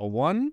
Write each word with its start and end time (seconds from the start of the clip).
a 0.00 0.06
one. 0.06 0.52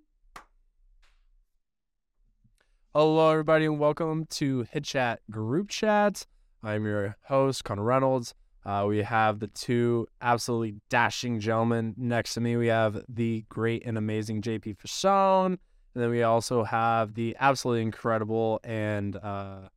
Hello, 2.93 3.31
everybody, 3.31 3.63
and 3.63 3.79
welcome 3.79 4.25
to 4.31 4.67
Hit 4.71 4.83
Chat 4.83 5.21
Group 5.31 5.69
Chat. 5.69 6.25
I'm 6.61 6.85
your 6.85 7.15
host, 7.27 7.63
Connor 7.63 7.83
Reynolds. 7.83 8.33
Uh, 8.65 8.83
we 8.85 9.03
have 9.03 9.39
the 9.39 9.47
two 9.47 10.05
absolutely 10.21 10.75
dashing 10.89 11.39
gentlemen 11.39 11.95
next 11.95 12.33
to 12.33 12.41
me. 12.41 12.57
We 12.57 12.67
have 12.67 13.01
the 13.07 13.45
great 13.47 13.85
and 13.85 13.97
amazing 13.97 14.41
JP 14.41 14.79
Fasone, 14.79 15.45
and 15.45 15.59
then 15.95 16.09
we 16.09 16.23
also 16.23 16.65
have 16.65 17.13
the 17.13 17.33
absolutely 17.39 17.83
incredible 17.83 18.59
and 18.65 19.15
uh, 19.15 19.69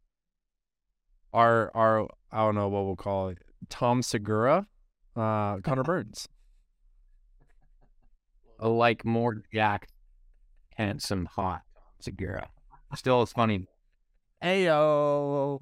our 1.32 1.70
our 1.76 2.08
I 2.32 2.38
don't 2.38 2.56
know 2.56 2.68
what 2.68 2.86
we'll 2.86 2.96
call 2.96 3.28
it, 3.28 3.38
Tom 3.68 4.02
Segura, 4.02 4.66
uh, 5.14 5.58
Connor 5.58 5.84
Burns. 5.84 6.26
Like 8.68 9.04
more 9.04 9.42
jacked, 9.52 9.92
handsome, 10.76 11.26
hot 11.26 11.62
Segura. 12.00 12.48
Still, 12.94 13.22
it's 13.22 13.32
funny. 13.32 13.66
Ayo, 14.42 15.60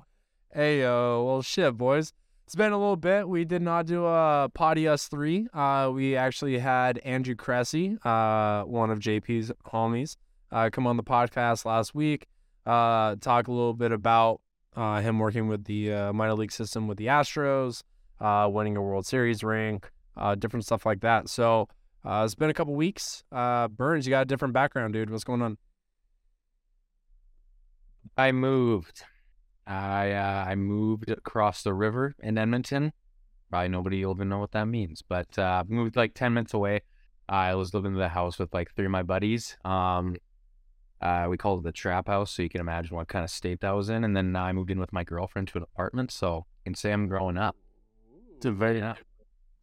ayo. 0.57 1.27
Well, 1.27 1.43
shit, 1.43 1.77
boys. 1.77 2.12
It's 2.47 2.55
been 2.55 2.73
a 2.73 2.79
little 2.79 2.97
bit. 2.97 3.29
We 3.29 3.45
did 3.45 3.61
not 3.61 3.84
do 3.84 4.07
a 4.07 4.48
potty 4.55 4.88
us 4.88 5.09
three. 5.09 5.48
Uh, 5.52 5.91
we 5.93 6.16
actually 6.16 6.59
had 6.59 6.97
Andrew 6.98 7.34
Cressy, 7.34 7.98
uh, 8.05 8.62
one 8.62 8.91
of 8.91 9.01
JP's 9.01 9.52
homies, 9.66 10.16
uh, 10.51 10.71
come 10.73 10.87
on 10.87 10.96
the 10.96 11.02
podcast 11.02 11.66
last 11.66 11.95
week. 11.95 12.27
Uh, 12.65 13.16
talk 13.21 13.49
a 13.49 13.52
little 13.52 13.74
bit 13.74 13.93
about 13.93 14.41
uh, 14.77 15.02
him 15.02 15.19
working 15.19 15.49
with 15.49 15.65
the 15.65 15.93
uh, 15.93 16.12
minor 16.15 16.35
league 16.35 16.52
system 16.52 16.88
with 16.88 16.96
the 16.96 17.07
Astros, 17.07 17.83
winning 18.21 18.79
a 18.79 18.83
World 18.83 19.05
Series 19.05 19.45
ring, 19.45 19.83
different 20.38 20.65
stuff 20.65 20.87
like 20.87 21.01
that. 21.01 21.29
So 21.29 21.69
uh, 22.05 22.23
it's 22.25 22.34
been 22.34 22.51
a 22.51 22.55
couple 22.55 22.75
weeks. 22.75 23.25
Uh, 23.30 23.69
Burns, 23.69 24.07
you 24.07 24.11
got 24.11 24.23
a 24.23 24.25
different 24.25 24.55
background, 24.55 24.95
dude. 24.95 25.11
What's 25.11 25.25
going 25.25 25.43
on? 25.43 25.59
I 28.16 28.32
moved. 28.32 29.02
I 29.66 30.13
uh, 30.13 30.45
I 30.49 30.54
moved 30.54 31.10
across 31.10 31.63
the 31.63 31.74
river 31.74 32.15
in 32.21 32.38
Edmonton. 32.38 32.93
Probably 33.51 33.69
nobody 33.69 34.04
will 34.04 34.15
even 34.15 34.29
know 34.29 34.38
what 34.38 34.52
that 34.52 34.66
means, 34.66 35.02
but 35.07 35.38
uh, 35.38 35.65
moved 35.69 35.96
like 35.96 36.15
ten 36.15 36.35
minutes 36.35 36.54
away. 36.54 36.82
I 37.29 37.54
was 37.54 37.74
living 37.74 37.93
in 37.93 37.99
the 37.99 38.09
house 38.09 38.38
with 38.38 38.52
like 38.54 38.74
three 38.74 38.87
of 38.87 38.91
my 38.91 39.02
buddies. 39.02 39.57
Um, 39.65 40.16
uh, 41.01 41.26
we 41.29 41.37
called 41.37 41.60
it 41.60 41.65
the 41.65 41.73
trap 41.73 42.09
house, 42.09 42.32
so 42.32 42.43
you 42.43 42.49
can 42.49 42.60
imagine 42.60 42.96
what 42.96 43.09
kind 43.09 43.24
of 43.24 43.30
state 43.30 43.60
that 43.60 43.71
was 43.73 43.88
in. 43.88 44.04
And 44.04 44.16
then 44.16 44.35
I 44.35 44.52
moved 44.52 44.71
in 44.71 44.80
with 44.80 44.93
my 44.93 45.04
girlfriend 45.04 45.49
to 45.49 45.59
an 45.59 45.65
apartment, 45.65 46.10
so 46.10 46.46
you 46.65 46.71
can 46.71 46.74
say 46.74 46.93
I'm 46.93 47.07
growing 47.07 47.37
up. 47.37 47.57
It's 48.37 48.46
a 48.46 48.52
very, 48.52 48.82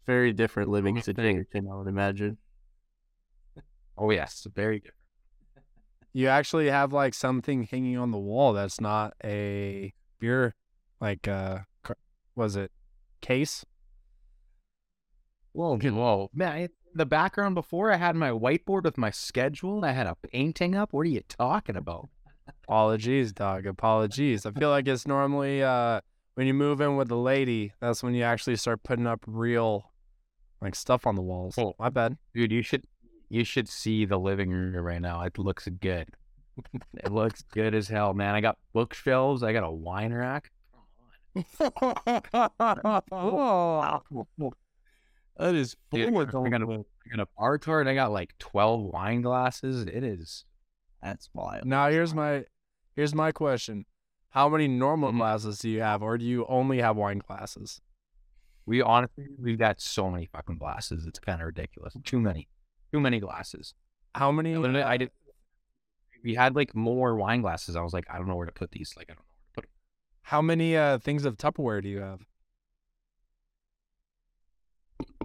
very 0.06 0.34
different 0.34 0.70
living 0.70 1.02
situation, 1.02 1.68
I 1.72 1.76
would 1.76 1.88
imagine. 1.88 2.38
Oh 3.98 4.12
yes, 4.12 4.46
very 4.54 4.80
good. 4.80 4.92
You 6.14 6.28
actually 6.28 6.70
have 6.70 6.94
like 6.94 7.14
something 7.14 7.64
hanging 7.64 7.98
on 7.98 8.12
the 8.12 8.18
wall 8.18 8.54
that's 8.54 8.80
not 8.80 9.14
a 9.24 9.94
beer, 10.20 10.56
like 11.02 11.28
uh, 11.28 11.60
was 12.36 12.56
it 12.56 12.72
case? 13.22 13.66
Whoa, 15.52 15.78
whoa, 15.78 16.30
man! 16.34 16.52
I, 16.52 16.70
the 16.94 17.06
background 17.06 17.56
before 17.56 17.92
I 17.92 17.98
had 17.98 18.16
my 18.16 18.30
whiteboard 18.30 18.84
with 18.84 18.98
my 18.98 19.12
schedule. 19.12 19.84
I 19.84 19.92
had 19.92 20.08
a 20.08 20.16
painting 20.32 20.76
up. 20.76 20.94
What 20.94 21.02
are 21.02 21.10
you 21.10 21.22
talking 21.28 21.76
about? 21.76 22.10
Apologies, 22.64 23.32
dog. 23.34 23.66
Apologies. 23.66 24.46
I 24.46 24.52
feel 24.52 24.70
like 24.70 24.88
it's 24.88 25.08
normally 25.08 25.64
uh 25.64 26.02
when 26.36 26.48
you 26.48 26.54
move 26.54 26.82
in 26.82 26.98
with 26.98 27.10
a 27.12 27.16
lady, 27.16 27.74
that's 27.80 28.04
when 28.04 28.14
you 28.14 28.24
actually 28.24 28.58
start 28.58 28.84
putting 28.84 29.08
up 29.08 29.22
real 29.26 29.92
like 30.66 30.76
stuff 30.76 31.06
on 31.08 31.16
the 31.16 31.22
walls. 31.22 31.56
Oh. 31.58 31.74
My 31.80 31.90
bad. 31.90 32.18
Dude, 32.34 32.52
you 32.52 32.62
should 32.62 32.86
you 33.30 33.44
should 33.44 33.68
see 33.70 34.06
the 34.06 34.18
living 34.20 34.50
room 34.52 34.76
right 34.76 35.02
now. 35.02 35.22
It 35.22 35.38
looks 35.38 35.68
good. 35.80 36.10
it 37.04 37.12
looks 37.12 37.42
good 37.54 37.74
as 37.76 37.88
hell, 37.88 38.14
man. 38.14 38.36
I 38.36 38.42
got 38.42 38.58
bookshelves. 38.74 39.44
I 39.44 39.52
got 39.54 39.64
a 39.64 39.72
wine 39.72 40.14
rack. 40.14 40.52
That 45.38 45.54
is 45.54 45.76
Dude, 45.92 46.10
full 46.10 46.22
of 46.22 46.30
I 46.46 46.50
got 46.50 46.62
a, 46.62 46.66
I 46.66 47.16
got 47.18 47.20
a 47.20 47.28
bar 47.38 47.58
cart. 47.58 47.88
I 47.88 47.94
got 47.94 48.12
like 48.12 48.34
twelve 48.40 48.82
wine 48.82 49.22
glasses. 49.22 49.82
It 49.86 50.04
is. 50.04 50.46
That's 51.04 51.30
wild. 51.34 51.66
Now 51.66 51.90
here's 51.90 52.14
my 52.14 52.46
here's 52.96 53.14
my 53.14 53.32
question. 53.34 53.86
How 54.30 54.48
many 54.50 54.68
normal 54.68 55.12
Mhm. 55.12 55.18
glasses 55.18 55.60
do 55.60 55.70
you 55.70 55.82
have, 55.82 56.02
or 56.02 56.18
do 56.18 56.26
you 56.26 56.46
only 56.48 56.80
have 56.80 56.96
wine 56.96 57.20
glasses? 57.20 57.82
We 58.66 58.82
honestly 58.82 59.28
we've 59.40 59.60
got 59.60 59.80
so 59.80 60.10
many 60.10 60.28
fucking 60.32 60.58
glasses. 60.58 61.06
It's 61.06 61.20
kind 61.20 61.42
of 61.42 61.46
ridiculous. 61.48 61.96
Too 62.04 62.20
many, 62.20 62.48
too 62.92 63.00
many 63.00 63.20
glasses. 63.20 63.74
How 64.16 64.32
many? 64.32 64.56
Literally, 64.58 64.82
I 64.82 64.98
did. 64.98 65.12
We 66.24 66.34
had 66.34 66.56
like 66.56 66.74
more 66.74 67.16
wine 67.16 67.42
glasses. 67.42 67.76
I 67.76 67.82
was 67.82 67.94
like, 67.94 68.06
I 68.10 68.18
don't 68.18 68.28
know 68.28 68.36
where 68.36 68.48
to 68.48 68.52
put 68.52 68.72
these. 68.72 68.94
Like, 68.98 69.08
I 69.10 69.14
don't 69.14 69.20
know 69.20 69.26
where 69.28 69.46
to 69.46 69.54
put 69.54 69.64
them. 69.64 69.72
How 70.24 70.42
many 70.42 70.76
uh 70.76 70.98
things 70.98 71.26
of 71.26 71.38
Tupperware 71.38 71.84
do 71.84 71.90
you 71.90 72.00
have? 72.00 72.22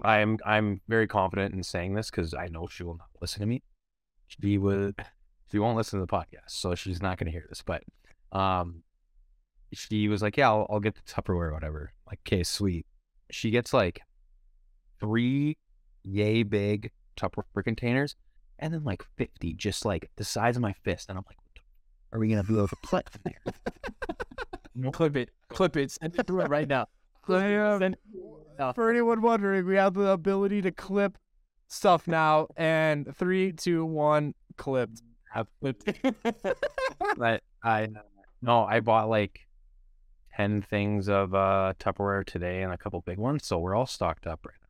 I'm 0.03 0.37
I'm 0.45 0.81
very 0.87 1.07
confident 1.07 1.53
in 1.53 1.63
saying 1.63 1.95
this 1.95 2.09
because 2.09 2.33
I 2.33 2.47
know 2.47 2.67
she 2.67 2.83
will 2.83 2.97
not 2.97 3.09
listen 3.19 3.39
to 3.39 3.45
me. 3.45 3.63
She 4.27 4.57
would 4.57 4.95
she 5.51 5.59
won't 5.59 5.77
listen 5.77 5.99
to 5.99 6.05
the 6.05 6.11
podcast, 6.11 6.49
so 6.49 6.75
she's 6.75 7.01
not 7.01 7.17
gonna 7.17 7.31
hear 7.31 7.45
this. 7.49 7.63
But 7.63 7.83
um 8.31 8.83
she 9.73 10.07
was 10.07 10.21
like, 10.21 10.37
Yeah, 10.37 10.49
I'll, 10.49 10.67
I'll 10.69 10.79
get 10.79 10.95
the 10.95 11.01
Tupperware 11.01 11.49
or 11.49 11.53
whatever. 11.53 11.93
Like, 12.07 12.19
okay, 12.27 12.43
sweet. 12.43 12.85
She 13.31 13.49
gets 13.51 13.73
like 13.73 14.01
three 14.99 15.57
yay 16.03 16.43
big 16.43 16.91
Tupperware 17.17 17.63
containers 17.63 18.15
and 18.59 18.73
then 18.73 18.83
like 18.83 19.03
fifty, 19.17 19.53
just 19.53 19.85
like 19.85 20.09
the 20.17 20.23
size 20.23 20.55
of 20.55 20.61
my 20.61 20.73
fist. 20.83 21.09
And 21.09 21.17
I'm 21.17 21.23
like, 21.27 21.37
what 21.37 21.53
the 21.55 21.61
f- 21.61 22.13
are 22.13 22.19
we 22.19 22.29
gonna 22.29 22.43
be 22.43 22.53
able 22.53 22.67
to 22.67 22.75
put 22.83 23.07
in 23.15 23.33
there? 23.33 24.91
Clip 24.91 25.15
it. 25.17 25.29
Clip 25.49 25.77
it. 25.77 25.91
Send 25.91 26.17
it 26.17 26.27
to 26.27 26.39
it 26.41 26.49
right 26.49 26.67
now. 26.67 26.87
Uh, 27.29 27.77
Send- 27.79 27.97
uh, 28.57 28.73
For 28.73 28.89
anyone 28.89 29.21
wondering, 29.21 29.65
we 29.65 29.75
have 29.75 29.93
the 29.93 30.09
ability 30.09 30.61
to 30.63 30.71
clip 30.71 31.17
stuff 31.67 32.07
now. 32.07 32.47
And 32.57 33.15
three, 33.15 33.51
two, 33.53 33.85
one, 33.85 34.33
clipped. 34.57 35.01
I've 35.33 35.47
clipped. 35.59 35.87
But 37.17 37.43
I 37.63 37.87
no, 38.41 38.65
I 38.65 38.79
bought 38.79 39.07
like 39.07 39.39
ten 40.35 40.61
things 40.61 41.09
of 41.09 41.33
uh 41.33 41.73
Tupperware 41.79 42.25
today 42.25 42.61
and 42.61 42.73
a 42.73 42.77
couple 42.77 43.01
big 43.01 43.17
ones, 43.17 43.45
so 43.45 43.59
we're 43.59 43.75
all 43.75 43.85
stocked 43.85 44.25
up 44.25 44.45
right 44.45 44.55
now. 44.61 44.67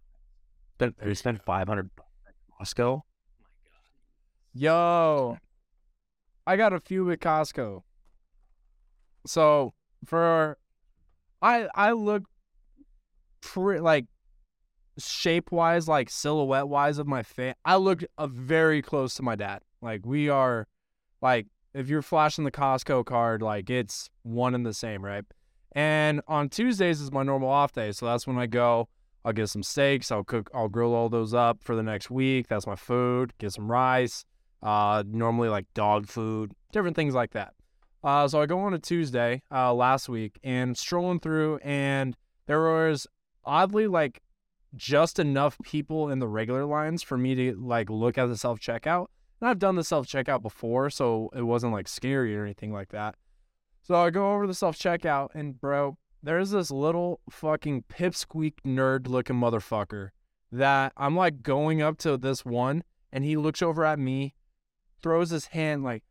Spent 0.75 1.07
we 1.07 1.16
spent 1.16 1.44
five 1.44 1.67
hundred 1.67 1.89
at 2.27 2.33
Costco. 2.59 3.01
Yo, 4.53 5.38
I 6.45 6.57
got 6.57 6.73
a 6.73 6.79
few 6.79 7.09
at 7.11 7.19
Costco. 7.19 7.83
So 9.25 9.73
for, 10.03 10.57
I 11.41 11.67
I 11.75 11.91
look, 11.91 12.23
pre- 13.41 13.79
like, 13.79 14.07
shape 14.97 15.51
wise, 15.51 15.88
like 15.88 16.09
silhouette 16.09 16.67
wise 16.67 16.97
of 16.97 17.07
my 17.07 17.23
face, 17.23 17.53
I 17.63 17.75
look 17.75 18.03
uh, 18.17 18.28
very 18.28 18.81
close 18.81 19.13
to 19.16 19.23
my 19.23 19.35
dad. 19.35 19.61
Like 19.81 20.05
we 20.05 20.28
are, 20.28 20.67
like 21.22 21.47
if 21.73 21.88
you're 21.88 22.01
flashing 22.01 22.43
the 22.43 22.51
Costco 22.51 23.05
card, 23.05 23.41
like 23.41 23.69
it's 23.69 24.09
one 24.23 24.53
and 24.55 24.66
the 24.66 24.73
same, 24.73 25.05
right? 25.05 25.23
And 25.74 26.22
on 26.28 26.50
Tuesdays 26.50 27.00
is 27.00 27.12
my 27.12 27.24
normal 27.24 27.50
off 27.50 27.72
day, 27.72 27.92
so 27.92 28.06
that's 28.06 28.28
when 28.28 28.38
I 28.38 28.48
go. 28.48 28.90
I'll 29.24 29.34
get 29.34 29.50
some 29.50 29.64
steaks. 29.64 30.12
I'll 30.12 30.24
cook. 30.24 30.50
I'll 30.54 30.68
grill 30.68 30.94
all 30.94 31.08
those 31.08 31.34
up 31.34 31.64
for 31.64 31.76
the 31.76 31.84
next 31.84 32.09
week. 32.09 32.48
That's 32.48 32.66
my 32.68 32.76
food. 32.76 33.34
Get 33.38 33.54
some 33.54 33.72
rice. 33.72 34.26
Uh, 34.64 35.04
normally 35.08 35.50
like 35.50 35.66
dog 35.74 36.08
food, 36.08 36.52
different 36.72 36.96
things 36.96 37.16
like 37.16 37.32
that. 37.32 37.54
Uh, 38.04 38.28
so 38.28 38.42
I 38.42 38.46
go 38.46 38.59
on 38.59 38.74
a 38.74 38.80
Tuesday 38.80 39.42
uh, 39.52 39.74
last 39.74 40.09
week 40.09 40.40
and 40.44 40.78
strolling 40.78 41.20
through, 41.20 41.58
and 41.64 42.16
there 42.48 42.62
was 42.62 43.08
oddly 43.44 43.88
like 43.88 44.22
just 44.76 45.20
enough 45.20 45.58
people 45.64 46.09
in 46.09 46.20
the 46.20 46.28
regular 46.28 46.66
lines 46.66 47.03
for 47.03 47.18
me 47.18 47.36
to 47.36 47.56
like 47.56 47.90
look 47.90 48.18
at 48.18 48.28
the 48.28 48.38
self 48.38 48.59
checkout. 48.59 49.08
And 49.40 49.50
I've 49.50 49.59
done 49.59 49.76
the 49.76 49.84
self 49.84 50.08
checkout 50.08 50.41
before, 50.41 50.90
so 50.90 51.29
it 51.35 51.41
wasn't 51.41 51.74
like 51.74 51.88
scary 51.88 52.35
or 52.38 52.44
anything 52.44 52.72
like 52.72 52.90
that. 52.90 53.16
So 53.91 53.97
I 53.97 54.09
go 54.09 54.32
over 54.32 54.47
the 54.47 54.53
self 54.53 54.79
checkout, 54.79 55.32
and 55.34 55.59
bro, 55.59 55.97
there's 56.23 56.52
this 56.52 56.72
little 56.72 57.20
fucking 57.29 57.84
pipsqueak 57.90 58.53
nerd 58.66 59.05
looking 59.05 59.35
motherfucker 59.35 60.11
that 60.49 60.93
I'm 60.96 61.14
like 61.17 61.43
going 61.43 61.82
up 61.82 61.97
to 61.97 62.16
this 62.16 62.46
one, 62.46 62.85
and 63.11 63.26
he 63.26 63.35
looks 63.35 63.61
over 63.61 63.84
at 63.84 63.99
me, 63.99 64.34
throws 65.02 65.32
his 65.32 65.47
hand 65.47 65.84
like, 65.84 66.03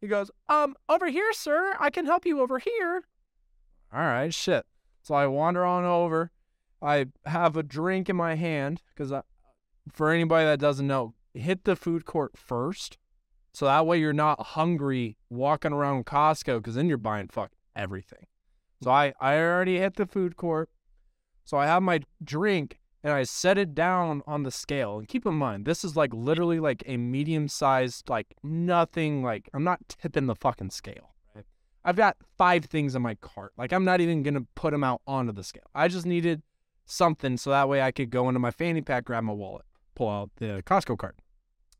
he 0.00 0.08
goes, 0.08 0.32
um, 0.48 0.74
over 0.88 1.06
here, 1.06 1.32
sir. 1.32 1.76
I 1.78 1.90
can 1.90 2.04
help 2.04 2.26
you 2.26 2.40
over 2.40 2.58
here. 2.58 3.04
All 3.92 4.00
right, 4.00 4.34
shit. 4.34 4.66
So 5.00 5.14
I 5.14 5.28
wander 5.28 5.64
on 5.64 5.84
over. 5.84 6.32
I 6.82 7.06
have 7.26 7.56
a 7.56 7.62
drink 7.62 8.08
in 8.08 8.16
my 8.16 8.34
hand 8.34 8.82
because 8.92 9.12
for 9.92 10.10
anybody 10.10 10.46
that 10.46 10.58
doesn't 10.58 10.88
know, 10.88 11.14
hit 11.32 11.62
the 11.62 11.76
food 11.76 12.06
court 12.06 12.36
first. 12.36 12.98
So 13.58 13.66
that 13.66 13.86
way 13.86 13.98
you're 13.98 14.12
not 14.12 14.40
hungry 14.40 15.16
walking 15.30 15.72
around 15.72 16.06
Costco 16.06 16.58
because 16.58 16.76
then 16.76 16.86
you're 16.86 16.96
buying 16.96 17.26
fuck 17.26 17.50
everything. 17.74 18.24
So 18.84 18.92
I, 18.92 19.12
I 19.20 19.36
already 19.36 19.78
hit 19.78 19.96
the 19.96 20.06
food 20.06 20.36
court. 20.36 20.70
So 21.42 21.58
I 21.58 21.66
have 21.66 21.82
my 21.82 22.02
drink 22.22 22.78
and 23.02 23.12
I 23.12 23.24
set 23.24 23.58
it 23.58 23.74
down 23.74 24.22
on 24.28 24.44
the 24.44 24.52
scale. 24.52 24.96
And 24.96 25.08
keep 25.08 25.26
in 25.26 25.34
mind, 25.34 25.64
this 25.64 25.82
is 25.82 25.96
like 25.96 26.14
literally 26.14 26.60
like 26.60 26.84
a 26.86 26.98
medium 26.98 27.48
sized, 27.48 28.08
like 28.08 28.28
nothing, 28.44 29.24
like 29.24 29.50
I'm 29.52 29.64
not 29.64 29.80
tipping 29.88 30.26
the 30.26 30.36
fucking 30.36 30.70
scale. 30.70 31.16
I've 31.84 31.96
got 31.96 32.16
five 32.36 32.66
things 32.66 32.94
in 32.94 33.02
my 33.02 33.16
cart. 33.16 33.54
Like 33.58 33.72
I'm 33.72 33.84
not 33.84 34.00
even 34.00 34.22
going 34.22 34.34
to 34.34 34.46
put 34.54 34.70
them 34.70 34.84
out 34.84 35.02
onto 35.04 35.32
the 35.32 35.42
scale. 35.42 35.68
I 35.74 35.88
just 35.88 36.06
needed 36.06 36.42
something 36.86 37.36
so 37.36 37.50
that 37.50 37.68
way 37.68 37.82
I 37.82 37.90
could 37.90 38.10
go 38.10 38.28
into 38.28 38.38
my 38.38 38.52
fanny 38.52 38.82
pack, 38.82 39.06
grab 39.06 39.24
my 39.24 39.32
wallet, 39.32 39.64
pull 39.96 40.08
out 40.08 40.30
the 40.36 40.62
Costco 40.64 40.96
card. 40.96 41.16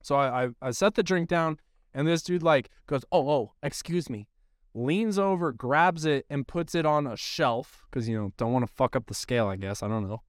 So 0.03 0.17
I, 0.17 0.47
I, 0.47 0.49
I 0.61 0.71
set 0.73 0.97
the 0.97 1.05
drink 1.05 1.29
down, 1.29 1.59
and 1.99 2.07
this 2.07 2.23
dude 2.23 2.45
like 2.45 2.71
goes, 2.87 3.05
"Oh, 3.11 3.29
oh, 3.29 3.53
excuse 3.61 4.09
me," 4.09 4.29
leans 4.73 5.19
over, 5.19 5.51
grabs 5.51 6.05
it, 6.05 6.27
and 6.31 6.47
puts 6.47 6.77
it 6.77 6.87
on 6.87 7.09
a 7.09 7.17
shelf 7.17 7.87
because 7.91 8.09
you 8.09 8.17
know 8.17 8.33
don't 8.37 8.53
want 8.53 8.65
to 8.65 8.73
fuck 8.73 8.95
up 8.95 9.07
the 9.07 9.15
scale. 9.15 9.49
I 9.49 9.57
guess 9.57 9.83
I 9.83 9.89
don't 9.89 10.09
know. 10.09 10.23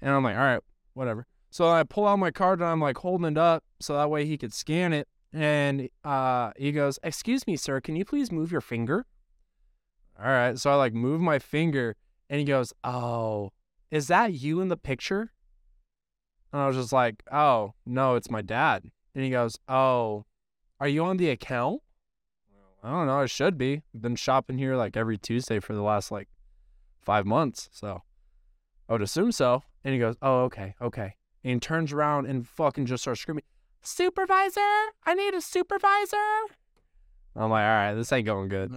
And 0.00 0.14
I'm 0.14 0.24
like, 0.24 0.34
all 0.34 0.42
right, 0.42 0.62
whatever. 0.94 1.26
So 1.50 1.68
I 1.68 1.82
pull 1.82 2.06
out 2.06 2.18
my 2.18 2.30
card 2.30 2.60
and 2.60 2.70
I'm 2.70 2.80
like 2.80 2.96
holding 2.96 3.32
it 3.32 3.36
up 3.36 3.64
so 3.80 3.94
that 3.94 4.08
way 4.08 4.24
he 4.24 4.38
could 4.38 4.54
scan 4.54 4.94
it. 4.94 5.08
And 5.30 5.90
uh, 6.04 6.52
he 6.56 6.72
goes, 6.72 6.98
"Excuse 7.02 7.46
me, 7.46 7.54
sir, 7.54 7.82
can 7.82 7.96
you 7.96 8.06
please 8.06 8.32
move 8.32 8.50
your 8.50 8.62
finger?" 8.62 9.04
All 10.18 10.24
right. 10.24 10.58
So 10.58 10.70
I 10.70 10.76
like 10.76 10.94
move 10.94 11.20
my 11.20 11.38
finger, 11.38 11.96
and 12.30 12.38
he 12.38 12.46
goes, 12.46 12.72
"Oh, 12.82 13.50
is 13.90 14.06
that 14.06 14.32
you 14.32 14.62
in 14.62 14.68
the 14.68 14.78
picture?" 14.78 15.32
And 16.50 16.62
I 16.62 16.66
was 16.66 16.76
just 16.76 16.94
like, 16.94 17.22
"Oh, 17.30 17.74
no, 17.84 18.14
it's 18.14 18.30
my 18.30 18.40
dad." 18.40 18.84
And 19.14 19.22
he 19.22 19.28
goes, 19.30 19.58
"Oh, 19.68 20.24
are 20.80 20.88
you 20.88 21.04
on 21.04 21.16
the 21.18 21.30
account?" 21.30 21.82
I 22.82 22.90
don't 22.90 23.06
know. 23.06 23.20
I 23.20 23.26
should 23.26 23.58
be. 23.58 23.82
I've 23.94 24.02
been 24.02 24.16
shopping 24.16 24.58
here 24.58 24.74
like 24.74 24.96
every 24.96 25.18
Tuesday 25.18 25.60
for 25.60 25.74
the 25.74 25.82
last 25.82 26.10
like 26.10 26.28
five 26.98 27.26
months, 27.26 27.68
so 27.72 28.02
I 28.88 28.92
would 28.92 29.02
assume 29.02 29.32
so. 29.32 29.62
And 29.84 29.92
he 29.92 30.00
goes, 30.00 30.16
"Oh, 30.22 30.44
okay, 30.44 30.74
okay." 30.80 31.16
And 31.44 31.60
turns 31.60 31.92
around 31.92 32.26
and 32.26 32.46
fucking 32.46 32.86
just 32.86 33.02
starts 33.02 33.20
screaming, 33.20 33.44
"Supervisor! 33.82 34.60
I 35.04 35.14
need 35.14 35.34
a 35.34 35.40
supervisor!" 35.40 36.16
I'm 37.36 37.50
like, 37.50 37.64
"All 37.64 37.68
right, 37.68 37.94
this 37.94 38.12
ain't 38.12 38.26
going 38.26 38.48
good." 38.48 38.74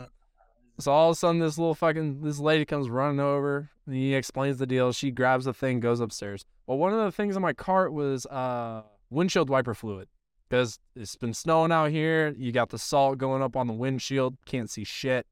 So 0.80 0.92
all 0.92 1.10
of 1.10 1.14
a 1.14 1.16
sudden, 1.16 1.40
this 1.40 1.58
little 1.58 1.76
fucking 1.76 2.22
this 2.22 2.40
lady 2.40 2.66
comes 2.66 2.90
running 2.90 3.20
over. 3.20 3.70
And 3.86 3.96
he 3.96 4.16
explains 4.16 4.58
the 4.58 4.66
deal. 4.66 4.92
She 4.92 5.12
grabs 5.12 5.46
the 5.46 5.54
thing, 5.54 5.80
goes 5.80 6.00
upstairs. 6.00 6.46
Well, 6.66 6.78
one 6.78 6.94
of 6.94 7.00
the 7.04 7.12
things 7.12 7.36
in 7.36 7.42
my 7.42 7.54
cart 7.54 7.94
was 7.94 8.26
uh, 8.28 8.84
windshield 9.10 9.50
wiper 9.50 9.74
fluid 9.74 10.08
because 10.54 10.78
it's 10.96 11.16
been 11.16 11.34
snowing 11.34 11.72
out 11.72 11.90
here. 11.90 12.36
You 12.38 12.52
got 12.52 12.70
the 12.70 12.78
salt 12.78 13.18
going 13.18 13.42
up 13.42 13.56
on 13.56 13.66
the 13.66 13.74
windshield, 13.74 14.38
can't 14.46 14.70
see 14.70 14.84
shit. 14.84 15.26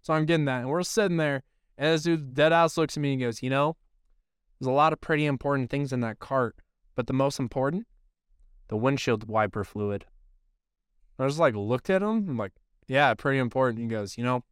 So 0.00 0.14
I'm 0.14 0.24
getting 0.24 0.46
that, 0.46 0.60
and 0.60 0.70
we're 0.70 0.82
sitting 0.82 1.18
there, 1.18 1.42
and 1.76 1.92
this 1.92 2.04
dude 2.04 2.32
dead 2.32 2.54
ass 2.54 2.78
looks 2.78 2.96
at 2.96 3.02
me 3.02 3.12
and 3.12 3.20
goes, 3.20 3.42
"You 3.42 3.50
know, 3.50 3.76
there's 4.58 4.68
a 4.68 4.72
lot 4.72 4.94
of 4.94 5.02
pretty 5.02 5.26
important 5.26 5.68
things 5.68 5.92
in 5.92 6.00
that 6.00 6.20
cart, 6.20 6.56
but 6.94 7.06
the 7.06 7.12
most 7.12 7.38
important, 7.38 7.86
the 8.68 8.78
windshield 8.78 9.28
wiper 9.28 9.62
fluid." 9.62 10.06
I 11.18 11.26
just 11.26 11.38
like 11.38 11.54
looked 11.54 11.90
at 11.90 12.00
him. 12.00 12.30
I'm 12.30 12.38
like, 12.38 12.52
"Yeah, 12.88 13.12
pretty 13.12 13.40
important." 13.40 13.78
He 13.78 13.88
goes, 13.88 14.16
"You 14.16 14.24
know." 14.24 14.42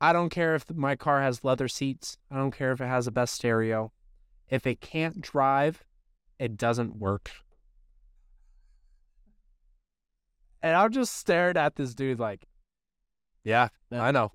I 0.00 0.12
don't 0.12 0.30
care 0.30 0.54
if 0.54 0.70
my 0.70 0.94
car 0.94 1.20
has 1.20 1.42
leather 1.42 1.66
seats. 1.66 2.16
I 2.30 2.36
don't 2.36 2.54
care 2.54 2.70
if 2.70 2.80
it 2.80 2.86
has 2.86 3.08
a 3.08 3.12
best 3.12 3.34
stereo. 3.34 3.92
If 4.48 4.68
it 4.68 4.80
can't 4.80 5.20
drive, 5.20 5.84
it 6.38 6.56
doesn't 6.56 6.94
work. 7.00 7.32
And 10.62 10.76
I'm 10.76 10.92
just 10.92 11.16
stared 11.16 11.56
at 11.56 11.76
this 11.76 11.94
dude 11.94 12.20
like, 12.20 12.46
yeah, 13.44 13.68
I 13.90 14.12
know. 14.12 14.30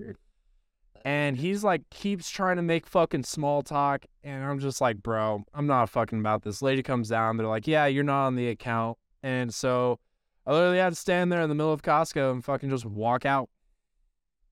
And 1.05 1.37
he's 1.37 1.63
like, 1.63 1.89
keeps 1.89 2.29
trying 2.29 2.57
to 2.57 2.61
make 2.61 2.85
fucking 2.85 3.23
small 3.23 3.61
talk. 3.61 4.05
And 4.23 4.43
I'm 4.43 4.59
just 4.59 4.81
like, 4.81 5.01
bro, 5.01 5.43
I'm 5.53 5.67
not 5.67 5.89
fucking 5.89 6.19
about 6.19 6.43
this. 6.43 6.61
Lady 6.61 6.83
comes 6.83 7.07
down. 7.07 7.37
They're 7.37 7.47
like, 7.47 7.67
yeah, 7.67 7.85
you're 7.85 8.03
not 8.03 8.27
on 8.27 8.35
the 8.35 8.49
account. 8.49 8.97
And 9.23 9.53
so 9.53 9.99
I 10.45 10.51
literally 10.51 10.79
had 10.79 10.89
to 10.89 10.95
stand 10.95 11.31
there 11.31 11.41
in 11.41 11.49
the 11.49 11.55
middle 11.55 11.71
of 11.71 11.81
Costco 11.81 12.31
and 12.31 12.43
fucking 12.43 12.69
just 12.69 12.85
walk 12.85 13.25
out. 13.25 13.49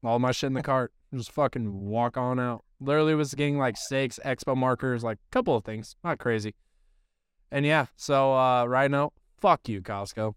All 0.04 0.20
my 0.20 0.32
shit 0.32 0.48
in 0.48 0.54
the 0.54 0.64
cart. 0.64 0.94
Just 1.14 1.32
fucking 1.32 1.88
walk 1.88 2.16
on 2.16 2.40
out. 2.40 2.64
Literally 2.80 3.16
was 3.16 3.34
getting 3.34 3.58
like 3.58 3.76
steaks, 3.76 4.20
expo 4.24 4.56
markers, 4.56 5.04
like 5.04 5.18
a 5.18 5.32
couple 5.32 5.56
of 5.56 5.66
things. 5.66 5.96
Not 6.04 6.20
crazy. 6.20 6.56
And 7.52 7.66
yeah, 7.66 7.88
so 7.96 8.34
uh 8.34 8.66
right 8.66 8.92
now, 8.92 9.12
fuck 9.38 9.68
you, 9.68 9.82
Costco. 9.82 10.36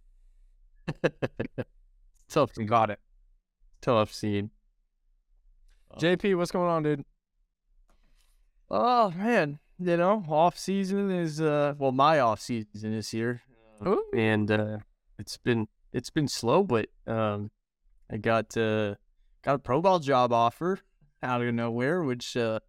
Tough, 2.29 2.53
Got 2.67 2.91
it. 2.91 3.01
tough 3.81 4.13
scene. 4.13 4.51
JP, 5.99 6.37
what's 6.37 6.51
going 6.51 6.69
on, 6.71 6.83
dude? 6.83 7.05
Oh 8.71 9.11
man, 9.17 9.59
you 9.79 9.97
know, 9.97 10.25
off 10.29 10.59
season 10.59 11.11
is 11.11 11.41
uh, 11.41 11.75
well, 11.79 11.93
my 11.93 12.21
off 12.21 12.41
season 12.41 12.93
is 12.93 13.11
here, 13.11 13.41
Ooh. 13.87 14.05
and 14.15 14.51
uh, 14.51 14.79
it's 15.19 15.39
been 15.39 15.69
it's 15.93 16.11
been 16.11 16.29
slow, 16.29 16.63
but 16.63 16.89
um, 17.07 17.51
I 18.11 18.19
got 18.19 18.55
uh, 18.59 18.97
got 19.43 19.55
a 19.55 19.59
pro 19.59 19.81
ball 19.81 20.01
job 20.01 20.33
offer 20.33 20.81
out 21.23 21.41
of 21.41 21.55
nowhere, 21.55 22.03
which 22.03 22.37
uh, 22.37 22.61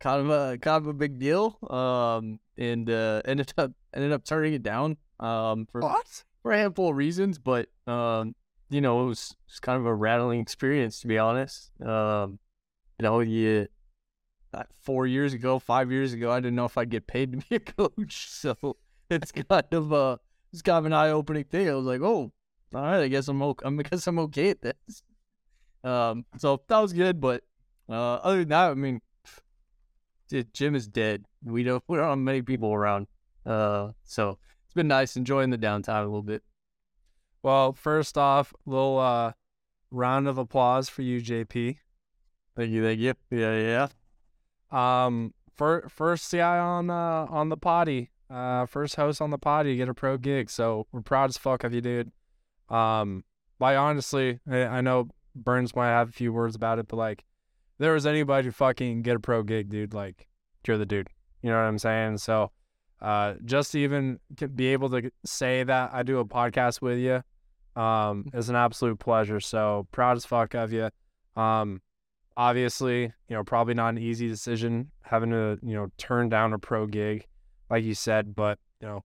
kind 0.00 0.20
of 0.22 0.30
a 0.30 0.58
kind 0.58 0.82
of 0.82 0.88
a 0.88 0.92
big 0.92 1.20
deal. 1.20 1.56
Um, 1.70 2.40
and 2.56 2.90
uh, 2.90 3.22
ended 3.24 3.52
up 3.56 3.70
ended 3.94 4.10
up 4.10 4.24
turning 4.24 4.54
it 4.54 4.64
down. 4.64 4.96
Um, 5.20 5.66
for 5.70 5.80
What? 5.82 6.24
For 6.42 6.52
a 6.52 6.58
handful 6.58 6.90
of 6.90 6.96
reasons, 6.96 7.38
but 7.38 7.68
um, 7.86 8.34
you 8.70 8.80
know, 8.80 9.02
it 9.02 9.06
was, 9.06 9.30
it 9.30 9.52
was 9.52 9.60
kind 9.60 9.80
of 9.80 9.86
a 9.86 9.94
rattling 9.94 10.40
experience 10.40 11.00
to 11.00 11.08
be 11.08 11.18
honest. 11.18 11.70
Um, 11.82 12.38
you 12.98 13.04
know, 13.04 13.20
you 13.20 13.68
uh, 14.54 14.62
four 14.82 15.06
years 15.06 15.34
ago, 15.34 15.58
five 15.58 15.90
years 15.92 16.12
ago, 16.12 16.30
I 16.30 16.40
didn't 16.40 16.56
know 16.56 16.64
if 16.64 16.78
I'd 16.78 16.90
get 16.90 17.06
paid 17.06 17.32
to 17.32 17.38
be 17.38 17.56
a 17.56 17.60
coach, 17.60 18.28
so 18.28 18.76
it's 19.10 19.32
kind 19.32 19.64
of 19.72 19.92
a 19.92 20.18
it's 20.52 20.62
kind 20.62 20.78
of 20.78 20.86
an 20.86 20.92
eye 20.92 21.10
opening 21.10 21.44
thing. 21.44 21.68
I 21.68 21.74
was 21.74 21.86
like, 21.86 22.00
oh, 22.00 22.32
all 22.74 22.82
right, 22.82 23.00
I 23.00 23.08
guess 23.08 23.28
I'm 23.28 23.42
okay. 23.42 23.66
I 23.66 23.70
guess 23.82 24.06
I'm 24.06 24.18
okay 24.20 24.50
at 24.50 24.62
this. 24.62 25.02
Um, 25.84 26.24
so 26.38 26.62
that 26.68 26.78
was 26.78 26.92
good, 26.92 27.20
but 27.20 27.42
uh, 27.88 28.14
other 28.14 28.40
than 28.40 28.48
that, 28.48 28.70
I 28.70 28.74
mean, 28.74 29.00
gym 30.52 30.74
is 30.74 30.88
dead. 30.88 31.24
We 31.42 31.62
don't 31.62 31.82
we 31.88 31.96
don't 31.96 32.08
have 32.08 32.18
many 32.18 32.42
people 32.42 32.72
around. 32.72 33.06
Uh, 33.46 33.92
so 34.04 34.38
been 34.78 34.88
nice 34.88 35.16
enjoying 35.16 35.50
the 35.50 35.58
downtime 35.58 36.02
a 36.02 36.06
little 36.06 36.22
bit. 36.22 36.44
Well, 37.42 37.72
first 37.72 38.16
off, 38.16 38.54
little 38.64 38.98
uh 39.00 39.32
round 39.90 40.28
of 40.28 40.38
applause 40.38 40.88
for 40.88 41.02
you, 41.02 41.20
JP. 41.20 41.78
Thank 42.56 42.70
you, 42.70 42.84
thank 42.84 43.00
you. 43.00 43.14
Yeah, 43.30 43.88
yeah. 44.70 45.04
Um, 45.04 45.34
fir- 45.56 45.88
first 45.88 46.30
guy 46.30 46.58
on 46.58 46.90
uh 46.90 47.26
on 47.28 47.48
the 47.48 47.56
potty, 47.56 48.10
uh, 48.30 48.66
first 48.66 48.94
host 48.94 49.20
on 49.20 49.30
the 49.30 49.38
potty 49.38 49.70
to 49.70 49.76
get 49.76 49.88
a 49.88 49.94
pro 49.94 50.16
gig. 50.16 50.48
So 50.48 50.86
we're 50.92 51.00
proud 51.00 51.30
as 51.30 51.36
fuck 51.36 51.64
of 51.64 51.74
you, 51.74 51.80
dude. 51.80 52.12
Um, 52.68 53.24
like 53.58 53.76
honestly, 53.76 54.38
I, 54.48 54.62
I 54.64 54.80
know 54.80 55.08
Burns 55.34 55.74
might 55.74 55.88
have 55.88 56.10
a 56.10 56.12
few 56.12 56.32
words 56.32 56.54
about 56.54 56.78
it, 56.78 56.86
but 56.86 56.96
like, 56.96 57.24
there 57.78 57.94
was 57.94 58.06
anybody 58.06 58.48
to 58.48 58.52
fucking 58.52 59.02
get 59.02 59.16
a 59.16 59.20
pro 59.20 59.42
gig, 59.42 59.70
dude, 59.70 59.94
like 59.94 60.28
you're 60.66 60.78
the 60.78 60.86
dude. 60.86 61.08
You 61.42 61.50
know 61.50 61.56
what 61.56 61.68
I'm 61.68 61.78
saying? 61.78 62.18
So, 62.18 62.52
uh, 63.00 63.34
just 63.44 63.72
to 63.72 63.78
even 63.78 64.18
be 64.54 64.68
able 64.68 64.90
to 64.90 65.10
say 65.24 65.62
that 65.62 65.90
I 65.92 66.02
do 66.02 66.18
a 66.18 66.24
podcast 66.24 66.80
with 66.80 66.98
you, 66.98 67.22
um, 67.80 68.26
is 68.34 68.48
an 68.48 68.56
absolute 68.56 68.98
pleasure. 68.98 69.40
So 69.40 69.86
proud 69.92 70.16
as 70.16 70.24
fuck 70.24 70.54
of 70.54 70.72
you. 70.72 70.90
Um, 71.36 71.80
obviously, 72.36 73.02
you 73.02 73.36
know, 73.36 73.44
probably 73.44 73.74
not 73.74 73.90
an 73.90 73.98
easy 73.98 74.28
decision 74.28 74.90
having 75.02 75.30
to, 75.30 75.58
you 75.62 75.74
know, 75.74 75.90
turn 75.98 76.28
down 76.28 76.52
a 76.52 76.58
pro 76.58 76.86
gig, 76.86 77.26
like 77.70 77.84
you 77.84 77.94
said, 77.94 78.34
but 78.34 78.58
you 78.80 78.88
know, 78.88 79.04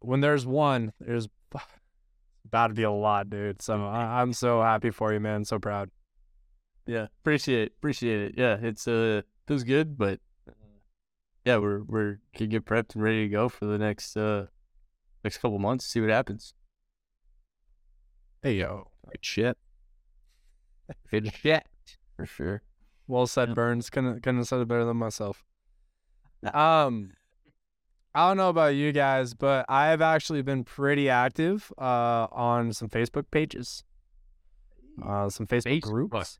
when 0.00 0.20
there's 0.20 0.46
one, 0.46 0.92
there's 1.00 1.28
about 2.44 2.68
to 2.68 2.74
be 2.74 2.82
a 2.82 2.90
lot, 2.90 3.30
dude. 3.30 3.60
So 3.62 3.84
I, 3.84 4.20
I'm 4.20 4.32
so 4.32 4.62
happy 4.62 4.90
for 4.90 5.12
you, 5.12 5.20
man. 5.20 5.44
So 5.44 5.58
proud. 5.58 5.90
Yeah, 6.86 7.08
appreciate 7.20 7.62
it. 7.62 7.72
Appreciate 7.78 8.20
it. 8.20 8.34
Yeah, 8.38 8.56
it's 8.62 8.88
uh 8.88 9.22
feels 9.46 9.64
good, 9.64 9.98
but 9.98 10.20
yeah, 11.48 11.56
we're 11.56 11.82
we're 11.82 12.18
can 12.34 12.50
get 12.50 12.66
prepped 12.66 12.94
and 12.94 13.02
ready 13.02 13.22
to 13.22 13.28
go 13.30 13.48
for 13.48 13.64
the 13.64 13.78
next 13.78 14.18
uh 14.18 14.46
next 15.24 15.38
couple 15.38 15.58
months. 15.58 15.86
See 15.86 15.98
what 15.98 16.10
happens. 16.10 16.52
Hey 18.42 18.56
yo, 18.56 18.90
Good 19.10 19.24
shit. 19.24 19.56
Good 21.10 21.32
shit. 21.42 21.64
For 22.16 22.26
sure. 22.26 22.62
well 23.06 23.26
said, 23.26 23.48
Yeah. 23.48 23.54
Burns. 23.54 23.88
Couldn't 23.88 24.22
couldn't 24.22 24.36
have 24.38 24.48
said 24.48 24.60
it 24.60 24.68
better 24.68 24.84
than 24.84 24.98
myself. 24.98 25.42
Um, 26.52 27.12
I 28.14 28.28
don't 28.28 28.36
know 28.36 28.50
about 28.50 28.74
you 28.74 28.92
guys, 28.92 29.32
but 29.32 29.64
I 29.70 29.86
have 29.86 30.02
actually 30.02 30.42
been 30.42 30.64
pretty 30.64 31.08
active 31.08 31.72
uh 31.78 32.26
on 32.30 32.74
some 32.74 32.90
Facebook 32.90 33.30
pages, 33.30 33.84
uh, 35.02 35.30
some 35.30 35.46
Facebook 35.46 35.80
Facebook. 35.80 35.90
groups. 36.10 36.38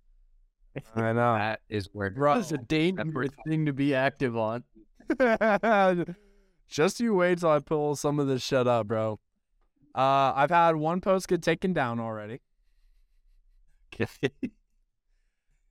I 0.94 1.12
know. 1.14 1.34
That 1.34 1.60
is 1.70 1.88
where 1.94 2.10
Bro. 2.10 2.34
That's 2.36 2.52
a 2.52 2.58
dangerous 2.58 3.30
thing 3.46 3.64
to 3.64 3.72
be 3.72 3.94
active 3.94 4.36
on. 4.36 4.64
Just 6.68 7.00
you 7.00 7.14
wait 7.14 7.38
till 7.38 7.50
I 7.50 7.60
pull 7.60 7.96
some 7.96 8.20
of 8.20 8.26
this 8.26 8.42
shit 8.42 8.66
up, 8.66 8.88
bro. 8.88 9.18
Uh, 9.94 10.32
I've 10.34 10.50
had 10.50 10.76
one 10.76 11.00
post 11.00 11.28
get 11.28 11.42
taken 11.42 11.72
down 11.72 11.98
already. 11.98 12.40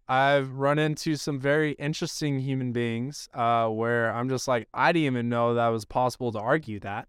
I've 0.10 0.54
run 0.54 0.80
into 0.80 1.18
some 1.18 1.40
very 1.40 1.74
interesting 1.74 2.40
human 2.40 2.72
beings 2.72 3.28
uh, 3.34 3.68
where 3.68 4.12
I'm 4.12 4.30
just 4.30 4.48
like, 4.48 4.68
I 4.74 4.92
didn't 4.92 5.06
even 5.06 5.30
know 5.30 5.54
that 5.54 5.68
was 5.68 5.86
possible 5.86 6.32
to 6.32 6.40
argue 6.40 6.80
that. 6.80 7.08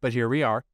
But 0.00 0.12
here 0.12 0.28
we 0.28 0.42
are. 0.42 0.64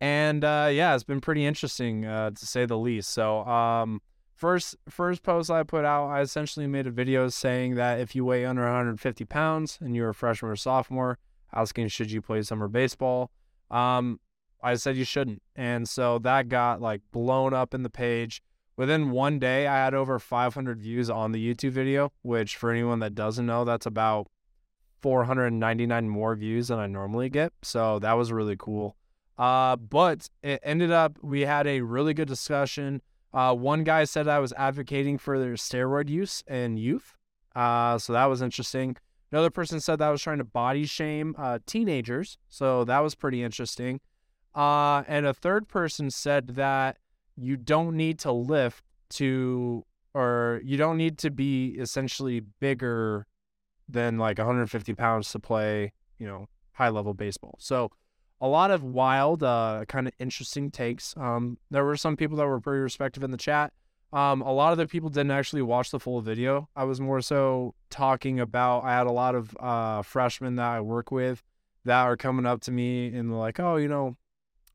And 0.00 0.44
uh, 0.44 0.68
yeah, 0.72 0.94
it's 0.94 1.04
been 1.04 1.20
pretty 1.20 1.46
interesting 1.46 2.04
uh, 2.04 2.30
to 2.32 2.46
say 2.46 2.66
the 2.66 2.76
least. 2.76 3.10
So, 3.10 3.46
um, 3.46 4.02
first 4.44 4.76
first 4.90 5.22
post 5.22 5.50
I 5.50 5.62
put 5.62 5.86
out, 5.86 6.08
I 6.08 6.20
essentially 6.20 6.66
made 6.66 6.86
a 6.86 6.90
video 6.90 7.28
saying 7.28 7.76
that 7.76 7.98
if 7.98 8.14
you 8.14 8.26
weigh 8.26 8.44
under 8.44 8.60
150 8.60 9.24
pounds 9.24 9.78
and 9.80 9.96
you're 9.96 10.10
a 10.10 10.14
freshman 10.14 10.52
or 10.52 10.56
sophomore, 10.56 11.18
asking 11.54 11.88
should 11.88 12.10
you 12.10 12.20
play 12.20 12.42
summer 12.42 12.68
baseball, 12.68 13.30
um, 13.70 14.20
I 14.62 14.74
said 14.74 14.98
you 14.98 15.04
shouldn't. 15.06 15.40
And 15.56 15.88
so 15.88 16.18
that 16.18 16.50
got 16.50 16.82
like 16.82 17.00
blown 17.10 17.54
up 17.54 17.72
in 17.72 17.84
the 17.84 17.88
page. 17.88 18.42
Within 18.76 19.12
one 19.12 19.38
day, 19.38 19.66
I 19.66 19.76
had 19.76 19.94
over 19.94 20.18
500 20.18 20.78
views 20.78 21.08
on 21.08 21.32
the 21.32 21.54
YouTube 21.54 21.70
video, 21.70 22.12
which 22.20 22.56
for 22.56 22.70
anyone 22.70 22.98
that 22.98 23.14
doesn't 23.14 23.46
know, 23.46 23.64
that's 23.64 23.86
about 23.86 24.26
499 25.00 26.06
more 26.06 26.34
views 26.34 26.68
than 26.68 26.78
I 26.78 26.86
normally 26.86 27.30
get. 27.30 27.54
So 27.62 27.98
that 28.00 28.12
was 28.12 28.30
really 28.30 28.56
cool. 28.58 28.94
Uh, 29.38 29.76
but 29.76 30.28
it 30.42 30.60
ended 30.62 30.90
up, 30.90 31.16
we 31.22 31.42
had 31.42 31.66
a 31.66 31.80
really 31.80 32.12
good 32.12 32.28
discussion. 32.28 33.00
Uh, 33.34 33.52
one 33.52 33.82
guy 33.82 34.04
said 34.04 34.28
I 34.28 34.38
was 34.38 34.52
advocating 34.52 35.18
for 35.18 35.40
their 35.40 35.54
steroid 35.54 36.08
use 36.08 36.44
in 36.46 36.76
youth. 36.76 37.16
Uh, 37.54 37.98
so 37.98 38.12
that 38.12 38.26
was 38.26 38.40
interesting. 38.40 38.96
Another 39.32 39.50
person 39.50 39.80
said 39.80 39.98
that 39.98 40.08
I 40.08 40.10
was 40.12 40.22
trying 40.22 40.38
to 40.38 40.44
body 40.44 40.86
shame 40.86 41.34
uh, 41.36 41.58
teenagers. 41.66 42.38
So 42.48 42.84
that 42.84 43.00
was 43.00 43.16
pretty 43.16 43.42
interesting. 43.42 44.00
Uh, 44.54 45.02
and 45.08 45.26
a 45.26 45.34
third 45.34 45.66
person 45.66 46.10
said 46.10 46.48
that 46.50 46.98
you 47.36 47.56
don't 47.56 47.96
need 47.96 48.20
to 48.20 48.30
lift 48.30 48.84
to, 49.10 49.84
or 50.14 50.60
you 50.62 50.76
don't 50.76 50.96
need 50.96 51.18
to 51.18 51.30
be 51.30 51.70
essentially 51.70 52.40
bigger 52.60 53.26
than 53.88 54.16
like 54.16 54.38
150 54.38 54.94
pounds 54.94 55.32
to 55.32 55.40
play, 55.40 55.92
you 56.18 56.26
know, 56.28 56.46
high 56.74 56.88
level 56.88 57.14
baseball. 57.14 57.56
So 57.58 57.90
a 58.40 58.48
lot 58.48 58.70
of 58.70 58.82
wild, 58.82 59.42
uh, 59.42 59.84
kind 59.88 60.06
of 60.06 60.12
interesting 60.18 60.70
takes. 60.70 61.14
Um, 61.16 61.58
there 61.70 61.84
were 61.84 61.96
some 61.96 62.16
people 62.16 62.36
that 62.38 62.46
were 62.46 62.60
pretty 62.60 62.80
respectful 62.80 63.24
in 63.24 63.30
the 63.30 63.36
chat. 63.36 63.72
Um, 64.12 64.42
a 64.42 64.52
lot 64.52 64.70
of 64.70 64.78
the 64.78 64.86
people 64.86 65.10
didn't 65.10 65.32
actually 65.32 65.62
watch 65.62 65.90
the 65.90 65.98
full 65.98 66.20
video. 66.20 66.68
I 66.76 66.84
was 66.84 67.00
more 67.00 67.20
so 67.20 67.74
talking 67.90 68.38
about. 68.38 68.84
I 68.84 68.92
had 68.92 69.08
a 69.08 69.12
lot 69.12 69.34
of 69.34 69.56
uh, 69.58 70.02
freshmen 70.02 70.56
that 70.56 70.68
I 70.68 70.80
work 70.80 71.10
with 71.10 71.42
that 71.84 72.02
are 72.02 72.16
coming 72.16 72.46
up 72.46 72.60
to 72.62 72.70
me 72.70 73.08
and 73.08 73.36
like, 73.36 73.58
oh, 73.58 73.76
you 73.76 73.88
know, 73.88 74.16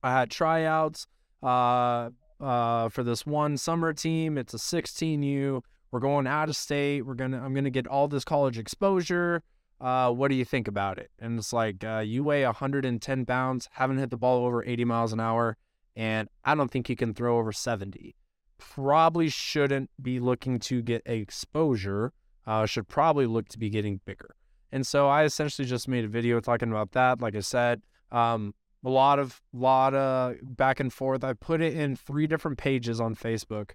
I 0.03 0.11
had 0.11 0.29
tryouts 0.29 1.07
uh, 1.41 2.09
uh, 2.41 2.89
for 2.89 3.03
this 3.03 3.25
one 3.25 3.57
summer 3.57 3.93
team. 3.93 4.37
It's 4.37 4.53
a 4.53 4.57
16U. 4.57 5.61
We're 5.91 5.99
going 5.99 6.27
out 6.27 6.49
of 6.49 6.55
state. 6.55 7.05
We're 7.05 7.15
gonna. 7.15 7.41
I'm 7.41 7.53
gonna 7.53 7.69
get 7.69 7.87
all 7.87 8.07
this 8.07 8.23
college 8.23 8.59
exposure. 8.59 9.41
Uh, 9.81 10.11
what 10.11 10.29
do 10.29 10.35
you 10.35 10.45
think 10.45 10.67
about 10.67 10.97
it? 10.97 11.09
And 11.19 11.39
it's 11.39 11.53
like, 11.53 11.83
uh, 11.83 11.99
you 12.05 12.23
weigh 12.23 12.45
110 12.45 13.25
pounds, 13.25 13.69
haven't 13.73 13.97
hit 13.97 14.09
the 14.09 14.17
ball 14.17 14.45
over 14.45 14.63
80 14.65 14.85
miles 14.85 15.13
an 15.13 15.19
hour, 15.19 15.57
and 15.95 16.27
I 16.43 16.55
don't 16.55 16.69
think 16.69 16.89
you 16.89 16.95
can 16.95 17.13
throw 17.13 17.37
over 17.37 17.51
70. 17.51 18.15
Probably 18.57 19.29
shouldn't 19.29 19.89
be 20.01 20.19
looking 20.19 20.59
to 20.59 20.81
get 20.81 21.01
exposure. 21.05 22.13
Uh, 22.45 22.65
should 22.65 22.87
probably 22.87 23.25
look 23.25 23.47
to 23.49 23.59
be 23.59 23.69
getting 23.69 24.01
bigger. 24.05 24.35
And 24.71 24.85
so 24.85 25.07
I 25.07 25.23
essentially 25.23 25.67
just 25.67 25.87
made 25.87 26.05
a 26.05 26.09
video 26.09 26.39
talking 26.39 26.71
about 26.71 26.91
that. 26.91 27.21
Like 27.21 27.35
I 27.35 27.39
said, 27.39 27.81
um, 28.11 28.53
a 28.83 28.89
lot 28.89 29.19
of 29.19 29.41
lot 29.53 29.93
of 29.93 30.37
back 30.41 30.79
and 30.79 30.91
forth. 30.91 31.23
I 31.23 31.33
put 31.33 31.61
it 31.61 31.75
in 31.75 31.95
three 31.95 32.27
different 32.27 32.57
pages 32.57 32.99
on 32.99 33.15
Facebook. 33.15 33.71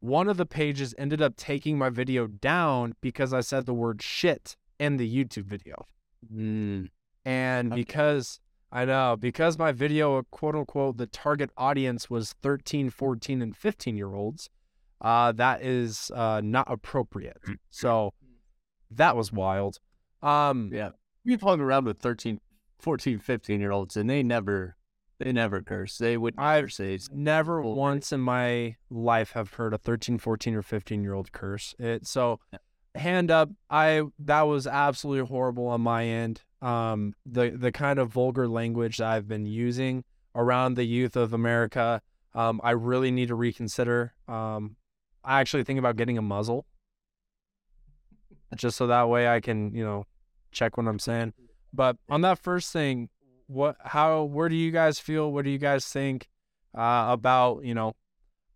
One 0.00 0.28
of 0.28 0.36
the 0.36 0.46
pages 0.46 0.94
ended 0.96 1.20
up 1.20 1.36
taking 1.36 1.76
my 1.78 1.90
video 1.90 2.26
down 2.26 2.94
because 3.00 3.32
I 3.32 3.40
said 3.40 3.66
the 3.66 3.74
word 3.74 4.02
shit 4.02 4.56
in 4.78 4.96
the 4.96 5.08
YouTube 5.24 5.44
video. 5.44 5.86
Mm. 6.32 6.88
And 7.24 7.72
Okay. 7.72 7.80
because 7.82 8.40
I 8.70 8.84
know, 8.84 9.16
because 9.18 9.58
my 9.58 9.72
video, 9.72 10.22
quote 10.30 10.54
unquote, 10.54 10.98
the 10.98 11.06
target 11.06 11.50
audience 11.56 12.10
was 12.10 12.34
13, 12.42 12.90
14, 12.90 13.40
and 13.42 13.56
15 13.56 13.96
year 13.96 14.14
olds, 14.14 14.50
uh, 15.00 15.32
that 15.32 15.62
is 15.62 16.10
uh, 16.14 16.40
not 16.44 16.66
appropriate. 16.70 17.38
So 17.70 18.12
that 18.90 19.16
was 19.16 19.32
wild. 19.32 19.78
Um, 20.22 20.70
Yeah. 20.72 20.90
We've 21.24 21.40
hung 21.40 21.60
around 21.60 21.84
with 21.86 21.98
13, 21.98 22.40
14, 22.78 23.18
15 23.18 23.60
year 23.60 23.70
olds, 23.72 23.96
and 23.96 24.08
they 24.08 24.22
never, 24.22 24.76
they 25.18 25.32
never 25.32 25.62
curse. 25.62 25.98
They 25.98 26.16
would 26.16 26.34
I've 26.38 26.56
never 26.64 26.68
say, 26.68 26.98
never 27.12 27.60
once 27.62 28.12
in 28.12 28.20
my 28.20 28.76
life 28.90 29.32
have 29.32 29.54
heard 29.54 29.74
a 29.74 29.78
13 29.78 30.18
14 30.18 30.54
or 30.54 30.62
15 30.62 31.02
year 31.02 31.14
old 31.14 31.32
curse 31.32 31.74
it 31.78 32.06
so 32.06 32.40
Yeah. 32.52 32.58
Hand 32.94 33.30
up 33.30 33.50
i 33.70 34.02
that 34.18 34.42
was 34.42 34.66
absolutely 34.66 35.26
horrible 35.26 35.66
on 35.66 35.80
my 35.80 36.04
end. 36.04 36.42
Um 36.62 37.14
the 37.24 37.50
the 37.50 37.70
kind 37.70 37.98
of 37.98 38.10
vulgar 38.10 38.48
language 38.48 38.96
that 38.96 39.08
i've 39.08 39.28
been 39.28 39.46
using 39.46 40.04
around 40.34 40.74
the 40.74 40.84
youth 40.84 41.16
of 41.16 41.32
america 41.32 42.00
um 42.34 42.60
i 42.64 42.70
really 42.72 43.10
need 43.10 43.28
to 43.28 43.34
reconsider. 43.34 44.14
Um 44.26 44.76
i 45.24 45.40
actually 45.40 45.64
think 45.64 45.78
about 45.78 45.96
getting 45.96 46.18
a 46.18 46.22
muzzle. 46.22 46.66
Just 48.56 48.76
so 48.76 48.86
that 48.86 49.08
way 49.08 49.28
i 49.28 49.40
can 49.40 49.74
you 49.74 49.84
know 49.84 50.04
check 50.50 50.76
what 50.76 50.88
i'm 50.88 50.98
saying. 50.98 51.34
But 51.72 51.96
on 52.08 52.22
that 52.22 52.38
first 52.38 52.72
thing 52.72 53.10
what 53.48 53.76
how 53.82 54.22
where 54.24 54.48
do 54.48 54.56
you 54.56 54.70
guys 54.70 54.98
feel 54.98 55.32
what 55.32 55.44
do 55.44 55.50
you 55.50 55.58
guys 55.58 55.86
think 55.86 56.28
uh, 56.76 57.06
about 57.08 57.64
you 57.64 57.74
know 57.74 57.94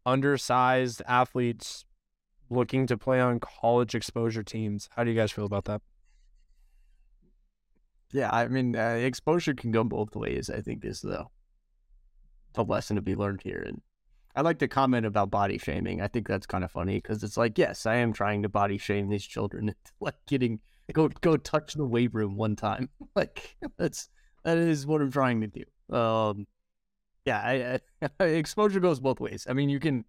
undersized 0.05 1.03
athletes 1.07 1.85
looking 2.53 2.87
to 2.87 2.99
play 2.99 3.21
on 3.21 3.41
college 3.41 3.95
exposure 3.95 4.43
teams. 4.43 4.89
How 4.95 5.05
do 5.05 5.11
you 5.11 5.17
guys 5.17 5.33
feel 5.33 5.47
about 5.47 5.65
that? 5.65 5.83
Yeah, 8.13 8.31
I 8.31 8.47
mean, 8.49 8.77
uh, 8.77 8.99
exposure 9.01 9.55
can 9.55 9.71
go 9.71 9.85
both 9.85 10.15
ways. 10.15 10.51
I 10.51 10.61
think 10.61 10.85
is 10.85 11.01
the 11.01 11.25
the 12.55 12.65
lesson 12.65 12.97
to 12.97 13.03
be 13.03 13.17
learned 13.17 13.41
here. 13.43 13.65
And 13.67 13.81
I 14.37 14.43
like 14.43 14.59
to 14.59 14.69
comment 14.69 15.07
about 15.07 15.31
body 15.31 15.59
shaming. 15.59 16.01
I 16.03 16.09
think 16.09 16.29
that's 16.29 16.47
kind 16.47 16.65
of 16.65 16.71
funny 16.71 16.97
because 16.97 17.23
it's 17.23 17.37
like, 17.37 17.59
yes, 17.59 17.87
I 17.87 17.97
am 17.97 18.13
trying 18.13 18.43
to 18.43 18.49
body 18.49 18.79
shame 18.79 19.09
these 19.09 19.25
children, 19.25 19.69
into, 19.69 19.93
like 20.01 20.15
getting 20.27 20.61
go 20.93 21.09
go 21.09 21.37
touch 21.37 21.75
the 21.75 21.87
weight 21.87 22.13
room 22.13 22.37
one 22.37 22.57
time. 22.57 22.91
like 23.17 23.57
that's 23.79 24.09
that 24.45 24.59
is 24.59 24.87
what 24.87 25.01
I'm 25.01 25.11
trying 25.11 25.41
to 25.41 25.47
do. 25.47 25.97
Um, 25.97 26.47
yeah, 27.25 27.39
I, 27.39 27.81
I, 28.21 28.25
exposure 28.25 28.81
goes 28.81 29.01
both 29.01 29.21
ways. 29.21 29.47
I 29.49 29.53
mean, 29.53 29.69
you 29.69 29.81
can 29.81 30.05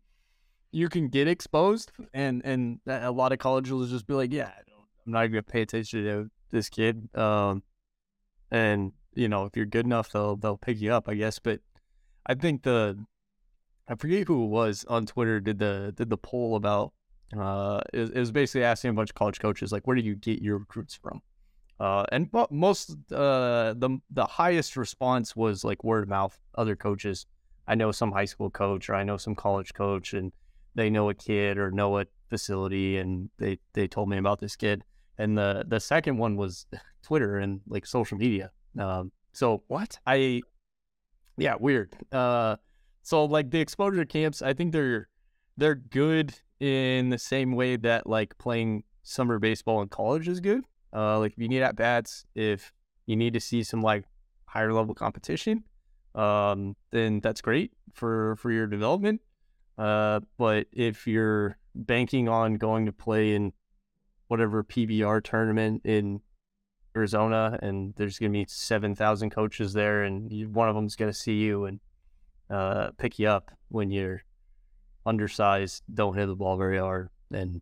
you 0.73 0.89
can 0.89 1.07
get 1.07 1.27
exposed, 1.27 1.91
and 2.13 2.41
and 2.43 2.79
a 2.87 3.11
lot 3.11 3.31
of 3.31 3.39
colleges 3.39 3.71
will 3.71 3.85
just 3.85 4.07
be 4.07 4.15
like, 4.15 4.33
yeah, 4.33 4.47
I 4.47 4.61
don't, 4.67 4.87
I'm 5.05 5.13
not 5.13 5.27
gonna 5.27 5.43
pay 5.43 5.61
attention 5.61 6.03
to 6.03 6.31
this 6.51 6.67
kid. 6.67 7.15
Um, 7.15 7.63
and 8.51 8.91
you 9.13 9.29
know, 9.29 9.45
if 9.45 9.55
you're 9.55 9.67
good 9.67 9.85
enough, 9.85 10.11
they'll 10.11 10.35
they'll 10.35 10.57
pick 10.57 10.81
you 10.81 10.91
up, 10.91 11.07
I 11.07 11.13
guess. 11.13 11.39
But 11.39 11.61
I 12.25 12.33
think 12.33 12.63
the 12.63 13.05
I 13.87 13.95
forget 13.95 14.27
who 14.27 14.45
it 14.45 14.47
was 14.47 14.83
on 14.89 15.05
Twitter 15.05 15.39
did 15.39 15.59
the 15.59 15.93
did 15.95 16.09
the 16.09 16.17
poll 16.17 16.55
about 16.55 16.93
uh 17.37 17.81
it, 17.93 18.11
it 18.15 18.19
was 18.19 18.31
basically 18.31 18.63
asking 18.63 18.91
a 18.91 18.93
bunch 18.93 19.09
of 19.09 19.15
college 19.15 19.39
coaches 19.39 19.71
like 19.71 19.87
where 19.87 19.95
do 19.95 20.03
you 20.03 20.15
get 20.15 20.39
your 20.39 20.59
recruits 20.59 20.93
from 20.93 21.19
uh 21.79 22.05
and 22.11 22.29
mo- 22.31 22.47
most 22.51 22.91
uh 23.11 23.73
the 23.73 23.97
the 24.11 24.25
highest 24.25 24.77
response 24.77 25.35
was 25.35 25.63
like 25.63 25.83
word 25.83 26.03
of 26.03 26.09
mouth 26.09 26.37
other 26.55 26.75
coaches 26.75 27.25
I 27.67 27.73
know 27.73 27.91
some 27.91 28.11
high 28.11 28.25
school 28.25 28.51
coach 28.51 28.87
or 28.87 28.93
I 28.93 29.03
know 29.03 29.17
some 29.17 29.33
college 29.33 29.73
coach 29.73 30.13
and 30.13 30.31
they 30.75 30.89
know 30.89 31.09
a 31.09 31.13
kid 31.13 31.57
or 31.57 31.71
know 31.71 31.99
a 31.99 32.05
facility 32.29 32.97
and 32.97 33.29
they 33.37 33.59
they 33.73 33.87
told 33.87 34.09
me 34.09 34.17
about 34.17 34.39
this 34.39 34.55
kid 34.55 34.83
and 35.17 35.37
the 35.37 35.63
the 35.67 35.79
second 35.79 36.17
one 36.17 36.35
was 36.35 36.65
Twitter 37.03 37.37
and 37.37 37.61
like 37.67 37.85
social 37.85 38.17
media 38.17 38.51
um 38.79 39.11
so 39.33 39.63
What? 39.67 39.99
I 40.05 40.41
yeah, 41.37 41.55
weird. 41.59 41.95
Uh 42.11 42.57
so 43.01 43.25
like 43.25 43.49
the 43.49 43.59
exposure 43.59 44.05
camps, 44.05 44.41
I 44.41 44.53
think 44.53 44.71
they're 44.71 45.09
they're 45.57 45.75
good 45.75 46.33
in 46.59 47.09
the 47.09 47.17
same 47.17 47.53
way 47.53 47.75
that 47.77 48.07
like 48.07 48.37
playing 48.37 48.83
summer 49.01 49.39
baseball 49.39 49.81
in 49.81 49.89
college 49.89 50.27
is 50.27 50.39
good. 50.39 50.63
Uh 50.95 51.19
like 51.19 51.33
if 51.33 51.39
you 51.39 51.49
need 51.49 51.63
at 51.63 51.75
bats, 51.75 52.25
if 52.35 52.71
you 53.05 53.15
need 53.15 53.33
to 53.33 53.39
see 53.39 53.63
some 53.63 53.81
like 53.81 54.05
higher 54.45 54.71
level 54.71 54.93
competition, 54.93 55.63
um, 56.15 56.75
then 56.91 57.19
that's 57.19 57.41
great 57.41 57.71
for 57.93 58.35
for 58.37 58.51
your 58.51 58.67
development. 58.67 59.21
Uh 59.77 60.21
but 60.37 60.67
if 60.71 61.07
you're 61.07 61.57
banking 61.75 62.29
on 62.29 62.55
going 62.55 62.85
to 62.85 62.91
play 62.91 63.33
in 63.35 63.53
whatever 64.27 64.63
PBR 64.63 65.23
tournament 65.23 65.81
in 65.83 66.21
Arizona, 66.95 67.57
and 67.61 67.93
there's 67.95 68.19
going 68.19 68.31
to 68.31 68.39
be 68.39 68.45
seven 68.47 68.95
thousand 68.95 69.31
coaches 69.31 69.73
there, 69.73 70.03
and 70.03 70.31
you, 70.31 70.49
one 70.49 70.69
of 70.69 70.75
them's 70.75 70.95
going 70.95 71.11
to 71.11 71.17
see 71.17 71.39
you 71.39 71.65
and 71.65 71.79
uh, 72.49 72.91
pick 72.97 73.17
you 73.19 73.27
up 73.27 73.51
when 73.69 73.89
you're 73.89 74.23
undersized, 75.05 75.83
don't 75.93 76.15
hit 76.15 76.27
the 76.27 76.35
ball 76.35 76.57
very 76.57 76.77
hard, 76.77 77.09
and 77.31 77.61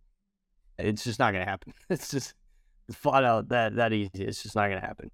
it's 0.78 1.04
just 1.04 1.20
not 1.20 1.32
going 1.32 1.44
to 1.46 1.50
happen. 1.50 1.74
It's 1.90 2.12
just 2.12 2.34
flat 2.92 3.24
out 3.24 3.50
that 3.50 3.76
that 3.76 3.94
easy. 3.94 4.10
It's 4.16 4.44
just 4.44 4.56
not 4.56 4.68
going 4.68 4.82
to 4.82 4.88
happen. 4.88 5.12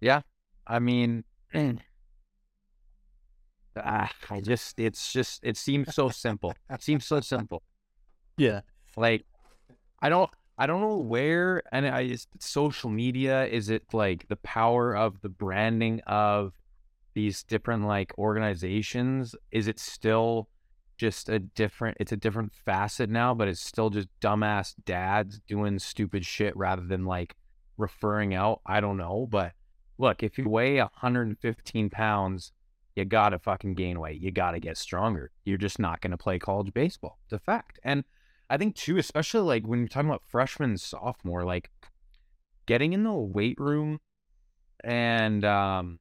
Yeah, 0.00 0.22
I 0.66 0.78
mean, 0.78 1.24
ah, 3.76 4.10
I 4.30 4.40
just 4.40 4.78
it's 4.78 5.12
just 5.12 5.40
it 5.42 5.56
seems 5.56 5.94
so 5.94 6.08
simple. 6.08 6.54
It 6.70 6.82
seems 6.82 7.06
so 7.06 7.20
simple. 7.20 7.62
Yeah. 8.38 8.62
Like 8.96 9.26
I 10.00 10.08
don't 10.08 10.30
I 10.56 10.66
don't 10.66 10.80
know 10.80 10.96
where 10.96 11.62
and 11.70 11.86
I 11.86 12.02
is 12.02 12.26
social 12.38 12.88
media 12.88 13.46
is 13.46 13.68
it 13.68 13.84
like 13.92 14.28
the 14.28 14.36
power 14.36 14.96
of 14.96 15.20
the 15.20 15.28
branding 15.28 16.00
of 16.06 16.52
these 17.14 17.42
different 17.42 17.86
like 17.86 18.16
organizations 18.18 19.34
is 19.50 19.68
it 19.68 19.78
still 19.78 20.48
just 20.96 21.28
a 21.28 21.38
different 21.38 21.96
it's 22.00 22.12
a 22.12 22.16
different 22.16 22.52
facet 22.54 23.10
now 23.10 23.34
but 23.34 23.48
it's 23.48 23.60
still 23.60 23.90
just 23.90 24.08
dumbass 24.20 24.74
dads 24.84 25.40
doing 25.46 25.78
stupid 25.78 26.24
shit 26.24 26.56
rather 26.56 26.82
than 26.82 27.04
like 27.04 27.34
referring 27.76 28.34
out 28.34 28.60
I 28.64 28.80
don't 28.80 28.96
know 28.96 29.26
but 29.30 29.52
look 29.98 30.22
if 30.22 30.38
you 30.38 30.48
weigh 30.48 30.78
115 30.78 31.90
pounds 31.90 32.52
you 32.96 33.04
gotta 33.04 33.38
fucking 33.38 33.74
gain 33.74 33.98
weight 33.98 34.20
you 34.20 34.30
gotta 34.30 34.60
get 34.60 34.76
stronger 34.76 35.30
you're 35.44 35.58
just 35.58 35.78
not 35.78 36.00
gonna 36.00 36.16
play 36.16 36.38
college 36.38 36.72
baseball 36.74 37.18
it's 37.24 37.32
a 37.32 37.38
fact 37.38 37.78
and 37.84 38.04
I 38.52 38.58
think 38.58 38.76
too, 38.76 38.98
especially 38.98 39.40
like 39.40 39.66
when 39.66 39.78
you're 39.78 39.88
talking 39.88 40.10
about 40.10 40.24
freshman, 40.28 40.76
sophomore, 40.76 41.42
like 41.42 41.70
getting 42.66 42.92
in 42.92 43.02
the 43.02 43.10
weight 43.10 43.58
room 43.58 43.98
and 44.84 45.42
um 45.42 46.00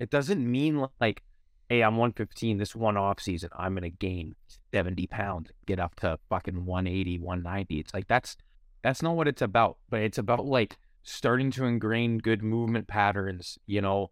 it 0.00 0.10
doesn't 0.10 0.44
mean 0.44 0.84
like, 1.00 1.22
hey, 1.68 1.82
I'm 1.82 1.96
115 1.96 2.58
this 2.58 2.74
one 2.74 2.96
off 2.96 3.20
season, 3.20 3.50
I'm 3.56 3.74
gonna 3.74 3.90
gain 3.90 4.34
70 4.74 5.06
pounds, 5.06 5.52
get 5.66 5.78
up 5.78 5.94
to 6.00 6.18
fucking 6.28 6.66
180, 6.66 7.20
190. 7.20 7.78
It's 7.78 7.94
like 7.94 8.08
that's 8.08 8.36
that's 8.82 9.00
not 9.00 9.14
what 9.14 9.28
it's 9.28 9.42
about. 9.42 9.78
But 9.88 10.00
it's 10.00 10.18
about 10.18 10.44
like 10.44 10.78
starting 11.04 11.52
to 11.52 11.64
ingrain 11.64 12.18
good 12.18 12.42
movement 12.42 12.88
patterns, 12.88 13.56
you 13.66 13.80
know, 13.80 14.10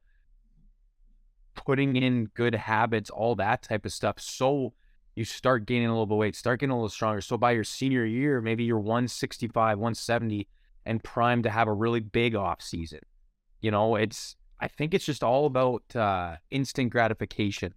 putting 1.56 1.96
in 1.96 2.26
good 2.34 2.54
habits, 2.54 3.10
all 3.10 3.34
that 3.36 3.62
type 3.62 3.84
of 3.84 3.92
stuff. 3.92 4.20
So 4.20 4.74
you 5.16 5.24
start 5.24 5.66
gaining 5.66 5.88
a 5.88 5.90
little 5.90 6.06
bit 6.06 6.14
of 6.14 6.18
weight, 6.18 6.36
start 6.36 6.60
getting 6.60 6.70
a 6.70 6.76
little 6.76 6.88
stronger. 6.88 7.20
So 7.20 7.36
by 7.36 7.52
your 7.52 7.64
senior 7.64 8.04
year, 8.04 8.40
maybe 8.40 8.62
you're 8.62 8.78
165, 8.78 9.78
170 9.78 10.46
and 10.84 11.02
primed 11.02 11.42
to 11.44 11.50
have 11.50 11.66
a 11.66 11.72
really 11.72 12.00
big 12.00 12.36
off 12.36 12.62
season. 12.62 13.00
You 13.60 13.70
know, 13.70 13.96
it's 13.96 14.36
I 14.60 14.68
think 14.68 14.94
it's 14.94 15.04
just 15.04 15.24
all 15.24 15.46
about 15.46 15.82
uh, 15.96 16.36
instant 16.50 16.90
gratification. 16.90 17.74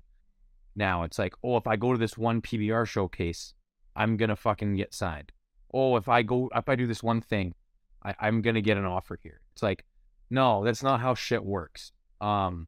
Now 0.75 1.03
it's 1.03 1.17
like, 1.17 1.33
oh, 1.43 1.57
if 1.57 1.65
I 1.65 1.75
go 1.75 1.91
to 1.91 1.97
this 1.97 2.17
one 2.17 2.41
PBR 2.41 2.85
showcase, 2.85 3.53
I'm 3.95 4.17
gonna 4.17 4.35
fucking 4.35 4.75
get 4.75 4.93
signed. 4.93 5.31
Oh, 5.73 5.95
if 5.95 6.07
I 6.07 6.21
go, 6.21 6.49
if 6.55 6.69
I 6.69 6.75
do 6.75 6.87
this 6.87 7.03
one 7.03 7.21
thing, 7.21 7.55
I, 8.03 8.15
I'm 8.19 8.41
gonna 8.41 8.61
get 8.61 8.77
an 8.77 8.85
offer 8.85 9.17
here. 9.21 9.41
It's 9.53 9.63
like, 9.63 9.85
no, 10.29 10.63
that's 10.63 10.83
not 10.83 10.99
how 10.99 11.15
shit 11.15 11.43
works. 11.43 11.91
Um, 12.21 12.67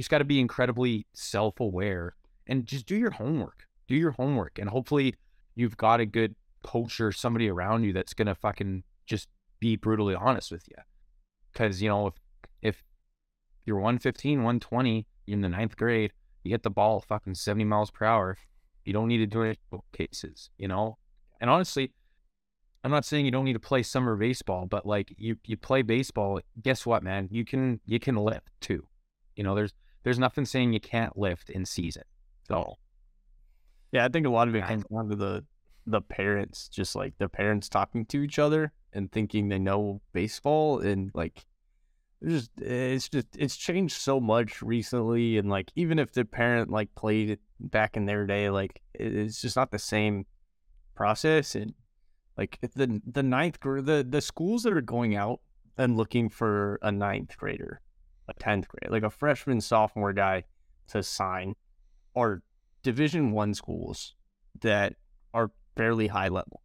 just 0.00 0.10
got 0.10 0.18
to 0.18 0.24
be 0.24 0.40
incredibly 0.40 1.06
self-aware 1.12 2.14
and 2.46 2.66
just 2.66 2.86
do 2.86 2.96
your 2.96 3.12
homework 3.12 3.66
do 3.88 3.94
your 3.94 4.12
homework 4.12 4.58
and 4.58 4.70
hopefully 4.70 5.14
you've 5.54 5.76
got 5.76 6.00
a 6.00 6.06
good 6.06 6.34
coach 6.62 7.00
or 7.00 7.12
somebody 7.12 7.48
around 7.48 7.84
you 7.84 7.92
that's 7.92 8.14
gonna 8.14 8.34
fucking 8.34 8.82
just 9.06 9.28
be 9.58 9.76
brutally 9.76 10.14
honest 10.14 10.50
with 10.50 10.66
you. 10.68 10.76
Because 11.52 11.82
you 11.82 11.88
know 11.88 12.08
if 12.08 12.14
if 12.62 12.82
you're 13.64 13.76
115, 13.76 14.38
120 14.38 15.06
you're 15.26 15.34
in 15.34 15.42
the 15.42 15.48
ninth 15.48 15.76
grade, 15.76 16.12
you 16.42 16.50
hit 16.52 16.62
the 16.62 16.70
ball 16.70 17.00
fucking 17.00 17.34
70 17.34 17.64
miles 17.64 17.90
per 17.90 18.04
hour. 18.04 18.36
You 18.84 18.92
don't 18.92 19.08
need 19.08 19.18
to 19.18 19.26
do 19.26 19.42
it 19.42 19.58
cases, 19.92 20.50
you 20.58 20.66
know. 20.66 20.98
And 21.40 21.50
honestly, 21.50 21.92
I'm 22.82 22.90
not 22.90 23.04
saying 23.04 23.24
you 23.24 23.30
don't 23.30 23.44
need 23.44 23.52
to 23.52 23.60
play 23.60 23.82
summer 23.82 24.16
baseball, 24.16 24.66
but 24.66 24.86
like 24.86 25.14
you 25.18 25.36
you 25.44 25.56
play 25.56 25.82
baseball, 25.82 26.40
guess 26.62 26.86
what, 26.86 27.02
man? 27.02 27.28
You 27.30 27.44
can 27.44 27.80
you 27.86 28.00
can 28.00 28.16
lift 28.16 28.50
too. 28.60 28.86
You 29.36 29.44
know, 29.44 29.54
there's 29.54 29.74
there's 30.02 30.18
nothing 30.18 30.44
saying 30.44 30.72
you 30.72 30.80
can't 30.80 31.16
lift 31.16 31.50
in 31.50 31.64
season. 31.64 32.04
So 32.48 32.76
yeah, 33.92 34.04
I 34.04 34.08
think 34.08 34.26
a 34.26 34.30
lot 34.30 34.48
of 34.48 34.54
it 34.54 34.64
comes 34.64 34.84
down 34.92 35.08
to 35.08 35.16
the 35.16 35.44
the 35.86 36.00
parents, 36.00 36.68
just 36.68 36.94
like 36.94 37.14
the 37.18 37.28
parents 37.28 37.68
talking 37.68 38.06
to 38.06 38.22
each 38.22 38.38
other 38.38 38.72
and 38.92 39.10
thinking 39.10 39.48
they 39.48 39.58
know 39.58 40.00
baseball, 40.12 40.80
and 40.80 41.10
like 41.14 41.46
it's 42.20 42.32
just 42.32 42.50
it's 42.60 43.08
just 43.08 43.26
it's 43.36 43.56
changed 43.56 43.96
so 43.96 44.20
much 44.20 44.62
recently, 44.62 45.38
and 45.38 45.48
like 45.48 45.72
even 45.74 45.98
if 45.98 46.12
the 46.12 46.24
parent 46.24 46.70
like 46.70 46.94
played 46.94 47.30
it 47.30 47.40
back 47.58 47.96
in 47.96 48.06
their 48.06 48.26
day, 48.26 48.50
like 48.50 48.80
it's 48.94 49.40
just 49.40 49.56
not 49.56 49.70
the 49.70 49.78
same 49.78 50.26
process, 50.94 51.54
and 51.54 51.74
like 52.36 52.58
the 52.74 53.00
the 53.06 53.22
ninth 53.22 53.58
grade, 53.60 53.86
the 53.86 54.06
the 54.08 54.20
schools 54.20 54.62
that 54.62 54.72
are 54.72 54.80
going 54.80 55.16
out 55.16 55.40
and 55.78 55.96
looking 55.96 56.28
for 56.28 56.78
a 56.82 56.92
ninth 56.92 57.36
grader, 57.36 57.80
a 58.30 58.34
tenth 58.34 58.68
grade, 58.68 58.90
like 58.90 59.02
a 59.02 59.10
freshman 59.10 59.60
sophomore 59.60 60.12
guy 60.12 60.44
to 60.88 61.02
sign, 61.02 61.54
are 62.14 62.42
Division 62.82 63.32
One 63.32 63.54
schools 63.54 64.14
that 64.60 64.94
are 65.34 65.50
fairly 65.76 66.08
high 66.08 66.28
level. 66.28 66.62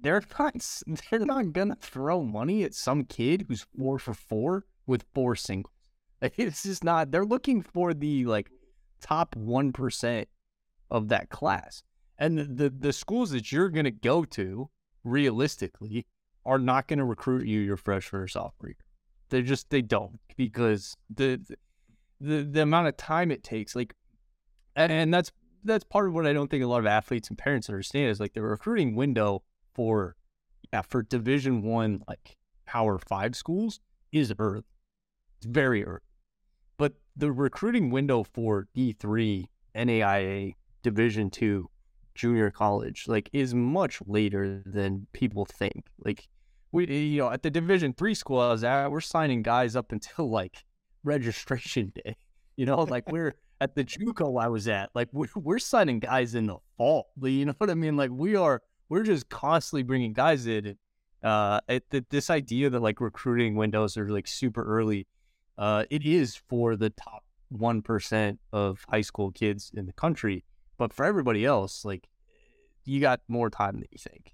They're 0.00 0.22
not 0.38 0.82
they're 1.10 1.20
not 1.20 1.52
gonna 1.52 1.76
throw 1.76 2.22
money 2.22 2.62
at 2.64 2.74
some 2.74 3.04
kid 3.04 3.46
who's 3.48 3.66
four 3.76 3.98
for 3.98 4.14
four 4.14 4.66
with 4.86 5.04
four 5.14 5.36
singles. 5.36 5.70
Like, 6.22 6.38
it's 6.38 6.62
just 6.62 6.84
not. 6.84 7.10
They're 7.10 7.24
looking 7.26 7.60
for 7.60 7.92
the 7.92 8.24
like 8.24 8.48
top 9.02 9.36
one 9.36 9.72
percent 9.72 10.28
of 10.90 11.08
that 11.08 11.28
class, 11.28 11.82
and 12.16 12.38
the, 12.38 12.44
the 12.44 12.70
the 12.70 12.92
schools 12.94 13.30
that 13.32 13.52
you're 13.52 13.68
gonna 13.68 13.90
go 13.90 14.24
to 14.24 14.70
realistically 15.02 16.06
are 16.46 16.58
not 16.58 16.88
gonna 16.88 17.04
recruit 17.04 17.46
you 17.46 17.60
your 17.60 17.76
freshman 17.76 18.22
or 18.22 18.28
sophomore 18.28 18.68
year. 18.68 18.83
They 19.34 19.42
just 19.42 19.68
they 19.68 19.82
don't 19.82 20.20
because 20.36 20.96
the 21.12 21.40
the 22.20 22.44
the 22.44 22.62
amount 22.62 22.86
of 22.86 22.96
time 22.96 23.32
it 23.32 23.42
takes, 23.42 23.74
like, 23.74 23.92
and 24.76 25.12
that's 25.12 25.32
that's 25.64 25.82
part 25.82 26.06
of 26.06 26.14
what 26.14 26.24
I 26.24 26.32
don't 26.32 26.48
think 26.48 26.62
a 26.62 26.68
lot 26.68 26.78
of 26.78 26.86
athletes 26.86 27.30
and 27.30 27.36
parents 27.36 27.68
understand 27.68 28.10
is 28.12 28.20
like 28.20 28.34
the 28.34 28.42
recruiting 28.42 28.94
window 28.94 29.42
for 29.74 30.14
yeah 30.72 30.82
for 30.82 31.02
Division 31.02 31.62
One 31.62 32.04
like 32.06 32.36
Power 32.64 32.96
Five 32.96 33.34
schools 33.34 33.80
is 34.12 34.32
early. 34.38 34.62
It's 35.38 35.46
very 35.46 35.84
early, 35.84 35.98
but 36.78 36.92
the 37.16 37.32
recruiting 37.32 37.90
window 37.90 38.22
for 38.22 38.68
D 38.72 38.92
three 38.92 39.50
NAIA 39.74 40.54
Division 40.84 41.28
Two 41.28 41.70
junior 42.14 42.52
college 42.52 43.06
like 43.08 43.30
is 43.32 43.52
much 43.52 44.00
later 44.06 44.62
than 44.64 45.08
people 45.12 45.44
think. 45.44 45.86
Like 46.04 46.28
we 46.74 46.92
you 46.92 47.18
know 47.18 47.30
at 47.30 47.42
the 47.42 47.50
Division 47.50 47.94
Three 47.94 48.14
school 48.14 48.40
I 48.40 48.50
was 48.50 48.64
at, 48.64 48.90
we're 48.90 49.00
signing 49.00 49.42
guys 49.42 49.76
up 49.76 49.92
until 49.92 50.28
like 50.28 50.64
registration 51.04 51.92
day. 51.94 52.16
You 52.56 52.66
know, 52.66 52.82
like 52.82 53.10
we're 53.10 53.34
at 53.60 53.74
the 53.74 53.82
JUCO 53.82 54.40
I 54.40 54.46
was 54.46 54.68
at, 54.68 54.90
like 54.94 55.08
we're, 55.12 55.26
we're 55.34 55.58
signing 55.58 55.98
guys 55.98 56.36
in 56.36 56.46
the 56.46 56.58
fall. 56.76 57.08
You 57.20 57.46
know 57.46 57.54
what 57.58 57.68
I 57.68 57.74
mean? 57.74 57.96
Like 57.96 58.10
we 58.12 58.36
are, 58.36 58.62
we're 58.88 59.02
just 59.02 59.28
constantly 59.28 59.82
bringing 59.82 60.12
guys 60.12 60.46
in. 60.46 60.76
Uh, 61.20 61.58
it, 61.66 62.10
this 62.10 62.30
idea 62.30 62.70
that 62.70 62.78
like 62.78 63.00
recruiting 63.00 63.56
windows 63.56 63.96
are 63.96 64.08
like 64.08 64.28
super 64.28 64.62
early, 64.62 65.08
uh, 65.58 65.84
it 65.90 66.06
is 66.06 66.36
for 66.48 66.76
the 66.76 66.90
top 66.90 67.24
one 67.48 67.82
percent 67.82 68.38
of 68.52 68.84
high 68.88 69.00
school 69.00 69.32
kids 69.32 69.72
in 69.74 69.86
the 69.86 69.92
country, 69.94 70.44
but 70.78 70.92
for 70.92 71.04
everybody 71.04 71.44
else, 71.44 71.84
like 71.84 72.08
you 72.84 73.00
got 73.00 73.20
more 73.26 73.50
time 73.50 73.80
than 73.80 73.88
you 73.90 73.98
think. 73.98 74.32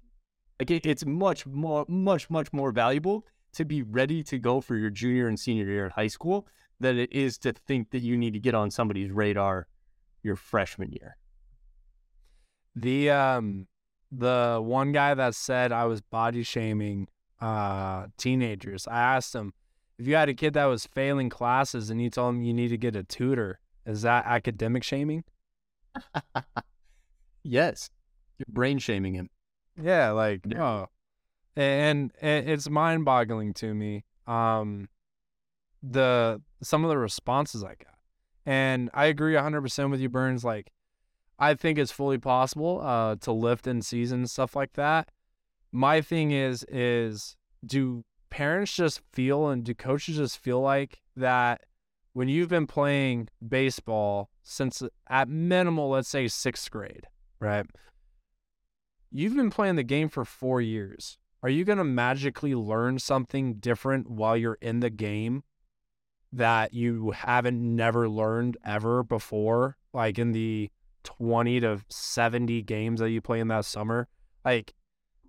Like 0.61 0.69
it, 0.69 0.85
it's 0.85 1.03
much 1.07 1.47
more, 1.47 1.85
much, 1.89 2.29
much 2.29 2.53
more 2.53 2.71
valuable 2.71 3.25
to 3.53 3.65
be 3.65 3.81
ready 3.81 4.21
to 4.25 4.37
go 4.37 4.61
for 4.61 4.75
your 4.75 4.91
junior 4.91 5.27
and 5.27 5.39
senior 5.39 5.65
year 5.65 5.85
in 5.85 5.89
high 5.89 6.05
school 6.05 6.45
than 6.79 6.99
it 6.99 7.11
is 7.11 7.39
to 7.39 7.53
think 7.53 7.89
that 7.89 8.03
you 8.03 8.15
need 8.15 8.33
to 8.33 8.39
get 8.39 8.53
on 8.53 8.69
somebody's 8.69 9.09
radar 9.09 9.65
your 10.21 10.35
freshman 10.35 10.91
year. 10.91 11.17
The 12.75 13.09
um 13.09 13.65
the 14.11 14.61
one 14.63 14.91
guy 14.91 15.15
that 15.15 15.33
said 15.33 15.71
I 15.71 15.85
was 15.85 15.99
body 15.99 16.43
shaming 16.43 17.07
uh 17.41 18.05
teenagers, 18.19 18.87
I 18.87 18.99
asked 18.99 19.33
him 19.33 19.53
if 19.97 20.05
you 20.05 20.13
had 20.13 20.29
a 20.29 20.35
kid 20.35 20.53
that 20.53 20.65
was 20.65 20.85
failing 20.85 21.31
classes 21.31 21.89
and 21.89 21.99
you 21.99 22.11
told 22.11 22.35
him 22.35 22.43
you 22.43 22.53
need 22.53 22.67
to 22.67 22.77
get 22.77 22.95
a 22.95 23.03
tutor, 23.03 23.59
is 23.87 24.03
that 24.03 24.27
academic 24.27 24.83
shaming? 24.83 25.23
yes. 27.43 27.89
You're 28.37 28.45
brain 28.47 28.77
shaming 28.77 29.15
him. 29.15 29.31
Yeah, 29.79 30.11
like 30.11 30.41
yeah. 30.45 30.63
oh. 30.63 30.89
And, 31.55 32.13
and 32.21 32.49
it's 32.49 32.69
mind 32.69 33.05
boggling 33.05 33.53
to 33.55 33.73
me. 33.73 34.05
Um 34.27 34.87
the 35.83 36.41
some 36.61 36.83
of 36.83 36.89
the 36.89 36.97
responses 36.97 37.63
I 37.63 37.75
got. 37.75 37.87
And 38.45 38.89
I 38.93 39.05
agree 39.05 39.33
100% 39.33 39.91
with 39.91 39.99
you, 39.99 40.09
Burns. 40.09 40.43
Like, 40.43 40.71
I 41.37 41.53
think 41.53 41.77
it's 41.77 41.91
fully 41.91 42.17
possible 42.17 42.81
uh, 42.81 43.15
to 43.17 43.31
lift 43.31 43.67
in 43.67 43.81
season 43.81 44.27
stuff 44.27 44.55
like 44.55 44.73
that. 44.73 45.09
My 45.71 46.01
thing 46.01 46.31
is, 46.31 46.65
is 46.69 47.35
do 47.65 48.03
parents 48.29 48.73
just 48.73 49.01
feel 49.11 49.47
and 49.47 49.63
do 49.63 49.73
coaches 49.73 50.17
just 50.17 50.37
feel 50.37 50.61
like 50.61 51.01
that 51.15 51.61
when 52.13 52.27
you've 52.27 52.49
been 52.49 52.67
playing 52.67 53.29
baseball 53.47 54.29
since 54.43 54.83
at 55.07 55.29
minimal, 55.29 55.89
let's 55.89 56.09
say 56.09 56.27
sixth 56.27 56.69
grade, 56.69 57.07
right? 57.39 57.65
You've 59.11 59.35
been 59.35 59.49
playing 59.49 59.75
the 59.75 59.83
game 59.83 60.07
for 60.07 60.23
four 60.23 60.61
years. 60.61 61.17
Are 61.43 61.49
you 61.49 61.65
going 61.65 61.79
to 61.79 61.83
magically 61.83 62.55
learn 62.55 62.97
something 62.97 63.55
different 63.55 64.09
while 64.09 64.37
you're 64.37 64.57
in 64.61 64.79
the 64.79 64.89
game 64.89 65.43
that 66.31 66.73
you 66.73 67.11
haven't 67.11 67.59
never 67.75 68.07
learned 68.07 68.57
ever 68.63 69.03
before, 69.03 69.75
like 69.93 70.17
in 70.17 70.31
the 70.31 70.69
20 71.03 71.59
to 71.59 71.81
70 71.89 72.61
games 72.61 73.01
that 73.01 73.09
you 73.09 73.21
play 73.21 73.39
in 73.39 73.49
that 73.49 73.65
summer. 73.65 74.07
Like 74.45 74.73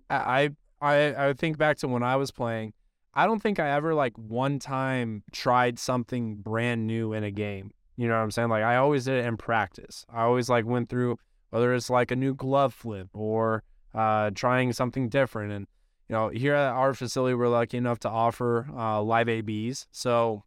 I 0.09 0.51
I 0.81 1.29
I 1.29 1.33
think 1.33 1.57
back 1.57 1.77
to 1.79 1.87
when 1.87 2.03
I 2.03 2.15
was 2.15 2.31
playing, 2.31 2.73
I 3.13 3.25
don't 3.25 3.41
think 3.41 3.59
I 3.59 3.71
ever 3.71 3.93
like 3.93 4.17
one 4.17 4.59
time 4.59 5.23
tried 5.31 5.77
something 5.77 6.37
brand 6.37 6.87
new 6.87 7.11
in 7.11 7.23
a 7.23 7.31
game. 7.31 7.71
You 7.97 8.07
know 8.07 8.15
what 8.15 8.21
I'm 8.21 8.31
saying? 8.31 8.49
Like 8.49 8.63
I 8.63 8.77
always 8.77 9.05
did 9.05 9.23
it 9.23 9.27
in 9.27 9.35
practice. 9.35 10.05
I 10.13 10.21
always 10.21 10.49
like 10.49 10.65
went 10.65 10.89
through 10.89 11.17
whether 11.49 11.73
it's 11.73 11.89
like 11.89 12.11
a 12.11 12.15
new 12.15 12.33
glove 12.33 12.73
flip 12.73 13.09
or 13.13 13.63
uh, 13.93 14.31
trying 14.31 14.73
something 14.73 15.09
different. 15.09 15.51
And 15.51 15.67
you 16.09 16.15
know, 16.15 16.29
here 16.29 16.53
at 16.53 16.73
our 16.73 16.93
facility, 16.93 17.33
we're 17.33 17.47
lucky 17.47 17.77
enough 17.77 17.99
to 17.99 18.09
offer 18.09 18.67
uh, 18.75 19.01
live 19.01 19.29
ABs. 19.29 19.87
So 19.91 20.43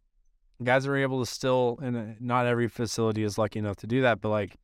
guys 0.63 0.87
are 0.87 0.95
able 0.95 1.19
to 1.23 1.29
still, 1.29 1.79
and 1.81 2.19
not 2.19 2.45
every 2.45 2.67
facility 2.67 3.23
is 3.23 3.37
lucky 3.37 3.59
enough 3.59 3.77
to 3.77 3.87
do 3.87 4.01
that, 4.01 4.21
but 4.21 4.29
like, 4.29 4.55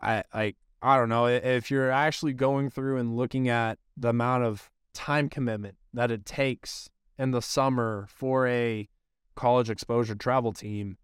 I 0.00 0.24
like 0.34 0.56
I 0.82 0.98
don't 0.98 1.08
know 1.08 1.26
if 1.26 1.70
you're 1.70 1.90
actually 1.90 2.34
going 2.34 2.68
through 2.68 2.98
and 2.98 3.16
looking 3.16 3.48
at 3.48 3.78
the 3.96 4.10
amount 4.10 4.44
of 4.44 4.70
time 4.92 5.30
commitment 5.30 5.76
that 5.94 6.10
it 6.10 6.26
takes 6.26 6.90
in 7.18 7.30
the 7.30 7.40
summer 7.40 8.06
for 8.10 8.46
a 8.46 8.88
college 9.34 9.70
exposure 9.70 10.14
travel 10.14 10.52
team. 10.52 10.98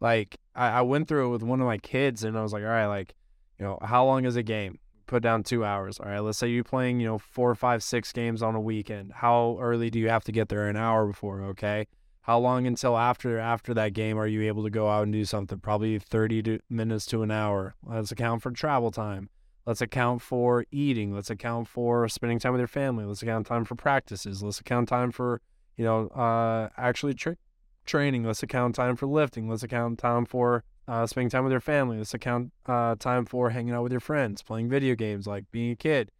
Like 0.00 0.38
I, 0.54 0.68
I 0.68 0.82
went 0.82 1.08
through 1.08 1.26
it 1.26 1.30
with 1.30 1.42
one 1.42 1.60
of 1.60 1.66
my 1.66 1.78
kids, 1.78 2.24
and 2.24 2.38
I 2.38 2.42
was 2.42 2.52
like, 2.52 2.62
all 2.62 2.68
right, 2.68 2.86
like 2.86 3.14
you 3.58 3.66
know, 3.66 3.78
how 3.82 4.06
long 4.06 4.24
is 4.24 4.36
a 4.36 4.42
game? 4.42 4.78
Put 5.08 5.22
down 5.22 5.42
two 5.42 5.64
hours. 5.64 5.98
All 5.98 6.06
right, 6.06 6.20
let's 6.20 6.36
say 6.36 6.48
you're 6.48 6.62
playing, 6.62 7.00
you 7.00 7.06
know, 7.06 7.18
four, 7.18 7.54
five, 7.54 7.82
six 7.82 8.12
games 8.12 8.42
on 8.42 8.54
a 8.54 8.60
weekend. 8.60 9.10
How 9.14 9.56
early 9.58 9.88
do 9.88 9.98
you 9.98 10.10
have 10.10 10.22
to 10.24 10.32
get 10.32 10.50
there? 10.50 10.68
An 10.68 10.76
hour 10.76 11.06
before, 11.06 11.42
okay? 11.44 11.86
How 12.20 12.38
long 12.38 12.66
until 12.66 12.94
after 12.98 13.38
after 13.38 13.72
that 13.72 13.94
game 13.94 14.18
are 14.18 14.26
you 14.26 14.42
able 14.42 14.62
to 14.64 14.68
go 14.68 14.86
out 14.90 15.04
and 15.04 15.12
do 15.14 15.24
something? 15.24 15.60
Probably 15.60 15.98
30 15.98 16.42
to, 16.42 16.58
minutes 16.68 17.06
to 17.06 17.22
an 17.22 17.30
hour. 17.30 17.74
Let's 17.82 18.12
account 18.12 18.42
for 18.42 18.50
travel 18.50 18.90
time. 18.90 19.30
Let's 19.64 19.80
account 19.80 20.20
for 20.20 20.66
eating. 20.70 21.14
Let's 21.14 21.30
account 21.30 21.68
for 21.68 22.06
spending 22.08 22.38
time 22.38 22.52
with 22.52 22.60
your 22.60 22.68
family. 22.68 23.06
Let's 23.06 23.22
account 23.22 23.46
time 23.46 23.64
for 23.64 23.76
practices. 23.76 24.42
Let's 24.42 24.60
account 24.60 24.90
time 24.90 25.10
for 25.10 25.40
you 25.78 25.86
know 25.86 26.08
uh, 26.08 26.68
actually 26.76 27.14
tra- 27.14 27.38
training. 27.86 28.24
Let's 28.24 28.42
account 28.42 28.74
time 28.74 28.94
for 28.94 29.06
lifting. 29.06 29.48
Let's 29.48 29.62
account 29.62 29.98
time 29.98 30.26
for 30.26 30.64
uh, 30.88 31.06
spending 31.06 31.28
time 31.28 31.44
with 31.44 31.52
your 31.52 31.60
family. 31.60 31.98
Let's 31.98 32.14
account 32.14 32.50
uh, 32.66 32.96
time 32.96 33.26
for 33.26 33.50
hanging 33.50 33.74
out 33.74 33.82
with 33.82 33.92
your 33.92 34.00
friends, 34.00 34.42
playing 34.42 34.70
video 34.70 34.94
games, 34.94 35.26
like 35.26 35.44
being 35.52 35.70
a 35.70 35.76
kid. 35.76 36.10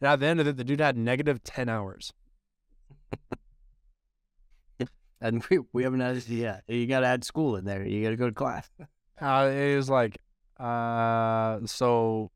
And 0.00 0.08
at 0.08 0.20
the 0.20 0.26
end 0.26 0.40
of 0.40 0.46
it, 0.46 0.56
the 0.56 0.64
dude 0.64 0.80
had 0.80 0.96
negative 0.96 1.42
10 1.42 1.68
hours. 1.68 2.12
and 5.20 5.44
we, 5.50 5.58
we 5.72 5.82
haven't 5.82 6.00
had 6.00 6.26
yeah. 6.28 6.60
You 6.68 6.86
got 6.86 7.00
to 7.00 7.06
add 7.06 7.24
school 7.24 7.56
in 7.56 7.64
there. 7.64 7.84
You 7.84 8.04
got 8.04 8.10
to 8.10 8.16
go 8.16 8.28
to 8.28 8.34
class. 8.34 8.70
Uh, 9.22 9.48
it 9.54 9.76
was 9.76 9.88
like, 9.88 10.18
uh, 10.58 11.60
so 11.66 12.32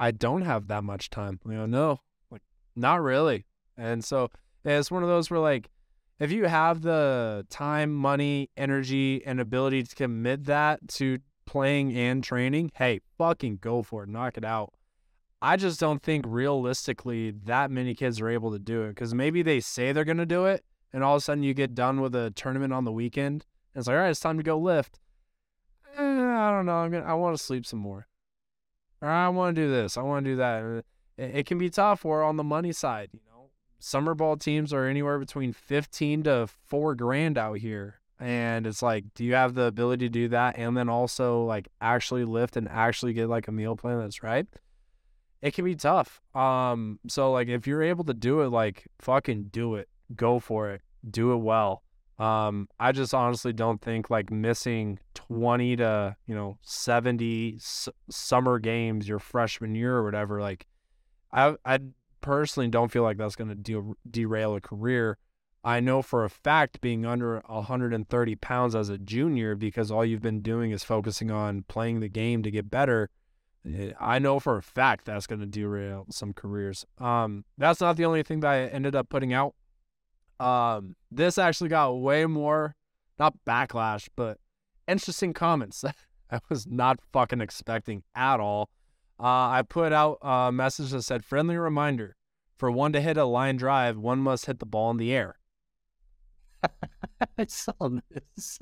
I 0.00 0.12
don't 0.12 0.40
have 0.40 0.68
that 0.68 0.82
much 0.82 1.10
time. 1.10 1.38
You 1.44 1.52
know, 1.52 1.66
no, 1.66 2.00
like 2.30 2.40
not 2.74 3.02
really. 3.02 3.44
And 3.76 4.02
so 4.02 4.30
it's 4.64 4.90
one 4.90 5.02
of 5.02 5.10
those 5.10 5.30
where 5.30 5.38
like 5.38 5.68
if 6.18 6.32
you 6.32 6.44
have 6.44 6.82
the 6.82 7.46
time, 7.50 7.94
money, 7.94 8.50
energy, 8.56 9.22
and 9.26 9.40
ability 9.40 9.82
to 9.82 9.94
commit 9.94 10.44
that 10.44 10.86
to 10.88 11.18
playing 11.44 11.96
and 11.96 12.24
training, 12.24 12.72
hey, 12.74 13.00
fucking 13.18 13.58
go 13.60 13.82
for 13.82 14.04
it, 14.04 14.08
knock 14.08 14.36
it 14.36 14.44
out. 14.44 14.72
I 15.42 15.56
just 15.56 15.78
don't 15.78 16.02
think 16.02 16.24
realistically 16.26 17.30
that 17.44 17.70
many 17.70 17.94
kids 17.94 18.20
are 18.20 18.28
able 18.28 18.50
to 18.52 18.58
do 18.58 18.82
it 18.82 18.88
because 18.90 19.14
maybe 19.14 19.42
they 19.42 19.60
say 19.60 19.92
they're 19.92 20.04
going 20.04 20.16
to 20.16 20.26
do 20.26 20.46
it, 20.46 20.64
and 20.92 21.04
all 21.04 21.16
of 21.16 21.18
a 21.18 21.20
sudden 21.20 21.44
you 21.44 21.54
get 21.54 21.74
done 21.74 22.00
with 22.00 22.14
a 22.14 22.30
tournament 22.30 22.72
on 22.72 22.84
the 22.84 22.92
weekend. 22.92 23.44
And 23.74 23.80
it's 23.80 23.86
like, 23.86 23.94
all 23.94 24.00
right, 24.00 24.10
it's 24.10 24.20
time 24.20 24.38
to 24.38 24.42
go 24.42 24.58
lift. 24.58 24.98
Eh, 25.96 26.02
I 26.02 26.50
don't 26.50 26.66
know. 26.66 26.76
I'm 26.76 26.90
gonna. 26.90 27.04
I 27.04 27.14
want 27.14 27.36
to 27.36 27.42
sleep 27.42 27.66
some 27.66 27.78
more. 27.78 28.06
Or 29.02 29.08
I 29.08 29.28
want 29.28 29.54
to 29.54 29.62
do 29.62 29.70
this. 29.70 29.96
I 29.96 30.02
want 30.02 30.24
to 30.24 30.30
do 30.30 30.36
that. 30.36 30.84
It, 31.18 31.36
it 31.36 31.46
can 31.46 31.58
be 31.58 31.68
tough 31.68 32.04
or 32.04 32.22
on 32.22 32.36
the 32.36 32.44
money 32.44 32.72
side. 32.72 33.10
You 33.12 33.20
know, 33.30 33.35
summer 33.78 34.14
ball 34.14 34.36
teams 34.36 34.72
are 34.72 34.86
anywhere 34.86 35.18
between 35.18 35.52
15 35.52 36.24
to 36.24 36.48
4 36.66 36.94
grand 36.94 37.38
out 37.38 37.58
here. 37.58 38.00
And 38.18 38.66
it's 38.66 38.82
like 38.82 39.04
do 39.14 39.24
you 39.24 39.34
have 39.34 39.54
the 39.54 39.64
ability 39.64 40.06
to 40.06 40.10
do 40.10 40.28
that? 40.28 40.56
And 40.58 40.76
then 40.76 40.88
also 40.88 41.44
like 41.44 41.68
actually 41.80 42.24
lift 42.24 42.56
and 42.56 42.68
actually 42.68 43.12
get 43.12 43.28
like 43.28 43.48
a 43.48 43.52
meal 43.52 43.76
plan 43.76 43.98
that's 43.98 44.22
right 44.22 44.46
it 45.42 45.52
can 45.54 45.64
be 45.64 45.76
tough. 45.76 46.20
Um 46.34 46.98
so 47.08 47.30
like 47.32 47.48
if 47.48 47.66
you're 47.66 47.82
able 47.82 48.04
to 48.04 48.14
do 48.14 48.40
it 48.40 48.48
like 48.48 48.86
fucking 48.98 49.48
do 49.50 49.74
it. 49.74 49.88
Go 50.14 50.38
for 50.38 50.70
it. 50.70 50.80
Do 51.08 51.32
it 51.32 51.38
well. 51.38 51.82
Um 52.18 52.68
i 52.80 52.92
just 52.92 53.12
honestly 53.12 53.52
don't 53.52 53.82
think 53.82 54.08
like 54.08 54.30
missing 54.30 54.98
20 55.14 55.76
to 55.76 56.16
you 56.26 56.34
know 56.34 56.56
70 56.62 57.56
s- 57.56 57.88
summer 58.08 58.58
games 58.58 59.06
your 59.06 59.18
freshman 59.18 59.74
year 59.74 59.96
or 59.96 60.04
whatever 60.04 60.40
like 60.40 60.66
i 61.32 61.54
i 61.66 61.78
personally 62.20 62.68
don't 62.68 62.90
feel 62.90 63.02
like 63.02 63.16
that's 63.16 63.36
going 63.36 63.48
to 63.48 63.54
de- 63.54 63.94
derail 64.10 64.54
a 64.54 64.60
career. 64.60 65.18
I 65.64 65.80
know 65.80 66.00
for 66.00 66.24
a 66.24 66.30
fact 66.30 66.80
being 66.80 67.04
under 67.04 67.42
130 67.46 68.36
pounds 68.36 68.74
as 68.74 68.88
a 68.88 68.98
junior 68.98 69.56
because 69.56 69.90
all 69.90 70.04
you've 70.04 70.22
been 70.22 70.40
doing 70.40 70.70
is 70.70 70.84
focusing 70.84 71.30
on 71.30 71.64
playing 71.66 72.00
the 72.00 72.08
game 72.08 72.42
to 72.44 72.50
get 72.50 72.70
better. 72.70 73.10
Eh, 73.66 73.90
I 73.98 74.20
know 74.20 74.38
for 74.38 74.56
a 74.56 74.62
fact 74.62 75.06
that's 75.06 75.26
going 75.26 75.40
to 75.40 75.46
derail 75.46 76.06
some 76.10 76.32
careers. 76.32 76.86
Um, 76.98 77.44
that's 77.58 77.80
not 77.80 77.96
the 77.96 78.04
only 78.04 78.22
thing 78.22 78.40
that 78.40 78.50
I 78.50 78.66
ended 78.66 78.94
up 78.94 79.08
putting 79.08 79.32
out. 79.32 79.54
Um, 80.38 80.94
this 81.10 81.38
actually 81.38 81.70
got 81.70 81.92
way 81.94 82.26
more, 82.26 82.76
not 83.18 83.34
backlash, 83.46 84.08
but 84.14 84.38
interesting 84.86 85.32
comments 85.32 85.84
I 86.30 86.40
was 86.48 86.66
not 86.66 87.00
fucking 87.12 87.40
expecting 87.40 88.02
at 88.14 88.40
all. 88.40 88.68
Uh, 89.18 89.48
I 89.48 89.62
put 89.62 89.92
out 89.92 90.18
a 90.20 90.52
message 90.52 90.90
that 90.90 91.02
said, 91.02 91.24
friendly 91.24 91.56
reminder 91.56 92.16
for 92.58 92.70
one 92.70 92.92
to 92.92 93.00
hit 93.00 93.16
a 93.16 93.24
line 93.24 93.56
drive, 93.56 93.96
one 93.96 94.18
must 94.18 94.46
hit 94.46 94.58
the 94.58 94.66
ball 94.66 94.90
in 94.90 94.98
the 94.98 95.12
air. 95.12 95.38
I 97.38 97.46
saw 97.46 97.72
this. 98.10 98.58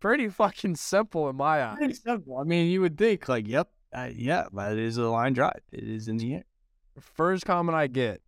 Pretty 0.00 0.28
fucking 0.28 0.76
simple 0.76 1.28
in 1.28 1.36
my 1.36 1.64
eyes. 1.64 1.76
Pretty 1.78 1.94
simple. 1.94 2.38
I 2.38 2.44
mean, 2.44 2.70
you 2.70 2.80
would 2.80 2.98
think, 2.98 3.28
like, 3.28 3.46
yep, 3.48 3.70
uh, 3.92 4.10
yeah, 4.14 4.44
that 4.52 4.76
is 4.76 4.96
a 4.96 5.08
line 5.08 5.32
drive. 5.32 5.60
It 5.72 5.84
is 5.84 6.08
in 6.08 6.16
the 6.18 6.34
air. 6.34 6.44
First 7.00 7.46
comment 7.46 7.76
I 7.76 7.86
get, 7.86 8.20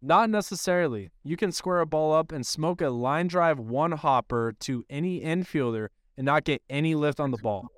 not 0.00 0.30
necessarily. 0.30 1.10
You 1.24 1.36
can 1.36 1.50
square 1.52 1.80
a 1.80 1.86
ball 1.86 2.14
up 2.14 2.30
and 2.30 2.46
smoke 2.46 2.80
a 2.80 2.90
line 2.90 3.26
drive 3.26 3.58
one 3.58 3.92
hopper 3.92 4.54
to 4.60 4.84
any 4.88 5.20
infielder 5.20 5.88
and 6.16 6.24
not 6.24 6.44
get 6.44 6.62
any 6.70 6.94
lift 6.94 7.20
on 7.20 7.30
the 7.30 7.38
ball. 7.38 7.68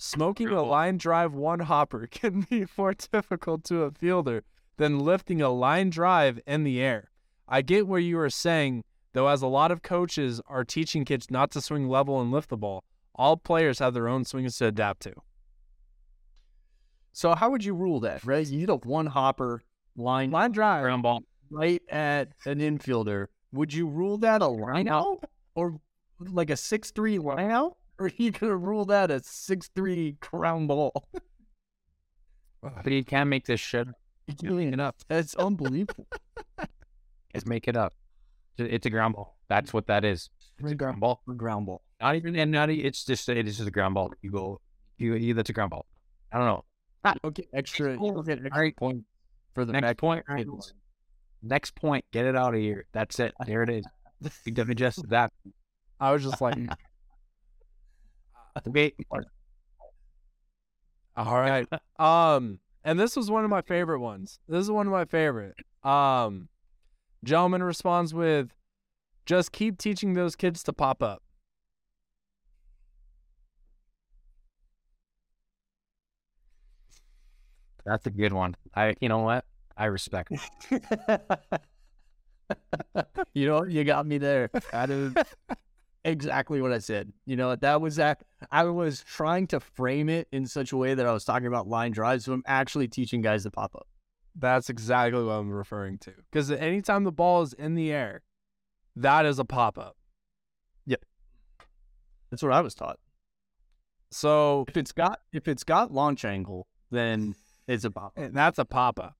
Smoking 0.00 0.48
a 0.48 0.62
line 0.62 0.96
drive 0.96 1.34
one 1.34 1.58
hopper 1.60 2.06
can 2.10 2.46
be 2.48 2.66
more 2.76 2.94
difficult 2.94 3.64
to 3.64 3.82
a 3.82 3.90
fielder 3.90 4.44
than 4.76 5.00
lifting 5.00 5.42
a 5.42 5.50
line 5.50 5.90
drive 5.90 6.38
in 6.46 6.62
the 6.62 6.80
air. 6.80 7.10
I 7.48 7.62
get 7.62 7.88
where 7.88 7.98
you 7.98 8.18
are 8.20 8.30
saying, 8.30 8.84
though, 9.12 9.26
as 9.26 9.42
a 9.42 9.48
lot 9.48 9.72
of 9.72 9.82
coaches 9.82 10.40
are 10.46 10.64
teaching 10.64 11.04
kids 11.04 11.32
not 11.32 11.50
to 11.50 11.60
swing 11.60 11.88
level 11.88 12.20
and 12.20 12.30
lift 12.30 12.48
the 12.48 12.56
ball, 12.56 12.84
all 13.16 13.36
players 13.36 13.80
have 13.80 13.92
their 13.92 14.06
own 14.06 14.24
swings 14.24 14.56
to 14.58 14.66
adapt 14.66 15.00
to. 15.02 15.14
So, 17.12 17.34
how 17.34 17.50
would 17.50 17.64
you 17.64 17.74
rule 17.74 17.98
that, 18.00 18.24
right? 18.24 18.46
You 18.46 18.60
hit 18.60 18.68
a 18.68 18.76
one 18.76 19.06
hopper 19.06 19.62
line, 19.96 20.30
Line 20.30 20.52
drive. 20.52 20.84
Ground 20.84 21.02
ball. 21.02 21.24
right 21.50 21.82
at 21.88 22.28
an 22.46 22.60
infielder. 22.60 23.26
Would 23.50 23.72
you 23.72 23.88
rule 23.88 24.18
that 24.18 24.42
a 24.42 24.46
line 24.46 24.86
out 24.86 25.24
or 25.56 25.80
like 26.20 26.50
a 26.50 26.56
6 26.56 26.90
3 26.92 27.18
line 27.18 27.50
out? 27.50 27.77
Or 27.98 28.06
are 28.06 28.12
you 28.16 28.30
going 28.30 28.50
to 28.50 28.56
rule 28.56 28.84
that 28.86 29.10
a 29.10 29.20
6 29.22 29.70
3 29.74 30.16
ground 30.20 30.68
ball? 30.68 31.08
But 32.62 32.90
you 32.92 33.04
can't 33.04 33.28
make 33.28 33.46
this 33.46 33.60
shit. 33.60 33.88
You're 34.26 34.52
doing 34.52 34.72
it 34.72 34.80
up. 34.80 34.96
That's 35.08 35.34
unbelievable. 35.36 36.06
Just 37.34 37.46
make 37.46 37.68
it 37.68 37.76
up. 37.76 37.94
It's 38.56 38.86
a 38.86 38.90
ground 38.90 39.14
ball. 39.14 39.36
That's 39.48 39.72
what 39.72 39.86
that 39.86 40.04
is. 40.04 40.30
It's 40.58 40.72
a 40.72 40.74
ground 40.74 41.00
ball. 41.00 41.22
ground 41.36 41.66
ball. 41.66 41.82
Not 42.00 42.16
even 42.16 42.36
and 42.36 42.50
not. 42.50 42.70
It's 42.70 43.04
just 43.04 43.28
it 43.28 43.46
is 43.46 43.56
just 43.56 43.68
a 43.68 43.72
ground 43.72 43.94
ball. 43.94 44.12
You 44.22 44.30
go. 44.30 44.60
You, 44.98 45.14
you 45.14 45.34
that's 45.34 45.50
a 45.50 45.52
ground 45.52 45.70
ball. 45.70 45.86
I 46.32 46.38
don't 46.38 46.46
know. 46.46 46.64
Ah, 47.04 47.14
okay, 47.24 47.46
extra, 47.54 47.96
All 47.96 48.18
okay, 48.18 48.32
extra 48.32 48.50
right. 48.60 48.76
point 48.76 49.04
for 49.54 49.64
the 49.64 49.72
Next 49.72 49.98
point. 49.98 50.24
Next 51.42 51.74
point. 51.76 52.04
Get 52.12 52.26
it 52.26 52.34
out 52.34 52.54
of 52.54 52.60
here. 52.60 52.86
That's 52.92 53.20
it. 53.20 53.32
There 53.46 53.62
it 53.62 53.70
is. 53.70 53.84
You 54.44 54.52
digest 54.52 55.08
that. 55.10 55.32
I 56.00 56.10
was 56.10 56.24
just 56.24 56.40
like, 56.40 56.56
All 61.16 61.34
right. 61.40 61.66
Um, 61.98 62.60
and 62.84 62.98
this 62.98 63.16
was 63.16 63.28
one 63.28 63.42
of 63.42 63.50
my 63.50 63.60
favorite 63.60 63.98
ones. 63.98 64.38
This 64.48 64.60
is 64.62 64.70
one 64.70 64.86
of 64.86 64.92
my 64.92 65.04
favorite. 65.04 65.56
Um, 65.82 66.48
gentleman 67.24 67.60
responds 67.62 68.14
with, 68.14 68.54
"Just 69.26 69.50
keep 69.50 69.78
teaching 69.78 70.14
those 70.14 70.36
kids 70.36 70.62
to 70.64 70.72
pop 70.72 71.02
up." 71.02 71.22
That's 77.84 78.06
a 78.06 78.10
good 78.10 78.32
one. 78.32 78.54
I. 78.74 78.94
You 79.00 79.08
know 79.08 79.18
what? 79.20 79.44
I 79.76 79.86
respect. 79.86 80.32
you 83.34 83.46
know, 83.46 83.64
you 83.64 83.84
got 83.84 84.06
me 84.06 84.18
there. 84.18 84.50
Out 84.72 84.90
of 84.90 85.16
exactly 86.08 86.60
what 86.60 86.72
I 86.72 86.78
said. 86.78 87.12
You 87.26 87.36
know, 87.36 87.54
that 87.56 87.80
was 87.80 87.96
that. 87.96 88.22
I 88.50 88.64
was 88.64 89.02
trying 89.02 89.46
to 89.48 89.60
frame 89.60 90.08
it 90.08 90.28
in 90.32 90.46
such 90.46 90.72
a 90.72 90.76
way 90.76 90.94
that 90.94 91.06
I 91.06 91.12
was 91.12 91.24
talking 91.24 91.46
about 91.46 91.68
line 91.68 91.92
drives, 91.92 92.24
so 92.24 92.32
I'm 92.32 92.42
actually 92.46 92.88
teaching 92.88 93.20
guys 93.20 93.44
to 93.44 93.50
pop 93.50 93.74
up. 93.74 93.86
That's 94.34 94.70
exactly 94.70 95.22
what 95.22 95.32
I'm 95.32 95.50
referring 95.50 95.98
to. 95.98 96.12
Because 96.30 96.50
anytime 96.50 97.04
the 97.04 97.12
ball 97.12 97.42
is 97.42 97.52
in 97.52 97.74
the 97.74 97.92
air, 97.92 98.22
that 98.96 99.26
is 99.26 99.38
a 99.38 99.44
pop 99.44 99.78
up. 99.78 99.96
Yeah. 100.86 100.96
That's 102.30 102.42
what 102.42 102.52
I 102.52 102.60
was 102.60 102.74
taught. 102.74 102.98
So 104.10 104.64
If 104.68 104.76
it's 104.76 104.92
got 104.92 105.20
if 105.32 105.48
it's 105.48 105.64
got 105.64 105.92
launch 105.92 106.24
angle, 106.24 106.66
then 106.90 107.34
it's 107.66 107.84
a 107.84 107.90
pop. 107.90 108.12
and 108.16 108.34
that's 108.34 108.58
a 108.58 108.64
pop 108.64 108.98
up. 108.98 109.16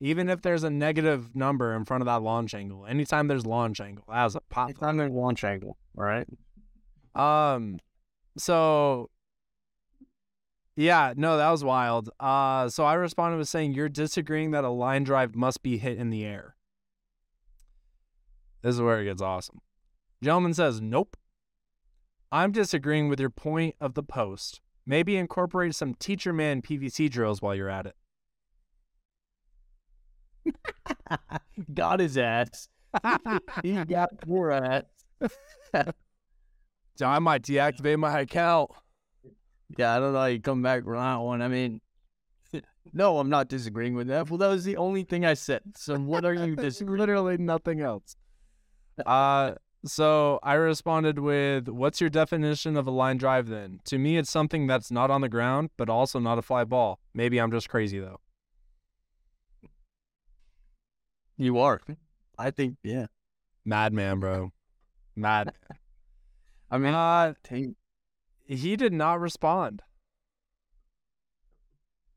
Even 0.00 0.30
if 0.30 0.40
there's 0.40 0.64
a 0.64 0.70
negative 0.70 1.36
number 1.36 1.74
in 1.74 1.84
front 1.84 2.02
of 2.02 2.06
that 2.06 2.22
launch 2.22 2.54
angle, 2.54 2.86
anytime 2.86 3.28
there's 3.28 3.44
launch 3.44 3.80
angle, 3.80 4.04
that's 4.08 4.34
a 4.34 4.40
pop 4.48 4.70
It's 4.70 4.80
not 4.80 4.94
a 4.98 5.08
launch 5.08 5.44
angle, 5.44 5.76
all 5.96 6.04
right? 6.04 6.26
Um, 7.14 7.78
so 8.38 9.10
yeah, 10.76 11.12
no, 11.14 11.36
that 11.36 11.50
was 11.50 11.62
wild. 11.62 12.08
Uh, 12.18 12.70
so 12.70 12.84
I 12.84 12.94
responded 12.94 13.36
with 13.36 13.48
saying 13.48 13.74
you're 13.74 13.90
disagreeing 13.90 14.52
that 14.52 14.64
a 14.64 14.70
line 14.70 15.04
drive 15.04 15.34
must 15.34 15.62
be 15.62 15.76
hit 15.76 15.98
in 15.98 16.08
the 16.08 16.24
air. 16.24 16.56
This 18.62 18.76
is 18.76 18.80
where 18.80 19.00
it 19.00 19.04
gets 19.04 19.20
awesome. 19.20 19.60
Gentleman 20.22 20.54
says, 20.54 20.80
nope. 20.80 21.16
I'm 22.32 22.52
disagreeing 22.52 23.08
with 23.08 23.20
your 23.20 23.30
point 23.30 23.74
of 23.80 23.94
the 23.94 24.02
post. 24.02 24.60
Maybe 24.86 25.16
incorporate 25.16 25.74
some 25.74 25.94
teacher 25.94 26.32
man 26.32 26.62
PVC 26.62 27.10
drills 27.10 27.42
while 27.42 27.54
you're 27.54 27.68
at 27.68 27.86
it. 27.86 27.96
got 31.74 32.00
his 32.00 32.16
ass. 32.18 32.68
he 33.62 33.84
got 33.84 34.20
poor 34.20 34.50
ass. 34.50 34.84
So 36.96 37.06
I 37.06 37.18
might 37.18 37.40
deactivate 37.40 37.98
my 37.98 38.20
account. 38.20 38.72
Yeah, 39.78 39.96
I 39.96 40.00
don't 40.00 40.12
know 40.12 40.18
how 40.18 40.26
you 40.26 40.38
come 40.38 40.60
back 40.60 40.84
from 40.84 40.96
that 40.96 41.16
one. 41.16 41.40
I 41.40 41.48
mean, 41.48 41.80
no, 42.92 43.18
I'm 43.18 43.30
not 43.30 43.48
disagreeing 43.48 43.94
with 43.94 44.08
that. 44.08 44.28
Well, 44.28 44.36
that 44.36 44.48
was 44.48 44.64
the 44.64 44.76
only 44.76 45.04
thing 45.04 45.24
I 45.24 45.32
said. 45.32 45.62
So 45.76 45.96
what 45.96 46.26
are 46.26 46.34
you 46.34 46.56
disagreeing? 46.56 46.98
literally 46.98 47.38
nothing 47.38 47.80
else. 47.80 48.16
Uh, 49.06 49.52
so 49.84 50.40
I 50.42 50.54
responded 50.54 51.18
with, 51.20 51.68
"What's 51.68 52.02
your 52.02 52.10
definition 52.10 52.76
of 52.76 52.86
a 52.86 52.90
line 52.90 53.16
drive 53.16 53.48
then? 53.48 53.80
To 53.86 53.96
me, 53.96 54.18
it's 54.18 54.30
something 54.30 54.66
that's 54.66 54.90
not 54.90 55.10
on 55.10 55.22
the 55.22 55.28
ground, 55.30 55.70
but 55.78 55.88
also 55.88 56.18
not 56.18 56.36
a 56.36 56.42
fly 56.42 56.64
ball. 56.64 56.98
Maybe 57.14 57.38
I'm 57.38 57.50
just 57.50 57.70
crazy 57.70 57.98
though." 57.98 58.20
You 61.40 61.58
are. 61.58 61.80
I 62.38 62.50
think, 62.50 62.76
yeah. 62.82 63.06
Madman, 63.64 64.20
bro. 64.20 64.52
Mad. 65.16 65.54
I 66.70 66.76
mean, 66.76 66.92
Uh, 66.92 67.32
think 67.42 67.76
he 68.46 68.76
did 68.76 68.92
not 68.92 69.20
respond. 69.20 69.80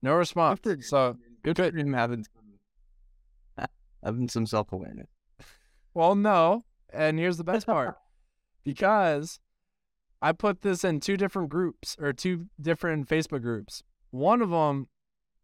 No 0.01 0.15
response. 0.15 0.59
Good 0.59 0.83
So, 0.83 1.17
good 1.41 1.55
for 1.55 1.63
him 1.63 1.93
having 1.93 2.25
some, 2.25 3.67
having 4.03 4.27
some 4.27 4.45
self 4.45 4.73
awareness. 4.73 5.07
well, 5.93 6.15
no. 6.15 6.65
And 6.91 7.17
here's 7.17 7.37
the 7.37 7.45
best 7.45 7.65
part. 7.65 7.95
because 8.65 9.39
I 10.21 10.33
put 10.33 10.63
this 10.63 10.83
in 10.83 10.99
two 10.99 11.15
different 11.15 11.47
groups 11.49 11.95
or 11.97 12.11
two 12.11 12.47
different 12.59 13.07
Facebook 13.07 13.41
groups. 13.41 13.83
One 14.11 14.41
of 14.41 14.49
them 14.49 14.89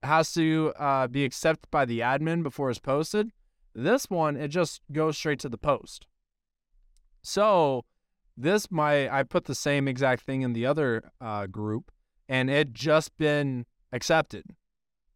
has 0.04 0.34
to 0.34 0.74
uh, 0.78 1.08
be 1.08 1.24
accepted 1.24 1.72
by 1.72 1.86
the 1.86 2.02
admin 2.02 2.44
before 2.44 2.70
it's 2.70 2.80
posted. 2.80 3.32
This 3.74 4.10
one, 4.10 4.36
it 4.36 4.50
just 4.50 4.82
goes 4.92 5.18
straight 5.18 5.40
to 5.40 5.50
the 5.50 5.58
post. 5.58 6.08
So 7.22 7.86
this 8.36 8.72
my 8.72 9.10
I 9.10 9.24
put 9.24 9.46
the 9.46 9.56
same 9.56 9.88
exact 9.88 10.24
thing 10.24 10.42
in 10.42 10.54
the 10.54 10.66
other 10.66 11.12
uh, 11.20 11.48
group, 11.48 11.92
and 12.28 12.50
it 12.50 12.74
just 12.74 13.16
been 13.18 13.66
accepted. 13.92 14.46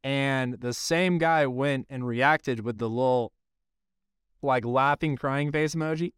And 0.03 0.59
the 0.59 0.73
same 0.73 1.17
guy 1.17 1.47
went 1.47 1.87
and 1.89 2.05
reacted 2.05 2.59
with 2.59 2.77
the 2.77 2.89
little 2.89 3.31
like 4.41 4.65
laughing 4.65 5.15
crying 5.15 5.51
face 5.51 5.73
emoji. 5.73 6.11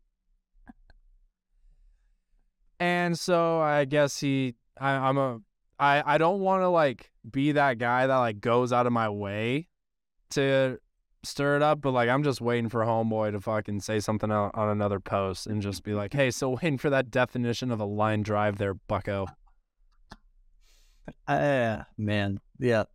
And 2.79 3.17
so 3.17 3.61
I 3.61 3.85
guess 3.85 4.19
he 4.19 4.55
I, 4.79 4.91
I'm 4.91 5.17
a 5.17 5.39
I, 5.79 6.15
I 6.15 6.17
don't 6.17 6.39
want 6.39 6.61
to 6.63 6.69
like 6.69 7.11
be 7.29 7.51
that 7.53 7.77
guy 7.77 8.07
that 8.07 8.17
like 8.17 8.39
goes 8.39 8.73
out 8.73 8.87
of 8.87 8.93
my 8.93 9.09
way 9.09 9.67
to 10.31 10.79
stir 11.25 11.57
it 11.57 11.61
up, 11.61 11.81
but 11.81 11.91
like 11.91 12.09
I'm 12.09 12.23
just 12.23 12.41
waiting 12.41 12.69
for 12.69 12.81
homeboy 12.81 13.31
to 13.31 13.41
fucking 13.41 13.81
say 13.81 13.99
something 13.99 14.31
on, 14.31 14.51
on 14.53 14.69
another 14.69 14.99
post 14.99 15.47
and 15.47 15.61
just 15.61 15.83
be 15.83 15.93
like, 15.93 16.13
hey, 16.13 16.31
so 16.31 16.49
waiting 16.51 16.77
for 16.77 16.89
that 16.89 17.11
definition 17.11 17.71
of 17.71 17.79
a 17.79 17.85
line 17.85 18.23
drive 18.23 18.57
there, 18.57 18.73
bucko. 18.73 19.27
Uh, 21.27 21.83
man. 21.97 22.39
Yeah. 22.59 22.85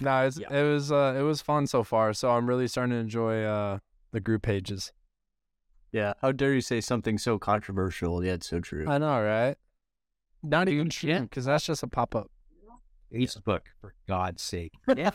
No, 0.00 0.26
it's, 0.26 0.38
Yeah. 0.38 0.52
it 0.52 0.62
was 0.62 0.92
uh 0.92 1.14
it 1.18 1.22
was 1.22 1.42
fun 1.42 1.66
so 1.66 1.82
far, 1.82 2.12
so 2.12 2.30
I'm 2.30 2.48
really 2.48 2.68
starting 2.68 2.92
to 2.92 2.98
enjoy 2.98 3.42
uh 3.42 3.78
the 4.12 4.20
group 4.20 4.42
pages. 4.42 4.92
Yeah. 5.92 6.14
How 6.20 6.32
dare 6.32 6.54
you 6.54 6.60
say 6.60 6.80
something 6.80 7.18
so 7.18 7.38
controversial 7.38 8.24
yet 8.24 8.44
so 8.44 8.60
true? 8.60 8.86
I 8.88 8.98
know, 8.98 9.22
right? 9.22 9.56
Not 10.42 10.68
even 10.68 10.90
yeah. 11.02 11.20
because 11.20 11.46
that's 11.46 11.66
just 11.66 11.82
a 11.82 11.88
pop 11.88 12.14
up. 12.14 12.30
Facebook, 13.12 13.62
for 13.80 13.94
God's 14.06 14.42
sake. 14.42 14.72
yeah. 14.96 15.10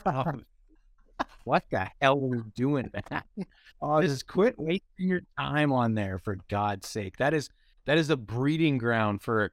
What 1.45 1.65
the 1.69 1.87
hell 2.01 2.17
are 2.17 2.35
you 2.35 2.45
doing, 2.55 2.89
man? 2.93 3.23
Oh, 3.85 4.01
just 4.01 4.27
quit 4.27 4.55
wasting 4.57 5.09
your 5.09 5.23
time 5.37 5.73
on 5.73 5.93
there, 5.93 6.17
for 6.17 6.37
God's 6.49 6.87
sake. 6.87 7.17
That 7.17 7.33
is 7.33 7.49
that 7.85 7.97
is 7.97 8.09
a 8.09 8.15
breeding 8.15 8.77
ground 8.77 9.21
for 9.21 9.51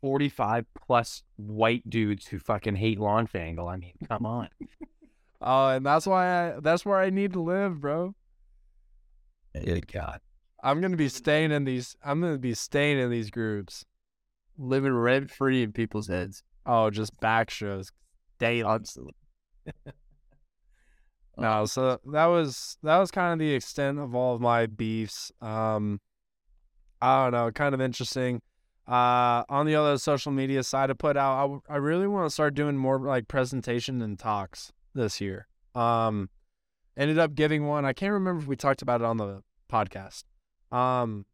forty-five 0.00 0.66
plus 0.86 1.24
white 1.34 1.88
dudes 1.90 2.28
who 2.28 2.38
fucking 2.38 2.76
hate 2.76 3.00
launch 3.00 3.34
angle. 3.34 3.66
I 3.66 3.76
mean, 3.76 3.94
come 4.08 4.24
on. 4.24 4.50
Oh, 5.40 5.68
and 5.70 5.84
that's 5.84 6.06
why 6.06 6.26
I 6.26 6.60
that's 6.60 6.86
where 6.86 6.98
I 6.98 7.10
need 7.10 7.32
to 7.32 7.42
live, 7.42 7.80
bro. 7.80 8.14
Good 9.52 9.90
God. 9.90 10.20
I'm 10.62 10.80
gonna 10.80 10.96
be 10.96 11.08
staying 11.08 11.50
in 11.50 11.64
these. 11.64 11.96
I'm 12.04 12.20
gonna 12.20 12.38
be 12.38 12.54
staying 12.54 12.98
in 12.98 13.10
these 13.10 13.30
groups. 13.30 13.84
Living 14.58 14.94
rent 14.94 15.30
free 15.30 15.62
in 15.62 15.72
people's 15.72 16.08
heads. 16.08 16.42
Oh, 16.64 16.90
just 16.90 17.18
back 17.20 17.50
shows 17.50 17.90
daily. 18.38 18.62
Constantly. 18.62 19.14
No, 21.38 21.66
so 21.66 22.00
that 22.12 22.26
was 22.26 22.78
that 22.82 22.96
was 22.96 23.10
kind 23.10 23.32
of 23.32 23.38
the 23.38 23.52
extent 23.52 23.98
of 23.98 24.14
all 24.14 24.34
of 24.34 24.40
my 24.40 24.66
beefs. 24.66 25.30
Um, 25.42 26.00
I 27.00 27.24
don't 27.24 27.32
know, 27.32 27.50
kind 27.50 27.74
of 27.74 27.80
interesting. 27.80 28.40
Uh, 28.88 29.42
on 29.48 29.66
the 29.66 29.74
other 29.74 29.98
social 29.98 30.32
media 30.32 30.62
side, 30.62 30.90
I 30.90 30.94
put 30.94 31.16
out. 31.16 31.62
I, 31.68 31.76
really 31.76 32.06
want 32.06 32.26
to 32.26 32.30
start 32.30 32.54
doing 32.54 32.76
more 32.76 33.00
like 33.00 33.28
presentation 33.28 34.00
and 34.00 34.18
talks 34.18 34.72
this 34.94 35.20
year. 35.20 35.48
Um, 35.74 36.30
ended 36.96 37.18
up 37.18 37.34
giving 37.34 37.66
one. 37.66 37.84
I 37.84 37.92
can't 37.92 38.12
remember 38.12 38.42
if 38.42 38.48
we 38.48 38.56
talked 38.56 38.82
about 38.82 39.00
it 39.00 39.04
on 39.04 39.18
the 39.18 39.42
podcast. 39.70 40.22
Um, 40.72 41.26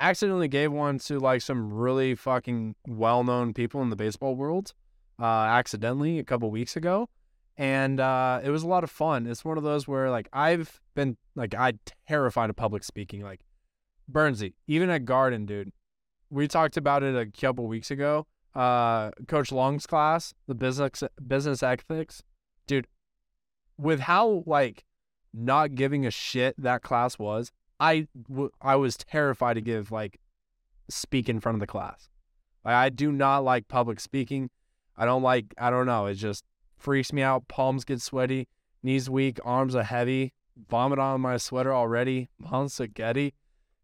accidentally 0.00 0.48
gave 0.48 0.72
one 0.72 0.98
to 1.00 1.18
like 1.18 1.42
some 1.42 1.72
really 1.72 2.14
fucking 2.14 2.76
well-known 2.86 3.52
people 3.54 3.82
in 3.82 3.90
the 3.90 3.96
baseball 3.96 4.36
world. 4.36 4.72
Uh, 5.20 5.24
accidentally 5.24 6.18
a 6.18 6.24
couple 6.24 6.50
weeks 6.50 6.76
ago 6.76 7.08
and 7.56 8.00
uh, 8.00 8.40
it 8.42 8.50
was 8.50 8.62
a 8.62 8.66
lot 8.66 8.84
of 8.84 8.90
fun. 8.90 9.26
It's 9.26 9.44
one 9.44 9.58
of 9.58 9.64
those 9.64 9.86
where 9.86 10.10
like 10.10 10.28
I've 10.32 10.80
been 10.94 11.16
like 11.34 11.54
I 11.54 11.74
terrified 12.08 12.50
of 12.50 12.56
public 12.56 12.84
speaking. 12.84 13.22
Like 13.22 13.40
Bernsey, 14.10 14.54
even 14.66 14.90
at 14.90 15.04
Garden, 15.04 15.46
dude. 15.46 15.72
We 16.30 16.48
talked 16.48 16.76
about 16.76 17.02
it 17.02 17.14
a 17.14 17.26
couple 17.26 17.66
weeks 17.66 17.90
ago. 17.90 18.26
Uh, 18.54 19.10
Coach 19.28 19.52
Long's 19.52 19.86
class, 19.86 20.34
the 20.46 20.54
business 20.54 21.02
business 21.26 21.62
ethics, 21.62 22.22
dude. 22.66 22.86
With 23.78 24.00
how 24.00 24.42
like 24.46 24.84
not 25.32 25.74
giving 25.74 26.06
a 26.06 26.10
shit 26.10 26.54
that 26.58 26.82
class 26.82 27.18
was, 27.18 27.52
I 27.80 28.08
w- 28.28 28.50
I 28.60 28.76
was 28.76 28.96
terrified 28.96 29.54
to 29.54 29.60
give 29.60 29.90
like 29.90 30.20
speak 30.88 31.28
in 31.28 31.40
front 31.40 31.56
of 31.56 31.60
the 31.60 31.66
class. 31.66 32.08
Like, 32.64 32.74
I 32.74 32.88
do 32.88 33.12
not 33.12 33.44
like 33.44 33.68
public 33.68 34.00
speaking. 34.00 34.50
I 34.96 35.04
don't 35.04 35.22
like. 35.22 35.54
I 35.58 35.70
don't 35.70 35.86
know. 35.86 36.06
It's 36.06 36.20
just 36.20 36.44
freaks 36.84 37.12
me 37.12 37.22
out. 37.22 37.48
Palms 37.48 37.84
get 37.84 38.02
sweaty, 38.02 38.46
knees 38.82 39.08
weak, 39.08 39.40
arms 39.42 39.74
are 39.74 39.82
heavy, 39.82 40.34
vomit 40.68 40.98
on 40.98 41.22
my 41.22 41.38
sweater 41.38 41.74
already. 41.74 42.28
Mom 42.38 42.68
spaghetti. 42.68 43.34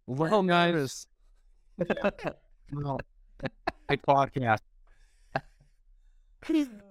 Little 0.07 0.43
nervous. 0.43 1.07
I 1.81 2.11
podcast. 3.97 4.61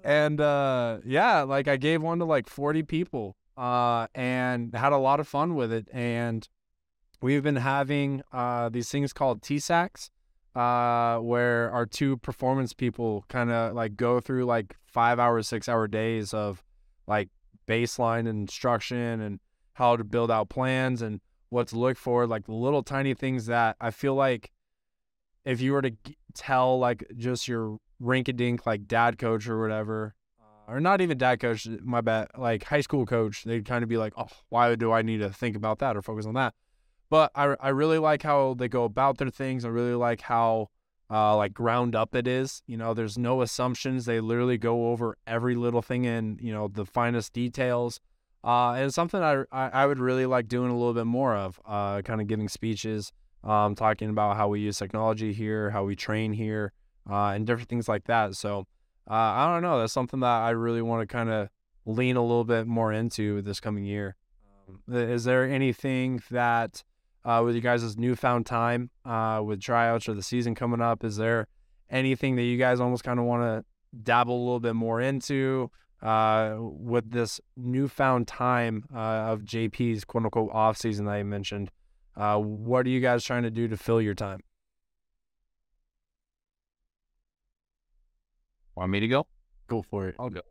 And 0.03 0.41
uh 0.41 0.97
yeah, 1.05 1.43
like 1.43 1.67
I 1.67 1.77
gave 1.77 2.01
one 2.01 2.19
to 2.19 2.25
like 2.25 2.49
40 2.49 2.83
people 2.83 3.35
uh 3.55 4.07
and 4.15 4.73
had 4.73 4.93
a 4.93 4.97
lot 4.97 5.19
of 5.19 5.27
fun 5.27 5.55
with 5.55 5.71
it 5.71 5.87
and 5.91 6.47
we've 7.21 7.43
been 7.43 7.57
having 7.57 8.21
uh 8.31 8.69
these 8.69 8.89
things 8.89 9.11
called 9.11 9.41
T-Sacks 9.41 10.11
uh 10.55 11.17
where 11.19 11.71
our 11.71 11.85
two 11.85 12.17
performance 12.17 12.73
people 12.73 13.23
kind 13.27 13.51
of 13.51 13.75
like 13.75 13.95
go 13.95 14.19
through 14.19 14.45
like 14.45 14.75
5 14.87 15.19
hour 15.19 15.41
6 15.41 15.69
hour 15.69 15.87
days 15.87 16.33
of 16.33 16.63
like 17.07 17.29
baseline 17.67 18.27
instruction 18.27 19.21
and 19.21 19.39
how 19.73 19.95
to 19.95 20.03
build 20.03 20.31
out 20.31 20.49
plans 20.49 21.01
and 21.01 21.21
what 21.49 21.67
to 21.67 21.77
look 21.77 21.97
for 21.97 22.25
like 22.27 22.43
little 22.47 22.83
tiny 22.83 23.13
things 23.13 23.45
that 23.47 23.75
I 23.79 23.91
feel 23.91 24.15
like 24.15 24.51
if 25.45 25.61
you 25.61 25.73
were 25.73 25.81
to 25.81 25.91
tell 26.33 26.79
like 26.79 27.03
just 27.15 27.47
your 27.47 27.77
rink-a-dink 27.99 28.65
like 28.65 28.87
dad 28.87 29.17
coach 29.17 29.47
or 29.47 29.59
whatever, 29.59 30.15
uh, 30.41 30.73
or 30.73 30.79
not 30.79 31.01
even 31.01 31.17
dad 31.17 31.39
coach, 31.39 31.67
my 31.81 32.01
bad, 32.01 32.27
like 32.37 32.63
high 32.63 32.81
school 32.81 33.05
coach, 33.05 33.43
they'd 33.43 33.65
kind 33.65 33.83
of 33.83 33.89
be 33.89 33.97
like, 33.97 34.13
oh, 34.17 34.27
why 34.49 34.75
do 34.75 34.91
I 34.91 35.01
need 35.01 35.19
to 35.19 35.29
think 35.29 35.55
about 35.55 35.79
that 35.79 35.97
or 35.97 36.01
focus 36.01 36.25
on 36.25 36.35
that? 36.35 36.53
But 37.09 37.31
I 37.35 37.55
I 37.59 37.69
really 37.69 37.97
like 37.97 38.23
how 38.23 38.53
they 38.53 38.67
go 38.67 38.83
about 38.83 39.17
their 39.17 39.29
things. 39.29 39.65
I 39.65 39.69
really 39.69 39.95
like 39.95 40.21
how 40.21 40.69
uh, 41.11 41.35
like 41.35 41.53
ground 41.53 41.95
up 41.95 42.13
it 42.13 42.27
is. 42.27 42.61
You 42.67 42.77
know, 42.77 42.93
there's 42.93 43.17
no 43.17 43.41
assumptions. 43.41 44.05
They 44.05 44.19
literally 44.19 44.57
go 44.57 44.91
over 44.91 45.17
every 45.25 45.55
little 45.55 45.81
thing 45.81 46.05
in 46.05 46.37
you 46.41 46.53
know 46.53 46.67
the 46.67 46.85
finest 46.85 47.33
details. 47.33 47.99
Uh, 48.43 48.71
and 48.73 48.85
it's 48.85 48.95
something 48.95 49.21
I, 49.21 49.43
I 49.51 49.85
would 49.85 49.99
really 49.99 50.25
like 50.25 50.47
doing 50.47 50.71
a 50.71 50.77
little 50.77 50.93
bit 50.93 51.05
more 51.05 51.35
of. 51.35 51.59
Uh, 51.65 52.01
kind 52.03 52.21
of 52.21 52.27
giving 52.27 52.47
speeches, 52.47 53.11
um, 53.43 53.75
talking 53.75 54.09
about 54.09 54.37
how 54.37 54.47
we 54.47 54.61
use 54.61 54.77
technology 54.77 55.33
here, 55.33 55.71
how 55.71 55.83
we 55.83 55.95
train 55.95 56.31
here, 56.31 56.71
uh, 57.09 57.31
and 57.35 57.45
different 57.45 57.67
things 57.67 57.89
like 57.89 58.05
that. 58.05 58.35
So 58.35 58.65
uh, 59.09 59.13
I 59.13 59.51
don't 59.51 59.61
know. 59.61 59.79
That's 59.79 59.91
something 59.91 60.21
that 60.21 60.27
I 60.27 60.51
really 60.51 60.81
want 60.81 61.01
to 61.01 61.11
kind 61.11 61.29
of 61.29 61.49
lean 61.85 62.15
a 62.15 62.21
little 62.21 62.45
bit 62.45 62.67
more 62.67 62.93
into 62.93 63.41
this 63.41 63.59
coming 63.59 63.83
year. 63.83 64.15
Um, 64.69 64.79
is 64.87 65.23
there 65.25 65.43
anything 65.43 66.21
that 66.31 66.83
uh, 67.25 67.41
with 67.43 67.55
you 67.55 67.61
guys' 67.61 67.97
newfound 67.97 68.45
time 68.45 68.89
uh, 69.05 69.41
with 69.43 69.61
tryouts 69.61 70.07
or 70.07 70.13
the 70.13 70.23
season 70.23 70.55
coming 70.55 70.81
up? 70.81 71.03
Is 71.03 71.17
there 71.17 71.47
anything 71.89 72.35
that 72.35 72.43
you 72.43 72.57
guys 72.57 72.79
almost 72.79 73.03
kind 73.03 73.19
of 73.19 73.25
want 73.25 73.43
to 73.43 73.65
dabble 74.03 74.35
a 74.35 74.43
little 74.43 74.59
bit 74.59 74.75
more 74.75 75.01
into 75.01 75.71
uh, 76.01 76.55
with 76.59 77.11
this 77.11 77.41
newfound 77.57 78.27
time 78.27 78.85
uh, 78.93 78.97
of 79.31 79.41
JP's 79.41 80.05
quote 80.05 80.25
unquote 80.25 80.51
off 80.53 80.77
season 80.77 81.05
that 81.05 81.17
you 81.17 81.25
mentioned? 81.25 81.71
Uh, 82.15 82.37
what 82.37 82.85
are 82.85 82.89
you 82.89 82.99
guys 82.99 83.23
trying 83.23 83.43
to 83.43 83.51
do 83.51 83.67
to 83.67 83.77
fill 83.77 84.01
your 84.01 84.15
time? 84.15 84.39
Want 88.75 88.91
me 88.91 88.99
to 89.01 89.07
go? 89.07 89.27
Go 89.67 89.81
for 89.81 90.07
it. 90.07 90.15
I'll 90.19 90.29
go. 90.29 90.41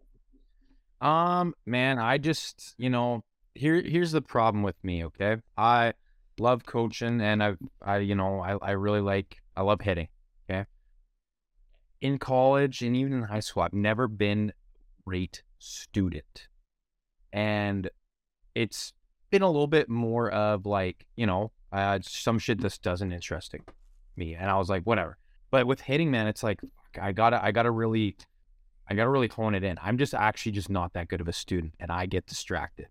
Um, 1.01 1.55
man, 1.65 1.99
I 1.99 2.19
just, 2.19 2.75
you 2.77 2.91
know, 2.91 3.25
here 3.55 3.81
here's 3.81 4.13
the 4.13 4.23
problem 4.23 4.63
with 4.63 4.77
me, 4.83 5.05
okay? 5.07 5.37
I 5.57 5.95
love 6.41 6.65
coaching 6.65 7.21
and 7.21 7.43
I 7.43 7.55
I 7.83 7.99
you 7.99 8.15
know, 8.15 8.41
I 8.41 8.57
I 8.63 8.71
really 8.73 9.01
like 9.01 9.39
I 9.57 9.63
love 9.63 9.81
hitting, 9.81 10.09
okay? 10.49 10.67
In 12.01 12.19
college 12.19 12.83
and 12.83 12.97
even 12.97 13.13
in 13.13 13.23
high 13.23 13.41
school, 13.41 13.63
I've 13.63 13.73
never 13.73 14.09
been 14.09 14.53
great 15.07 15.43
student. 15.59 16.49
And 17.33 17.91
it's 18.55 18.93
been 19.31 19.43
a 19.43 19.47
little 19.47 19.67
bit 19.67 19.89
more 19.89 20.31
of 20.31 20.65
like, 20.67 21.07
you 21.17 21.27
know, 21.27 21.53
uh, 21.73 21.99
some 22.03 22.39
shit 22.39 22.61
just 22.61 22.83
doesn't 22.83 23.13
interest 23.13 23.55
me. 24.17 24.35
And 24.35 24.51
I 24.51 24.57
was 24.57 24.69
like, 24.69 24.85
whatever. 24.85 25.19
But 25.51 25.67
with 25.67 25.81
hitting, 25.81 26.11
man, 26.11 26.27
it's 26.27 26.43
like 26.43 26.61
I 27.01 27.13
gotta 27.13 27.43
I 27.43 27.53
gotta 27.53 27.71
really 27.71 28.17
I 28.89 28.95
gotta 28.95 29.11
really 29.11 29.29
hone 29.29 29.55
it 29.55 29.65
in. 29.65 29.77
I'm 29.83 29.99
just 29.99 30.15
actually 30.15 30.53
just 30.53 30.71
not 30.71 30.93
that 30.95 31.09
good 31.09 31.21
of 31.21 31.29
a 31.29 31.33
student 31.33 31.75
and 31.81 31.91
I 31.91 32.07
get 32.07 32.27
distracted. 32.27 32.89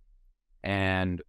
And 0.64 1.22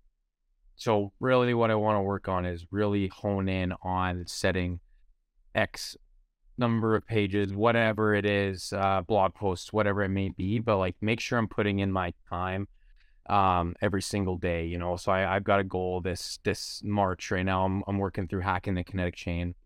so 0.79 1.13
really 1.19 1.55
what 1.55 1.73
I 1.73 1.75
want 1.75 1.97
to 1.97 2.03
work 2.03 2.29
on 2.29 2.47
is 2.47 2.67
really 2.71 3.09
hone 3.09 3.49
in 3.49 3.75
on 3.83 4.25
setting 4.27 4.79
X 5.55 5.97
number 6.57 6.95
of 6.95 7.05
pages, 7.05 7.53
whatever 7.53 8.15
it 8.15 8.25
is, 8.25 8.73
uh, 8.73 9.03
blog 9.03 9.35
posts, 9.35 9.73
whatever 9.73 10.03
it 10.03 10.09
may 10.09 10.29
be, 10.29 10.61
but 10.61 10.79
like 10.79 10.95
make 11.01 11.19
sure 11.19 11.37
I'm 11.37 11.49
putting 11.49 11.81
in 11.81 11.91
my 11.91 12.15
time 12.31 12.69
um, 13.29 13.75
every 13.83 14.03
single 14.03 14.37
day, 14.37 14.67
you 14.67 14.79
know. 14.79 14.95
So 14.95 15.11
I, 15.11 15.35
I've 15.35 15.43
got 15.43 15.59
a 15.59 15.65
goal 15.65 16.01
this 16.01 16.39
this 16.45 16.81
March 16.85 17.33
right 17.33 17.45
now. 17.45 17.65
I'm 17.65 17.83
I'm 17.89 17.99
working 17.99 18.29
through 18.29 18.43
hacking 18.43 18.77
the 18.77 18.85
kinetic 18.85 19.17
chain. 19.17 19.57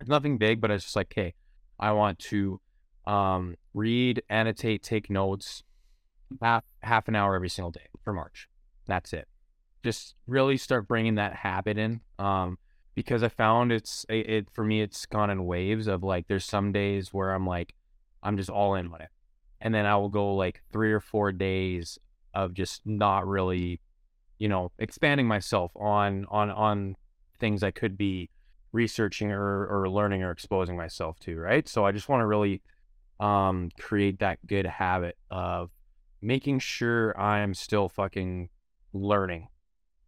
It's 0.00 0.10
nothing 0.10 0.36
big, 0.36 0.60
but 0.60 0.70
it's 0.70 0.84
just 0.84 0.96
like, 0.96 1.12
hey, 1.14 1.32
I 1.80 1.92
want 1.92 2.18
to 2.18 2.60
um, 3.06 3.56
read, 3.72 4.22
annotate, 4.28 4.82
take 4.82 5.08
notes, 5.08 5.62
half 6.42 6.64
half 6.82 7.08
an 7.08 7.16
hour 7.16 7.34
every 7.34 7.48
single 7.48 7.70
day 7.70 7.88
for 8.04 8.12
March. 8.12 8.48
That's 8.86 9.14
it. 9.14 9.26
Just 9.84 10.14
really 10.26 10.56
start 10.56 10.88
bringing 10.88 11.16
that 11.16 11.34
habit 11.34 11.78
in. 11.78 12.00
Um, 12.18 12.58
because 12.96 13.22
I 13.22 13.28
found 13.28 13.70
it's 13.70 14.04
it, 14.08 14.28
it 14.28 14.50
for 14.50 14.64
me 14.64 14.80
it's 14.80 15.06
gone 15.06 15.30
in 15.30 15.44
waves 15.44 15.86
of 15.86 16.02
like 16.02 16.26
there's 16.26 16.44
some 16.44 16.72
days 16.72 17.12
where 17.12 17.32
I'm 17.32 17.46
like 17.46 17.74
I'm 18.22 18.36
just 18.36 18.50
all 18.50 18.74
in 18.74 18.92
on 18.92 19.00
it, 19.02 19.10
and 19.60 19.72
then 19.72 19.86
I 19.86 19.96
will 19.96 20.08
go 20.08 20.34
like 20.34 20.62
three 20.72 20.92
or 20.92 21.00
four 21.00 21.30
days 21.30 21.98
of 22.34 22.54
just 22.54 22.82
not 22.84 23.26
really, 23.26 23.80
you 24.38 24.48
know, 24.48 24.72
expanding 24.78 25.28
myself 25.28 25.70
on 25.76 26.26
on 26.30 26.50
on 26.50 26.96
things 27.38 27.62
I 27.62 27.70
could 27.70 27.96
be 27.96 28.30
researching 28.72 29.30
or, 29.30 29.66
or 29.66 29.88
learning 29.88 30.22
or 30.22 30.30
exposing 30.30 30.76
myself 30.76 31.18
to, 31.20 31.38
right? 31.38 31.68
So 31.68 31.84
I 31.84 31.92
just 31.92 32.08
want 32.08 32.22
to 32.22 32.26
really 32.26 32.62
um, 33.20 33.70
create 33.78 34.18
that 34.20 34.44
good 34.46 34.66
habit 34.66 35.16
of 35.30 35.70
making 36.20 36.58
sure 36.58 37.18
I'm 37.18 37.54
still 37.54 37.88
fucking 37.88 38.48
learning 38.92 39.48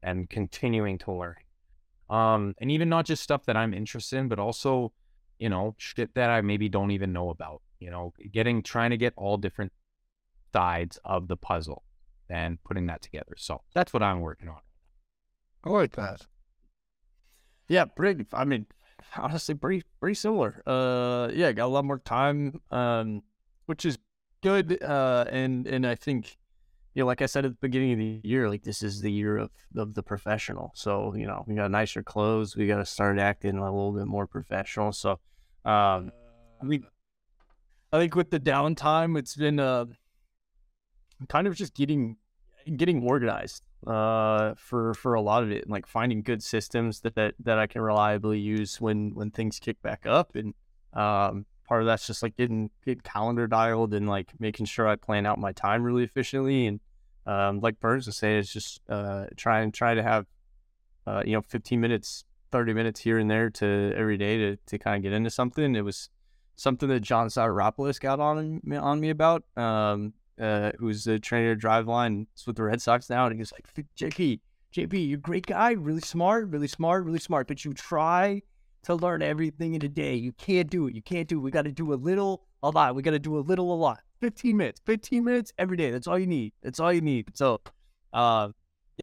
and 0.02 0.28
continuing 0.28 0.98
to 0.98 1.12
learn. 1.12 1.36
Um, 2.10 2.54
and 2.60 2.70
even 2.70 2.88
not 2.88 3.04
just 3.04 3.22
stuff 3.22 3.44
that 3.46 3.56
I'm 3.56 3.74
interested 3.74 4.18
in, 4.18 4.28
but 4.28 4.38
also, 4.38 4.92
you 5.38 5.48
know, 5.48 5.74
shit 5.78 6.14
that 6.14 6.30
I 6.30 6.40
maybe 6.40 6.68
don't 6.68 6.90
even 6.90 7.12
know 7.12 7.30
about. 7.30 7.62
You 7.80 7.90
know, 7.90 8.12
getting 8.32 8.62
trying 8.62 8.90
to 8.90 8.96
get 8.96 9.12
all 9.16 9.36
different 9.36 9.72
sides 10.52 10.98
of 11.04 11.28
the 11.28 11.36
puzzle 11.36 11.84
and 12.28 12.62
putting 12.64 12.86
that 12.86 13.02
together. 13.02 13.34
So 13.36 13.62
that's 13.74 13.92
what 13.92 14.02
I'm 14.02 14.20
working 14.20 14.48
on. 14.48 14.60
I 15.64 15.70
like 15.70 15.92
that. 15.96 16.26
Yeah, 17.68 17.84
pretty. 17.84 18.26
I 18.32 18.44
mean, 18.44 18.66
honestly, 19.16 19.54
pretty 19.54 19.84
pretty 20.00 20.14
similar. 20.14 20.62
Uh, 20.66 21.28
yeah, 21.32 21.52
got 21.52 21.66
a 21.66 21.68
lot 21.68 21.84
more 21.84 21.98
time, 21.98 22.60
um, 22.70 23.22
which 23.66 23.84
is 23.84 23.98
good. 24.42 24.82
Uh, 24.82 25.24
and 25.30 25.66
and 25.66 25.86
I 25.86 25.94
think, 25.94 26.38
you 26.98 27.04
know, 27.04 27.06
like 27.06 27.22
I 27.22 27.26
said 27.26 27.44
at 27.44 27.52
the 27.52 27.58
beginning 27.60 27.92
of 27.92 27.98
the 27.98 28.20
year, 28.28 28.48
like 28.48 28.64
this 28.64 28.82
is 28.82 29.00
the 29.00 29.12
year 29.12 29.36
of 29.38 29.50
of 29.76 29.94
the 29.94 30.02
professional. 30.02 30.72
So 30.74 31.14
you 31.14 31.28
know, 31.28 31.44
we 31.46 31.54
got 31.54 31.70
nicer 31.70 32.02
clothes. 32.02 32.56
We 32.56 32.66
got 32.66 32.78
to 32.78 32.84
start 32.84 33.20
acting 33.20 33.56
a 33.56 33.64
little 33.64 33.92
bit 33.92 34.08
more 34.08 34.26
professional. 34.26 34.90
So, 34.90 35.12
um, 35.64 36.10
I 36.60 36.64
mean, 36.64 36.84
I 37.92 38.00
think 38.00 38.16
with 38.16 38.30
the 38.30 38.40
downtime, 38.40 39.16
it's 39.16 39.36
been 39.36 39.60
uh, 39.60 39.84
kind 41.28 41.46
of 41.46 41.54
just 41.54 41.72
getting 41.76 42.16
getting 42.76 43.04
organized 43.04 43.62
uh 43.86 44.54
for 44.56 44.92
for 44.92 45.14
a 45.14 45.20
lot 45.20 45.44
of 45.44 45.52
it 45.52 45.62
and 45.62 45.70
like 45.70 45.86
finding 45.86 46.20
good 46.20 46.42
systems 46.42 47.00
that 47.00 47.14
that, 47.14 47.32
that 47.38 47.58
i 47.58 47.66
can 47.66 47.80
reliably 47.80 48.38
use 48.38 48.78
when 48.78 49.14
when 49.14 49.30
things 49.30 49.60
kick 49.60 49.80
back 49.80 50.04
up 50.04 50.34
and 50.34 50.52
um 50.94 51.46
part 51.66 51.80
of 51.80 51.86
that's 51.86 52.06
just 52.06 52.22
like 52.22 52.36
getting 52.36 52.68
getting 52.84 53.00
calendar 53.00 53.46
dialed 53.46 53.94
and 53.94 54.08
like 54.08 54.32
making 54.40 54.66
sure 54.66 54.86
i 54.86 54.96
plan 54.96 55.24
out 55.24 55.38
my 55.38 55.52
time 55.52 55.82
really 55.82 56.02
efficiently 56.02 56.66
and 56.66 56.80
um 57.28 57.60
like 57.60 57.78
burns 57.78 58.06
was 58.06 58.16
saying 58.16 58.38
it's 58.38 58.52
just 58.52 58.80
uh 58.88 59.26
try 59.36 59.60
and 59.60 59.72
try 59.72 59.94
to 59.94 60.02
have 60.02 60.26
uh 61.06 61.22
you 61.24 61.32
know 61.32 61.42
15 61.42 61.80
minutes 61.80 62.24
30 62.50 62.72
minutes 62.72 63.00
here 63.00 63.18
and 63.18 63.30
there 63.30 63.50
to 63.50 63.92
every 63.94 64.16
day 64.16 64.36
to 64.38 64.56
to 64.66 64.78
kind 64.78 64.96
of 64.96 65.02
get 65.02 65.12
into 65.12 65.30
something 65.30 65.76
it 65.76 65.84
was 65.84 66.08
something 66.56 66.88
that 66.88 67.00
john 67.00 67.28
Sideropoulos 67.28 68.00
got 68.00 68.18
on 68.18 68.60
on 68.72 69.00
me 69.00 69.10
about 69.10 69.44
um 69.56 70.14
uh, 70.40 70.72
who's 70.78 71.04
the 71.04 71.18
trainer 71.18 71.52
of 71.52 71.58
Driveline, 71.58 72.26
is 72.36 72.46
with 72.46 72.56
the 72.56 72.62
Red 72.62 72.80
Sox 72.80 73.10
now, 73.10 73.26
and 73.26 73.34
he 73.34 73.40
was 73.40 73.52
like, 73.52 73.66
JP, 73.96 74.40
JP, 74.74 75.08
you're 75.08 75.18
a 75.18 75.20
great 75.20 75.46
guy, 75.46 75.72
really 75.72 76.00
smart, 76.00 76.48
really 76.48 76.68
smart, 76.68 77.04
really 77.04 77.18
smart, 77.18 77.48
but 77.48 77.64
you 77.64 77.72
try 77.72 78.42
to 78.84 78.94
learn 78.94 79.22
everything 79.22 79.74
in 79.74 79.84
a 79.84 79.88
day. 79.88 80.14
You 80.14 80.32
can't 80.32 80.70
do 80.70 80.86
it. 80.86 80.94
You 80.94 81.02
can't 81.02 81.28
do 81.28 81.38
it. 81.38 81.42
We 81.42 81.50
got 81.50 81.64
to 81.64 81.72
do 81.72 81.92
a 81.92 81.96
little, 81.96 82.44
a 82.62 82.70
lot. 82.70 82.94
We 82.94 83.02
got 83.02 83.10
to 83.12 83.18
do 83.18 83.36
a 83.38 83.40
little, 83.40 83.72
a 83.72 83.76
lot. 83.76 84.00
15 84.20 84.56
minutes, 84.56 84.80
15 84.84 85.24
minutes 85.24 85.52
every 85.58 85.76
day. 85.76 85.90
That's 85.90 86.06
all 86.06 86.18
you 86.18 86.26
need. 86.26 86.52
That's 86.62 86.80
all 86.80 86.92
you 86.92 87.00
need. 87.00 87.36
So, 87.36 87.60
uh, 88.12 88.48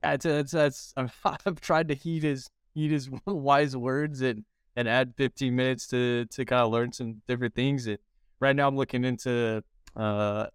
yeah, 0.04 0.14
it's, 0.14 0.26
it's, 0.26 0.54
it's, 0.54 0.94
I've, 0.98 1.16
I've 1.46 1.62
tried 1.62 1.88
to 1.90 1.96
heed 1.96 2.24
his, 2.24 2.50
heed 2.74 2.92
his 2.92 3.10
wise 3.26 3.76
words 3.76 4.22
and, 4.22 4.44
and 4.76 4.88
add 4.88 5.14
15 5.18 5.56
minutes 5.56 5.88
to, 5.88 6.26
to 6.26 6.46
kind 6.46 6.62
of 6.62 6.72
learn 6.72 6.92
some 6.92 7.22
different 7.28 7.56
things. 7.56 7.88
And 7.88 7.98
right 8.40 8.56
now 8.56 8.68
I'm 8.68 8.76
looking 8.76 9.06
into 9.06 9.64
uh, 9.96 10.48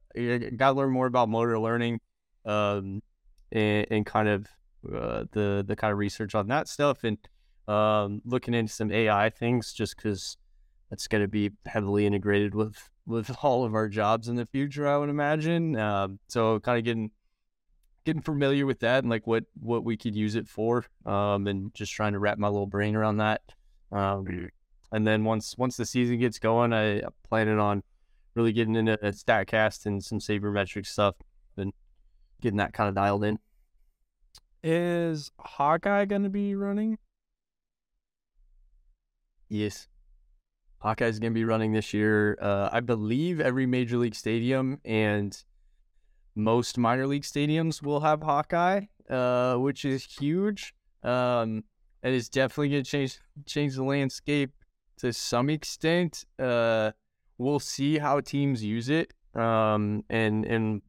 got 0.57 0.71
to 0.71 0.73
learn 0.73 0.91
more 0.91 1.07
about 1.07 1.29
motor 1.29 1.59
learning, 1.59 2.01
um, 2.45 3.03
and, 3.53 3.87
and 3.91 4.07
kind 4.07 4.29
of 4.29 4.47
uh, 4.95 5.25
the 5.33 5.65
the 5.67 5.77
kind 5.77 5.93
of 5.93 5.99
research 5.99 6.35
on 6.35 6.49
that 6.49 6.69
stuff, 6.69 7.05
and 7.05 7.19
um, 7.69 8.21
looking 8.25 8.55
into 8.55 8.73
some 8.73 8.93
AI 8.93 9.31
things, 9.31 9.73
just 9.73 9.97
because 9.97 10.37
that's 10.91 11.07
going 11.07 11.23
to 11.23 11.29
be 11.29 11.51
heavily 11.67 12.07
integrated 12.07 12.55
with 12.55 12.91
with 13.11 13.37
all 13.43 13.65
of 13.65 13.75
our 13.75 13.89
jobs 13.89 14.29
in 14.29 14.37
the 14.37 14.47
future, 14.47 14.87
I 14.89 14.97
would 14.97 15.11
imagine. 15.11 15.77
Um, 15.77 16.19
so 16.29 16.61
kind 16.61 16.79
of 16.79 16.85
getting 16.85 17.11
getting 18.05 18.23
familiar 18.23 18.65
with 18.65 18.81
that 18.81 19.05
and 19.05 19.11
like 19.11 19.27
what 19.27 19.45
what 19.61 19.85
we 19.85 19.97
could 19.97 20.15
use 20.15 20.35
it 20.35 20.49
for, 20.49 20.87
um, 21.05 21.47
and 21.47 21.75
just 21.75 21.93
trying 21.93 22.13
to 22.13 22.19
wrap 22.19 22.39
my 22.39 22.49
little 22.49 22.67
brain 22.67 22.97
around 22.97 23.19
that. 23.19 23.43
Um, 23.93 24.49
and 24.93 25.07
then 25.07 25.25
once 25.25 25.57
once 25.59 25.77
the 25.77 25.87
season 25.87 26.19
gets 26.19 26.39
going, 26.39 26.73
I, 26.73 27.01
I'm 27.01 27.13
planning 27.29 27.59
on 27.59 27.83
really 28.35 28.53
getting 28.53 28.77
into 28.77 28.97
Statcast 28.97 29.87
and 29.87 30.03
some 30.03 30.19
sabermetric 30.19 30.87
stuff 30.87 31.17
and 31.57 31.73
getting 32.41 32.59
that 32.59 32.73
kind 32.73 32.89
of 32.89 32.95
dialed 32.95 33.25
in. 33.25 33.39
Is 34.63 35.33
Hawkeye 35.39 36.05
going 36.05 36.23
to 36.23 36.29
be 36.29 36.55
running? 36.55 36.99
Yes. 39.49 39.89
Hawkeye's 40.81 41.19
going 41.19 41.33
to 41.33 41.39
be 41.39 41.45
running 41.45 41.73
this 41.73 41.93
year. 41.93 42.39
Uh, 42.41 42.71
I 42.73 42.81
believe 42.81 43.41
every 43.41 43.67
major 43.67 43.99
league 43.99 44.15
stadium 44.15 44.81
and 44.85 45.37
most 46.35 46.79
minor 46.79 47.07
league 47.07 47.23
stadiums 47.23 47.83
will 47.83 48.01
have 48.01 48.23
Hawkeye, 48.23 48.87
uh, 49.09 49.57
which 49.57 49.85
is 49.85 50.05
huge. 50.05 50.75
Um, 51.03 51.65
and 52.03 52.15
it's 52.15 52.29
definitely 52.29 52.71
going 52.71 52.85
to 52.85 52.91
change 52.91 53.19
change 53.47 53.75
the 53.75 53.85
landscape 53.85 54.53
to 54.99 55.13
some 55.13 55.51
extent. 55.51 56.25
Uh, 56.39 56.93
we'll 57.37 57.61
see 57.61 57.99
how 57.99 58.21
teams 58.21 58.65
use 58.65 58.89
it 58.89 59.13
um, 59.35 60.05
and 60.09 60.45
and 60.47 60.83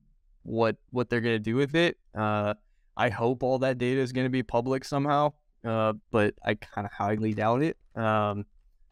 what 0.43 0.77
what 0.91 1.09
they're 1.09 1.21
going 1.21 1.35
to 1.35 1.39
do 1.39 1.55
with 1.55 1.75
it. 1.75 1.97
Uh, 2.15 2.53
I 2.95 3.09
hope 3.09 3.43
all 3.43 3.59
that 3.59 3.77
data 3.77 3.99
is 3.99 4.11
going 4.13 4.25
to 4.25 4.29
be 4.29 4.43
public 4.43 4.85
somehow, 4.85 5.33
uh, 5.65 5.93
but 6.11 6.35
I 6.45 6.55
kind 6.55 6.85
of 6.85 6.93
highly 6.93 7.33
doubt 7.33 7.61
it. 7.61 7.77
Um, 7.95 8.45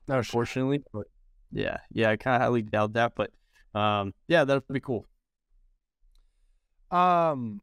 No, 0.09 0.17
unfortunately, 0.17 0.81
but 0.91 1.05
yeah, 1.51 1.77
yeah, 1.91 2.09
I 2.09 2.17
kind 2.17 2.35
of 2.35 2.41
highly 2.41 2.63
doubt 2.63 2.93
that. 2.93 3.13
But 3.15 3.29
um, 3.79 4.15
yeah, 4.27 4.43
that'd 4.43 4.63
be 4.67 4.79
cool. 4.79 5.05
Um, 6.89 7.61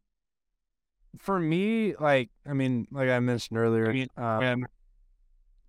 for 1.18 1.40
me, 1.40 1.96
like 1.96 2.30
I 2.48 2.52
mean, 2.52 2.86
like 2.92 3.08
I 3.08 3.18
mentioned 3.18 3.58
earlier, 3.58 3.92
mean, 3.92 4.08
um, 4.16 4.64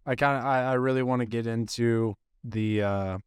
I 0.06 0.14
kind 0.14 0.38
of 0.38 0.46
I, 0.46 0.66
I 0.66 0.74
really 0.74 1.02
want 1.02 1.22
to 1.22 1.26
get 1.26 1.48
into 1.48 2.16
the 2.44 2.84
uh, 2.84 3.18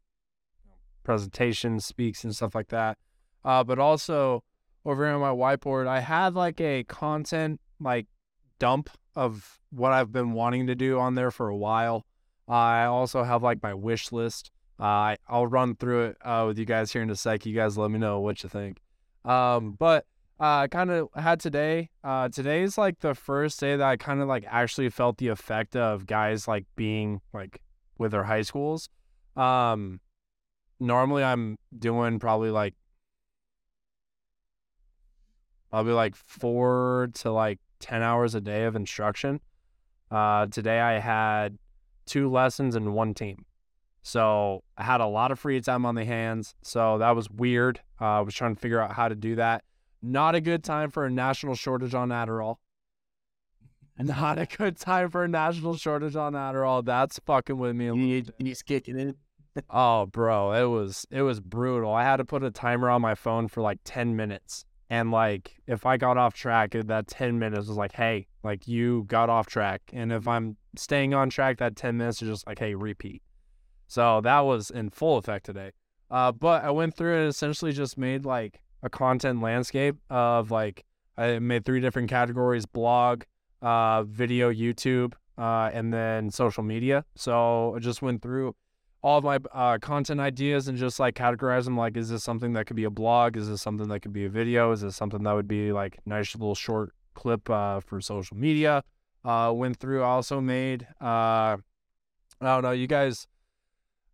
presentation 1.03 1.81
speaks 1.81 2.23
and 2.23 2.35
stuff 2.37 2.55
like 2.55 2.69
that. 2.69 2.99
Uh, 3.45 3.65
but 3.65 3.81
also 3.81 4.45
over 4.85 5.05
here 5.05 5.13
on 5.13 5.21
my 5.21 5.57
whiteboard, 5.57 5.89
I 5.89 5.99
had 5.99 6.35
like 6.35 6.61
a 6.61 6.85
content 6.85 7.61
like 7.81 8.07
dump 8.61 8.91
of 9.17 9.59
what 9.71 9.91
I've 9.91 10.13
been 10.13 10.35
wanting 10.35 10.69
to 10.69 10.77
do 10.77 11.01
on 11.01 11.17
there 11.17 11.33
for 11.33 11.49
a 11.49 11.57
while. 11.57 12.07
I 12.51 12.87
also 12.87 13.23
have 13.23 13.43
like 13.43 13.63
my 13.63 13.75
wish 13.75 14.11
list. 14.11 14.51
Uh, 14.79 15.15
I'll 15.29 15.47
run 15.47 15.77
through 15.77 16.07
it 16.07 16.17
uh, 16.25 16.45
with 16.49 16.59
you 16.59 16.65
guys 16.65 16.93
here 16.93 17.03
in 17.03 17.11
a 17.11 17.17
sec. 17.17 17.47
You 17.47 17.55
guys 17.55 17.79
let 17.79 17.91
me 17.91 17.99
know 17.99 18.21
what 18.21 18.43
you 18.43 18.49
think. 18.49 18.79
Um, 19.25 19.77
but 19.79 20.05
uh, 20.41 20.61
I 20.63 20.69
kind 20.69 20.91
of 20.91 21.09
had 21.15 21.39
today. 21.39 21.91
Uh, 22.03 22.29
is 22.35 22.77
like 22.79 22.99
the 23.01 23.15
first 23.15 23.61
day 23.61 23.77
that 23.77 23.87
I 23.87 23.97
kind 23.97 24.21
of 24.21 24.29
like 24.29 24.45
actually 24.49 24.89
felt 24.89 25.19
the 25.19 25.29
effect 25.29 25.77
of 25.77 26.07
guys 26.07 26.49
like 26.49 26.65
being 26.75 27.21
like 27.33 27.61
with 27.99 28.13
their 28.13 28.25
high 28.25 28.43
schools. 28.43 28.89
Um, 29.37 30.01
normally 30.81 31.23
I'm 31.23 31.57
doing 31.79 32.19
probably 32.19 32.51
like 32.51 32.75
probably 35.71 35.93
like 35.93 36.17
four 36.17 37.11
to 37.15 37.31
like 37.31 37.61
ten 37.79 38.03
hours 38.03 38.35
a 38.35 38.41
day 38.41 38.65
of 38.65 38.75
instruction. 38.75 39.41
Uh, 40.11 40.47
today 40.47 40.81
I 40.81 40.99
had 40.99 41.59
two 42.11 42.29
lessons 42.29 42.75
and 42.75 42.93
one 42.93 43.15
team. 43.15 43.47
So 44.03 44.65
I 44.77 44.83
had 44.83 45.01
a 45.01 45.07
lot 45.07 45.31
of 45.31 45.39
free 45.39 45.61
time 45.61 45.87
on 45.87 45.95
the 45.95 46.05
hands. 46.05 46.55
So 46.63 46.99
that 46.99 47.15
was 47.15 47.31
weird. 47.31 47.81
Uh, 48.01 48.05
I 48.05 48.21
was 48.21 48.35
trying 48.35 48.55
to 48.55 48.61
figure 48.61 48.81
out 48.81 48.93
how 48.93 49.09
to 49.09 49.15
do 49.15 49.37
that. 49.37 49.63
Not 50.03 50.35
a 50.35 50.41
good 50.41 50.65
time 50.65 50.91
for 50.91 51.05
a 51.05 51.11
national 51.11 51.55
shortage 51.55 51.95
on 51.95 52.09
Adderall. 52.09 52.57
Not 53.99 54.39
a 54.39 54.47
good 54.47 54.79
time 54.79 55.11
for 55.11 55.25
a 55.25 55.29
national 55.29 55.77
shortage 55.77 56.17
on 56.17 56.33
Adderall. 56.33 56.85
That's 56.85 57.21
fucking 57.27 57.59
with 57.59 57.77
me. 57.77 57.89
a 57.89 57.95
little 57.95 58.23
bit. 58.23 58.35
He's 58.39 58.63
kicking 58.63 58.99
in. 58.99 59.17
Oh, 59.69 60.07
bro, 60.07 60.53
it 60.53 60.67
was 60.67 61.07
it 61.11 61.23
was 61.23 61.41
brutal. 61.41 61.93
I 61.93 62.05
had 62.05 62.17
to 62.17 62.25
put 62.25 62.43
a 62.43 62.51
timer 62.51 62.89
on 62.89 63.03
my 63.03 63.15
phone 63.15 63.49
for 63.49 63.61
like 63.61 63.79
10 63.85 64.17
minutes. 64.17 64.65
And 64.91 65.13
like 65.13 65.57
if 65.69 65.87
I 65.87 65.97
got 65.97 66.19
off 66.19 66.35
track, 66.35 66.73
that 66.73 67.07
10 67.07 67.39
minutes 67.39 67.69
was 67.69 67.77
like, 67.77 67.93
"Hey, 67.93 68.27
like 68.43 68.67
you 68.67 69.05
got 69.05 69.31
off 69.31 69.47
track." 69.47 69.83
And 69.93 70.13
if 70.13 70.27
I'm 70.27 70.57
staying 70.77 71.15
on 71.15 71.31
track, 71.31 71.59
that 71.59 71.77
10 71.77 71.97
minutes 71.97 72.21
is 72.23 72.29
just 72.29 72.47
like, 72.47 72.59
"Hey, 72.59 72.75
repeat." 72.75 73.23
So 73.87 74.21
that 74.23 74.41
was 74.41 74.71
in 74.71 74.91
full 74.91 75.17
effect 75.17 75.47
today. 75.47 75.73
Uh, 76.11 76.33
but 76.33 76.65
I 76.65 76.71
went 76.73 76.97
through 76.97 77.21
and 77.21 77.29
essentially 77.29 77.73
just 77.73 77.97
made 77.97 78.25
like 78.25 78.63
a 78.83 78.91
content 78.91 79.41
landscape 79.41 79.97
of 80.11 80.51
like 80.51 80.85
I 81.17 81.39
made 81.39 81.65
three 81.65 81.81
different 81.81 82.11
categories: 82.11 82.67
blog, 82.67 83.23
uh, 83.63 84.03
video, 84.03 84.53
YouTube, 84.53 85.15
uh, 85.39 85.71
and 85.73 85.95
then 85.95 86.31
social 86.31 86.65
media. 86.65 87.05
So 87.15 87.77
I 87.77 87.79
just 87.79 88.03
went 88.03 88.23
through 88.23 88.57
all 89.03 89.19
of 89.19 89.25
my 89.25 89.39
uh, 89.53 89.79
content 89.79 90.21
ideas 90.21 90.69
and 90.69 90.77
just 90.77 91.01
like 91.01 91.15
categorize 91.15 91.65
them 91.65 91.77
like, 91.77 91.97
is 91.97 92.11
this 92.11 92.23
something 92.23 92.53
that 92.53 92.67
could 92.67 92.77
be 92.77 92.85
a 92.85 92.91
blog? 92.91 93.37
Is 93.37 93.49
this 93.49 93.63
something 93.63 93.89
that 93.89 94.01
could 94.01 94.13
be 94.13 94.27
a 94.27 94.29
video? 94.29 94.73
Is 94.73 94.83
this 94.83 94.97
something 94.97 95.23
that 95.23 95.33
would 95.33 95.49
be 95.49 95.73
like 95.73 95.99
nice 96.05 96.35
little 96.35 96.55
short 96.55 96.93
clip 97.15 97.49
uh, 97.49 97.81
for 97.81 98.01
social 98.01 98.37
media? 98.37 98.85
Uh, 99.25 99.53
went 99.55 99.77
through, 99.77 100.03
also 100.03 100.41
made, 100.41 100.87
uh, 101.01 101.57
I 101.57 101.61
don't 102.41 102.63
know, 102.63 102.71
you 102.71 102.87
guys, 102.87 103.27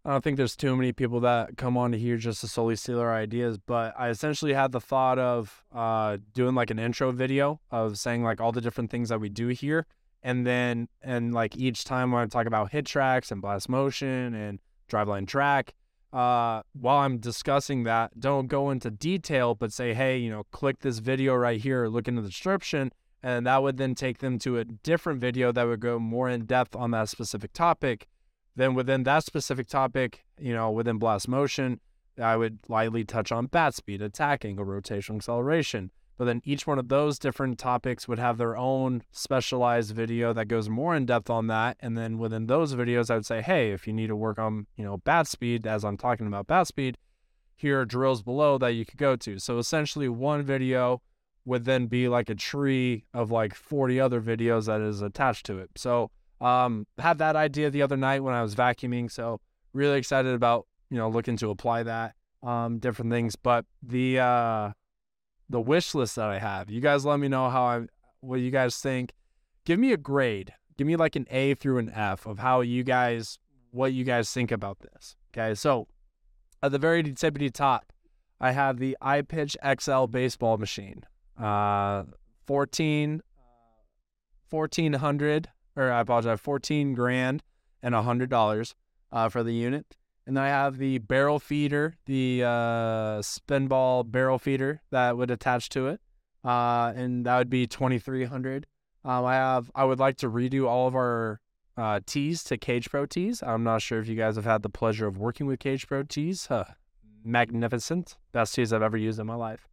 I 0.05 0.11
don't 0.11 0.23
think 0.23 0.37
there's 0.37 0.57
too 0.57 0.75
many 0.77 0.93
people 0.93 1.21
that 1.21 1.57
come 1.57 1.77
on 1.77 1.93
to 1.93 1.99
here 1.99 2.17
just 2.17 2.41
to 2.41 2.49
solely 2.49 2.77
steal 2.77 3.01
our 3.01 3.15
ideas, 3.15 3.59
but 3.59 3.95
I 3.99 4.09
essentially 4.09 4.53
had 4.53 4.73
the 4.73 4.81
thought 4.81 5.19
of 5.19 5.65
uh, 5.73 6.19
doing 6.33 6.55
like 6.55 6.71
an 6.71 6.79
intro 6.79 7.13
video 7.13 7.61
of 7.71 7.99
saying 7.99 8.23
like 8.23 8.41
all 8.41 8.53
the 8.53 8.61
different 8.61 8.91
things 8.91 9.09
that 9.09 9.21
we 9.21 9.29
do 9.29 9.49
here. 9.49 9.87
And 10.23 10.45
then, 10.45 10.89
and 11.03 11.33
like 11.33 11.57
each 11.57 11.85
time 11.85 12.11
when 12.11 12.23
I 12.23 12.27
talk 12.27 12.47
about 12.47 12.73
HitTrax 12.73 13.31
and 13.31 13.41
blast 13.41 13.69
motion 13.69 14.35
and 14.35 14.59
driveline 14.89 15.27
track, 15.27 15.75
uh, 16.13 16.63
while 16.73 16.99
I'm 16.99 17.19
discussing 17.19 17.85
that, 17.85 18.19
don't 18.19 18.47
go 18.47 18.71
into 18.71 18.91
detail, 18.91 19.55
but 19.55 19.73
say, 19.73 19.93
hey, 19.93 20.17
you 20.17 20.31
know, 20.31 20.45
click 20.51 20.81
this 20.81 20.99
video 20.99 21.35
right 21.35 21.61
here, 21.61 21.89
look 21.89 22.09
in 22.09 22.15
the 22.15 22.23
description, 22.23 22.91
and 23.23 23.47
that 23.47 23.63
would 23.63 23.77
then 23.77 23.95
take 23.95 24.19
them 24.19 24.39
to 24.41 24.59
a 24.59 24.65
different 24.65 25.21
video 25.21 25.53
that 25.53 25.65
would 25.65 25.81
go 25.81 25.99
more 25.99 26.29
in 26.29 26.47
depth 26.47 26.75
on 26.77 26.93
that 26.93 27.09
specific 27.09 27.53
topic. 27.53 28.07
Then 28.55 28.75
within 28.75 29.03
that 29.03 29.25
specific 29.25 29.67
topic, 29.67 30.25
you 30.41 30.55
know, 30.55 30.71
within 30.71 30.99
blast 30.99 31.29
motion, 31.29 31.81
I 32.19 32.37
would 32.37 32.61
lightly 32.69 33.05
touch 33.05 33.31
on 33.31 33.47
bat 33.47 33.75
speed, 33.75 34.01
attacking, 34.01 34.59
or 34.59 34.65
rotational 34.65 35.17
acceleration. 35.17 35.91
But 36.17 36.25
then 36.25 36.41
each 36.45 36.67
one 36.67 36.79
of 36.79 36.89
those 36.89 37.19
different 37.19 37.59
topics 37.59 38.09
would 38.09 38.19
have 38.19 38.39
their 38.39 38.57
own 38.57 39.03
specialized 39.13 39.95
video 39.95 40.33
that 40.33 40.49
goes 40.49 40.69
more 40.69 40.95
in 40.95 41.07
depth 41.07 41.29
on 41.29 41.47
that. 41.49 41.77
And 41.81 41.97
then 41.97 42.19
within 42.19 42.47
those 42.47 42.75
videos, 42.75 43.11
I 43.11 43.17
would 43.17 43.27
say, 43.27 43.43
hey, 43.43 43.73
if 43.73 43.87
you 43.87 43.93
need 43.93 44.07
to 44.07 44.17
work 44.17 44.39
on, 44.39 44.67
you 44.77 44.85
know, 44.85 44.97
bat 44.97 45.27
speed, 45.27 45.67
as 45.67 45.85
I'm 45.85 45.97
talking 45.97 46.27
about 46.27 46.47
bat 46.47 46.67
speed, 46.67 46.97
here 47.55 47.81
are 47.81 47.85
drills 47.85 48.23
below 48.23 48.59
that 48.59 48.73
you 48.73 48.85
could 48.85 48.99
go 48.99 49.17
to. 49.17 49.39
So 49.39 49.59
essentially, 49.59 50.09
one 50.09 50.43
video 50.43 51.03
would 51.45 51.65
then 51.65 51.87
be 51.87 52.09
like 52.09 52.29
a 52.29 52.35
tree 52.35 53.05
of 53.15 53.31
like 53.31 53.55
40 53.55 54.01
other 54.01 54.21
videos 54.21 54.67
that 54.67 54.81
is 54.81 55.01
attached 55.01 55.47
to 55.47 55.59
it. 55.59 55.71
So 55.77 56.11
um, 56.41 56.87
had 56.99 57.19
that 57.19 57.37
idea 57.37 57.71
the 57.71 57.83
other 57.83 57.97
night 57.97 58.23
when 58.23 58.35
I 58.35 58.43
was 58.43 58.55
vacuuming. 58.55 59.11
So 59.11 59.41
really 59.73 59.99
excited 59.99 60.35
about 60.35 60.67
you 60.91 60.99
know 60.99 61.09
looking 61.09 61.37
to 61.39 61.51
apply 61.51 61.85
that 61.85 62.15
um, 62.43 62.79
different 62.79 63.11
things. 63.11 63.37
But 63.37 63.65
the 63.83 64.19
uh, 64.21 64.71
the 65.49 65.61
wish 65.61 65.95
list 65.95 66.17
that 66.17 66.29
I 66.29 66.39
have, 66.39 66.71
you 66.71 66.81
guys 66.81 67.05
let 67.05 67.21
me 67.21 67.29
know 67.29 67.49
how 67.51 67.65
I 67.65 67.87
what 68.21 68.41
you 68.41 68.51
guys 68.51 68.79
think. 68.79 69.13
Give 69.65 69.79
me 69.79 69.93
a 69.93 69.97
grade. 69.97 70.53
Give 70.77 70.87
me 70.87 70.97
like 70.97 71.17
an 71.17 71.27
A 71.31 71.55
through 71.55 71.79
an 71.79 71.91
F 71.91 72.27
of 72.27 72.39
how 72.39 72.61
you 72.61 72.85
guys 72.85 73.39
what 73.71 73.93
you 73.93 74.05
guys 74.05 74.33
think 74.33 74.51
about 74.51 74.81
this. 74.81 75.17
Okay, 75.33 75.55
so 75.55 75.89
at 76.63 76.73
the 76.73 76.79
very 76.79 77.03
tippity 77.03 77.53
top, 77.53 77.93
I 78.41 78.53
have 78.53 78.79
the 78.79 78.97
iPitch 79.03 79.57
XL 79.81 80.07
baseball 80.07 80.57
machine. 80.59 81.03
Uh, 81.39 82.05
14, 82.47 83.23
1400 84.51 85.49
or 85.77 85.93
I 85.93 86.01
apologize, 86.01 86.41
14 86.41 86.95
grand 86.95 87.43
and 87.83 87.95
a 87.95 88.03
hundred 88.03 88.31
dollars 88.31 88.75
uh, 89.13 89.29
for 89.29 89.43
the 89.43 89.53
unit. 89.53 89.97
And 90.27 90.39
I 90.39 90.49
have 90.49 90.79
the 90.79 90.99
barrel 90.99 91.39
feeder, 91.39 91.95
the 92.07 92.43
uh, 92.43 93.23
Spinball 93.23 94.11
barrel 94.11 94.39
feeder 94.39 94.83
that 94.91 95.17
would 95.17 95.31
attach 95.31 95.69
to 95.71 95.87
it, 95.87 96.01
uh, 96.45 96.93
and 96.97 97.25
that 97.27 97.39
would 97.39 97.51
be 97.51 97.67
2300. 97.67 98.67
Um, 99.05 99.25
I 99.25 99.35
have. 99.35 99.71
I 99.75 99.85
would 99.85 100.01
like 100.01 100.17
to 100.19 100.29
redo 100.29 100.67
all 100.67 100.89
of 100.89 100.97
our 100.97 101.41
uh, 101.77 102.01
tees 102.07 102.43
to 102.45 102.59
Cage 102.59 102.91
Pro 102.91 103.07
tees. 103.07 103.41
I'm 103.41 103.63
not 103.63 103.83
sure 103.83 104.01
if 104.01 104.09
you 104.09 104.17
guys 104.17 104.35
have 104.35 104.45
had 104.45 104.63
the 104.63 104.69
pleasure 104.69 105.07
of 105.07 105.17
working 105.17 105.47
with 105.47 105.61
Cage 105.61 105.87
Pro 105.87 106.03
tees. 106.03 106.51
Uh, 106.51 106.73
magnificent, 107.25 108.17
best 108.33 108.55
tees 108.55 108.73
I've 108.73 108.83
ever 108.83 108.97
used 108.97 109.21
in 109.21 109.27
my 109.27 109.35
life. 109.35 109.69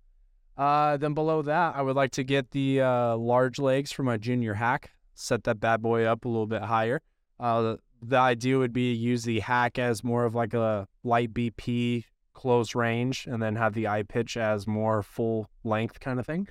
Uh, 0.56 0.98
then 0.98 1.16
below 1.16 1.42
that, 1.42 1.76
I 1.76 1.82
would 1.82 1.96
like 1.96 2.12
to 2.12 2.24
get 2.24 2.52
the 2.52 2.82
uh, 2.82 3.16
large 3.16 3.58
legs 3.58 3.92
for 3.92 4.04
my 4.04 4.18
junior 4.18 4.54
hack 4.54 4.92
set 5.16 5.44
that 5.44 5.60
bad 5.60 5.82
boy 5.82 6.04
up 6.04 6.26
a 6.26 6.28
little 6.28 6.48
bit 6.48 6.62
higher. 6.64 7.02
Uh, 7.40 7.78
the, 8.08 8.18
idea 8.18 8.58
would 8.58 8.74
be 8.74 8.94
to 8.94 9.00
use 9.00 9.24
the 9.24 9.40
hack 9.40 9.80
as 9.80 10.04
more 10.04 10.26
of 10.26 10.36
like 10.36 10.54
a 10.54 10.88
light 11.04 11.34
BP 11.34 12.06
close 12.34 12.76
range 12.76 13.28
and 13.28 13.42
then 13.42 13.56
have 13.56 13.74
the 13.74 13.86
iPitch 13.86 14.38
as 14.38 14.68
more 14.68 15.04
full 15.04 15.50
length 15.64 16.00
kind 16.00 16.20
of 16.20 16.26
thing. 16.26 16.48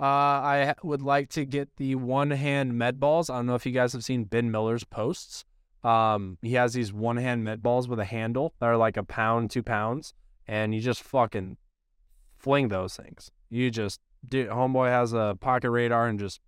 Uh, 0.00 0.04
I 0.04 0.74
would 0.82 1.02
like 1.02 1.28
to 1.30 1.44
get 1.44 1.68
the 1.76 1.94
one 1.94 2.30
hand 2.30 2.76
med 2.76 2.98
balls. 2.98 3.30
I 3.30 3.36
don't 3.36 3.46
know 3.46 3.54
if 3.54 3.64
you 3.64 3.72
guys 3.72 3.92
have 3.92 4.04
seen 4.04 4.24
Ben 4.24 4.50
Miller's 4.50 4.84
posts. 4.84 5.44
Um, 5.84 6.38
he 6.42 6.54
has 6.54 6.72
these 6.72 6.92
one 6.92 7.16
hand 7.16 7.44
med 7.44 7.62
balls 7.62 7.88
with 7.88 7.98
a 7.98 8.04
handle 8.04 8.54
that 8.58 8.66
are 8.66 8.76
like 8.76 8.96
a 8.96 9.04
pound, 9.04 9.50
two 9.50 9.62
pounds, 9.62 10.12
and 10.46 10.74
you 10.74 10.80
just 10.80 11.02
fucking 11.02 11.56
fling 12.36 12.68
those 12.68 12.96
things. 12.96 13.30
You 13.48 13.70
just, 13.70 14.00
dude, 14.28 14.48
homeboy 14.48 14.88
has 14.88 15.12
a 15.12 15.36
pocket 15.40 15.70
radar 15.70 16.08
and 16.08 16.18
just 16.18 16.40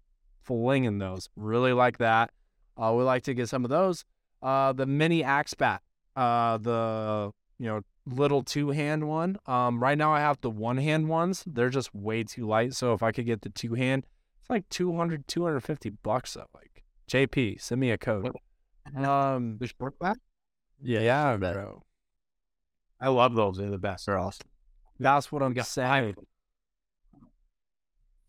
flinging 0.42 0.98
those. 0.98 1.28
Really 1.36 1.72
like 1.72 1.98
that. 1.98 2.30
Uh, 2.76 2.92
we 2.96 3.04
like 3.04 3.22
to 3.24 3.34
get 3.34 3.48
some 3.48 3.64
of 3.64 3.70
those. 3.70 4.04
Uh, 4.44 4.72
the 4.74 4.86
mini 4.86 5.24
axe 5.24 5.54
bat. 5.54 5.80
uh, 6.16 6.58
the 6.58 7.32
you 7.58 7.66
know 7.66 7.80
little 8.06 8.42
two 8.42 8.68
hand 8.70 9.08
one. 9.08 9.38
Um, 9.46 9.82
right 9.82 9.96
now 9.98 10.12
I 10.12 10.20
have 10.20 10.38
the 10.42 10.50
one 10.50 10.76
hand 10.76 11.08
ones. 11.08 11.42
They're 11.46 11.70
just 11.70 11.94
way 11.94 12.22
too 12.24 12.46
light. 12.46 12.74
So 12.74 12.92
if 12.92 13.02
I 13.02 13.10
could 13.10 13.24
get 13.26 13.40
the 13.42 13.48
two 13.48 13.74
hand, 13.74 14.04
it's 14.40 14.50
like 14.50 14.68
200, 14.68 15.26
250 15.26 15.90
bucks 16.02 16.34
though. 16.34 16.44
Like 16.54 16.84
JP, 17.10 17.60
send 17.60 17.80
me 17.80 17.90
a 17.90 17.96
code. 17.98 18.30
Um, 18.94 19.56
The 19.58 19.66
short 19.68 19.98
bat. 19.98 20.18
yeah, 20.82 21.00
yeah, 21.00 21.36
bro. 21.38 21.82
I 23.00 23.08
love 23.08 23.34
those. 23.34 23.56
They're 23.56 23.70
the 23.70 23.78
best. 23.78 24.04
They're 24.06 24.18
awesome. 24.18 24.46
That's 25.00 25.32
what 25.32 25.42
I'm 25.42 25.56
saying. 25.62 26.14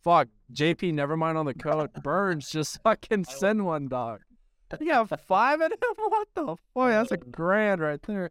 Fuck, 0.02 0.28
JP, 0.52 0.94
never 0.94 1.16
mind 1.16 1.36
on 1.36 1.46
the 1.46 1.54
code. 1.54 1.90
Burns, 2.02 2.48
just 2.50 2.80
fucking 2.84 3.24
send 3.24 3.64
one, 3.66 3.88
dog. 3.88 4.20
You 4.80 4.86
got 4.88 5.20
five 5.20 5.60
in 5.60 5.72
him? 5.72 5.78
What 5.96 6.28
the 6.34 6.56
fuck? 6.74 6.88
That's 6.90 7.12
a 7.12 7.16
grand 7.16 7.80
right 7.80 8.02
there. 8.02 8.30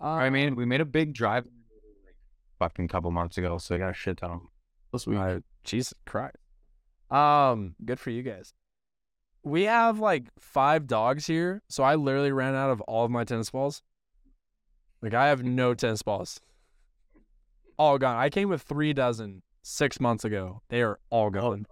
Uh, 0.00 0.06
I 0.06 0.30
mean, 0.30 0.56
we 0.56 0.64
made 0.64 0.80
a 0.80 0.84
big 0.84 1.12
drive 1.14 1.44
like 1.44 2.16
fucking 2.58 2.88
couple 2.88 3.10
months 3.10 3.38
ago, 3.38 3.58
so 3.58 3.74
I 3.74 3.78
got 3.78 3.90
a 3.90 3.94
shit 3.94 4.18
ton. 4.18 4.30
of 4.30 4.36
'em. 4.40 4.48
Plus 4.90 5.06
we 5.06 5.16
Jesus 5.64 5.94
Christ. 6.06 6.36
Um, 7.10 7.74
good 7.84 8.00
for 8.00 8.10
you 8.10 8.22
guys. 8.22 8.54
We 9.44 9.64
have 9.64 9.98
like 9.98 10.24
five 10.38 10.86
dogs 10.86 11.26
here, 11.26 11.62
so 11.68 11.82
I 11.82 11.94
literally 11.94 12.32
ran 12.32 12.54
out 12.54 12.70
of 12.70 12.80
all 12.82 13.04
of 13.04 13.10
my 13.10 13.24
tennis 13.24 13.50
balls. 13.50 13.82
Like 15.00 15.14
I 15.14 15.28
have 15.28 15.42
no 15.42 15.74
tennis 15.74 16.02
balls. 16.02 16.40
All 17.78 17.98
gone. 17.98 18.16
I 18.16 18.28
came 18.30 18.48
with 18.48 18.62
three 18.62 18.92
dozen 18.92 19.42
six 19.62 20.00
months 20.00 20.24
ago. 20.24 20.62
They 20.68 20.82
are 20.82 20.98
all 21.10 21.30
gone. 21.30 21.66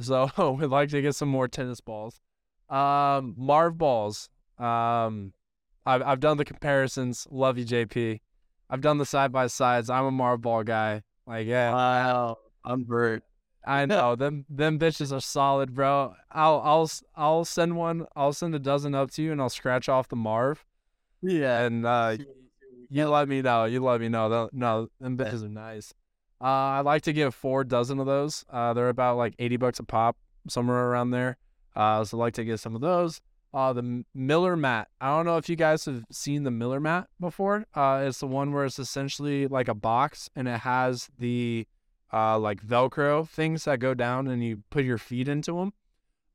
So 0.00 0.30
we'd 0.60 0.66
like 0.66 0.90
to 0.90 1.02
get 1.02 1.14
some 1.14 1.28
more 1.28 1.48
tennis 1.48 1.80
balls. 1.80 2.20
Um, 2.68 3.34
Marv 3.36 3.78
balls. 3.78 4.28
Um, 4.58 5.32
I've 5.84 6.02
I've 6.02 6.20
done 6.20 6.36
the 6.36 6.44
comparisons. 6.44 7.26
Love 7.30 7.58
you, 7.58 7.64
JP. 7.64 8.20
I've 8.68 8.80
done 8.80 8.98
the 8.98 9.06
side 9.06 9.30
by 9.32 9.46
sides. 9.46 9.88
I'm 9.90 10.04
a 10.06 10.10
Marv 10.10 10.40
ball 10.40 10.64
guy. 10.64 11.02
Like 11.26 11.46
yeah, 11.46 11.72
Wow. 11.72 12.38
I'm 12.64 12.82
Bert. 12.82 13.22
I 13.64 13.84
know 13.84 14.14
them 14.16 14.44
them 14.48 14.78
bitches 14.78 15.12
are 15.12 15.20
solid, 15.20 15.74
bro. 15.74 16.14
I'll 16.30 16.60
I'll 16.64 16.90
I'll 17.14 17.44
send 17.44 17.76
one. 17.76 18.06
I'll 18.14 18.32
send 18.32 18.54
a 18.54 18.58
dozen 18.58 18.94
up 18.94 19.10
to 19.12 19.22
you, 19.22 19.32
and 19.32 19.40
I'll 19.40 19.48
scratch 19.50 19.88
off 19.88 20.08
the 20.08 20.16
Marv. 20.16 20.64
Yeah. 21.22 21.62
And 21.62 21.84
uh, 21.84 22.16
you 22.88 23.08
let 23.08 23.28
me 23.28 23.42
know. 23.42 23.64
You 23.64 23.82
let 23.82 24.00
me 24.00 24.08
know. 24.08 24.48
No, 24.52 24.88
them 25.00 25.16
bitches 25.16 25.44
are 25.44 25.48
nice. 25.48 25.92
Uh, 26.40 26.44
I 26.44 26.80
like 26.80 27.02
to 27.02 27.12
give 27.12 27.34
four 27.34 27.64
dozen 27.64 27.98
of 27.98 28.06
those. 28.06 28.44
Uh, 28.50 28.72
they're 28.74 28.88
about 28.88 29.16
like 29.16 29.34
eighty 29.38 29.56
bucks 29.56 29.78
a 29.80 29.84
pop, 29.84 30.16
somewhere 30.48 30.86
around 30.88 31.10
there. 31.10 31.36
Uh, 31.76 32.02
so 32.02 32.16
I 32.16 32.20
like 32.20 32.34
to 32.34 32.44
get 32.44 32.58
some 32.58 32.74
of 32.74 32.80
those. 32.80 33.20
Uh, 33.54 33.72
the 33.72 34.04
Miller 34.14 34.56
mat. 34.56 34.88
I 35.00 35.16
don't 35.16 35.24
know 35.24 35.36
if 35.36 35.48
you 35.48 35.56
guys 35.56 35.84
have 35.84 36.04
seen 36.10 36.42
the 36.42 36.50
Miller 36.50 36.80
mat 36.80 37.08
before. 37.20 37.66
Uh, 37.74 38.04
it's 38.06 38.18
the 38.18 38.26
one 38.26 38.52
where 38.52 38.64
it's 38.64 38.78
essentially 38.78 39.46
like 39.46 39.68
a 39.68 39.74
box, 39.74 40.28
and 40.34 40.48
it 40.48 40.60
has 40.60 41.08
the 41.18 41.66
uh, 42.12 42.38
like 42.38 42.62
Velcro 42.62 43.28
things 43.28 43.64
that 43.64 43.78
go 43.78 43.94
down, 43.94 44.26
and 44.26 44.42
you 44.42 44.62
put 44.70 44.84
your 44.84 44.98
feet 44.98 45.28
into 45.28 45.54
them. 45.54 45.72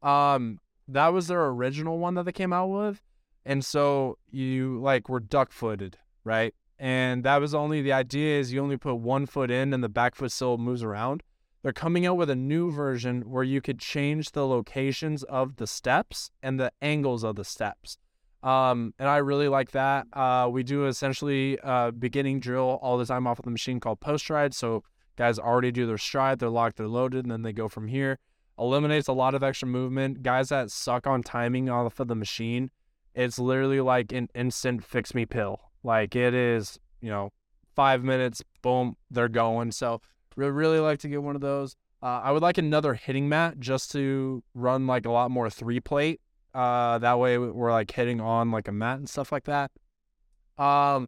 Um, 0.10 0.60
that 0.88 1.10
was 1.10 1.28
their 1.28 1.46
original 1.48 2.00
one 2.00 2.16
that 2.16 2.24
they 2.24 2.32
came 2.32 2.54
out 2.54 2.68
with, 2.68 3.02
and 3.46 3.64
so 3.64 4.18
you 4.30 4.80
like 4.80 5.10
were 5.10 5.20
duck 5.20 5.52
footed, 5.52 5.98
right? 6.24 6.54
And 6.80 7.24
that 7.24 7.40
was 7.40 7.54
only 7.54 7.84
the 7.84 7.94
idea 7.94 8.40
is 8.40 8.52
you 8.52 8.62
only 8.62 8.78
put 8.78 8.96
one 8.96 9.28
foot 9.28 9.52
in, 9.52 9.74
and 9.74 9.84
the 9.84 9.90
back 9.90 10.16
foot 10.16 10.32
still 10.32 10.58
moves 10.58 10.82
around. 10.82 11.22
They're 11.64 11.74
coming 11.74 12.06
out 12.06 12.18
with 12.18 12.30
a 12.30 12.36
new 12.36 12.72
version 12.72 13.30
where 13.30 13.44
you 13.44 13.62
could 13.62 13.80
change 13.80 14.32
the 14.32 14.48
locations 14.48 15.24
of 15.24 15.58
the 15.58 15.68
steps 15.68 16.32
and 16.42 16.60
the 16.60 16.72
angles 16.82 17.24
of 17.24 17.36
the 17.36 17.44
steps. 17.44 17.98
Um, 18.42 18.96
and 18.98 19.08
I 19.08 19.18
really 19.18 19.48
like 19.48 19.72
that. 19.72 20.08
Uh, 20.14 20.50
we 20.52 20.64
do 20.64 20.88
essentially 20.88 21.60
uh, 21.60 21.92
beginning 21.92 22.40
drill 22.40 22.80
all 22.82 22.98
the 22.98 23.06
time 23.06 23.28
off 23.28 23.38
of 23.38 23.46
the 23.46 23.52
machine 23.52 23.80
called 23.80 24.00
post 24.00 24.24
stride. 24.24 24.56
So 24.56 24.84
guys 25.16 25.38
already 25.38 25.72
do 25.72 25.86
their 25.86 26.00
stride, 26.00 26.40
they're 26.40 26.50
locked, 26.50 26.78
they're 26.78 26.88
loaded, 26.88 27.26
and 27.26 27.32
then 27.32 27.44
they 27.44 27.54
go 27.54 27.68
from 27.68 27.88
here. 27.88 28.18
Eliminates 28.58 29.08
a 29.08 29.14
lot 29.14 29.36
of 29.36 29.44
extra 29.44 29.68
movement. 29.68 30.24
Guys 30.24 30.50
that 30.50 30.72
suck 30.72 31.06
on 31.06 31.22
timing 31.22 31.70
off 31.70 32.00
of 32.00 32.08
the 32.08 32.16
machine, 32.16 32.72
it's 33.14 33.38
literally 33.38 33.82
like 33.82 34.12
an 34.12 34.30
instant 34.34 34.84
fix 34.84 35.14
me 35.14 35.26
pill. 35.26 35.60
Like 35.84 36.16
it 36.16 36.34
is, 36.34 36.80
you 37.02 37.10
know, 37.10 37.30
five 37.76 38.04
minutes, 38.04 38.44
boom, 38.62 38.98
they're 39.12 39.30
going. 39.30 39.72
So 39.72 40.02
we 40.36 40.46
really 40.46 40.80
like 40.80 41.00
to 41.00 41.08
get 41.08 41.22
one 41.22 41.36
of 41.36 41.42
those. 41.42 41.76
Uh, 42.04 42.22
I 42.24 42.32
would 42.32 42.42
like 42.42 42.58
another 42.58 42.96
hitting 42.96 43.30
mat 43.30 43.60
just 43.60 43.92
to 43.92 44.44
run 44.54 44.88
like 44.88 45.06
a 45.06 45.12
lot 45.12 45.30
more 45.30 45.50
three 45.50 45.80
plate. 45.80 46.20
Uh, 46.54 46.98
that 46.98 47.20
way 47.20 47.38
we're 47.38 47.72
like 47.72 47.92
hitting 47.92 48.20
on 48.20 48.52
like 48.52 48.68
a 48.68 48.72
mat 48.72 48.98
and 48.98 49.10
stuff 49.10 49.32
like 49.32 49.46
that. 49.46 49.72
Um, 50.58 51.08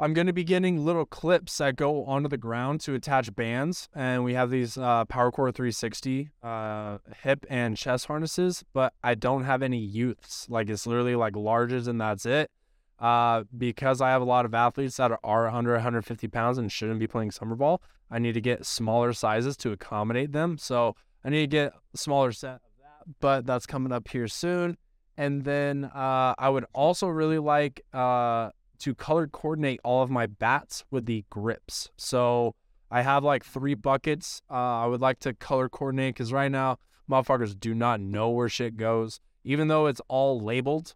I'm 0.00 0.14
going 0.14 0.28
to 0.28 0.32
be 0.32 0.44
getting 0.44 0.84
little 0.84 1.04
clips 1.04 1.58
that 1.58 1.74
go 1.74 2.04
onto 2.04 2.28
the 2.28 2.38
ground 2.38 2.80
to 2.82 2.94
attach 2.94 3.34
bands, 3.34 3.88
and 3.92 4.22
we 4.22 4.34
have 4.34 4.48
these 4.48 4.78
uh, 4.78 5.04
PowerCore 5.06 5.52
360 5.52 6.30
uh, 6.40 6.98
hip 7.22 7.44
and 7.50 7.76
chest 7.76 8.06
harnesses, 8.06 8.64
but 8.72 8.92
I 9.02 9.16
don't 9.16 9.42
have 9.42 9.60
any 9.60 9.78
youths. 9.78 10.46
Like 10.48 10.70
it's 10.70 10.86
literally 10.86 11.16
like 11.16 11.32
larges 11.34 11.88
and 11.88 12.00
that's 12.00 12.24
it. 12.24 12.50
Uh, 12.98 13.44
because 13.56 14.00
I 14.00 14.10
have 14.10 14.22
a 14.22 14.24
lot 14.24 14.44
of 14.44 14.54
athletes 14.54 14.96
that 14.96 15.12
are, 15.12 15.20
are 15.22 15.44
100, 15.44 15.74
150 15.74 16.28
pounds 16.28 16.58
and 16.58 16.70
shouldn't 16.70 16.98
be 16.98 17.06
playing 17.06 17.30
summer 17.30 17.54
ball. 17.54 17.80
I 18.10 18.18
need 18.18 18.34
to 18.34 18.40
get 18.40 18.66
smaller 18.66 19.12
sizes 19.12 19.56
to 19.58 19.70
accommodate 19.70 20.32
them. 20.32 20.58
So 20.58 20.96
I 21.24 21.30
need 21.30 21.42
to 21.42 21.46
get 21.46 21.72
a 21.94 21.96
smaller 21.96 22.32
set 22.32 22.54
of 22.54 22.60
that, 22.82 23.20
but 23.20 23.46
that's 23.46 23.66
coming 23.66 23.92
up 23.92 24.08
here 24.08 24.26
soon. 24.26 24.76
And 25.16 25.44
then 25.44 25.84
uh, 25.84 26.34
I 26.38 26.48
would 26.48 26.64
also 26.72 27.08
really 27.08 27.38
like 27.38 27.84
uh, 27.92 28.50
to 28.78 28.94
color 28.94 29.26
coordinate 29.26 29.80
all 29.84 30.02
of 30.02 30.10
my 30.10 30.26
bats 30.26 30.84
with 30.90 31.06
the 31.06 31.24
grips. 31.28 31.90
So 31.96 32.54
I 32.90 33.02
have 33.02 33.24
like 33.24 33.44
three 33.44 33.74
buckets. 33.74 34.42
Uh, 34.50 34.54
I 34.54 34.86
would 34.86 35.00
like 35.00 35.18
to 35.20 35.34
color 35.34 35.68
coordinate 35.68 36.14
because 36.14 36.32
right 36.32 36.50
now, 36.50 36.78
motherfuckers 37.10 37.58
do 37.58 37.74
not 37.74 38.00
know 38.00 38.30
where 38.30 38.48
shit 38.48 38.76
goes. 38.76 39.20
Even 39.44 39.68
though 39.68 39.86
it's 39.86 40.00
all 40.08 40.40
labeled, 40.40 40.94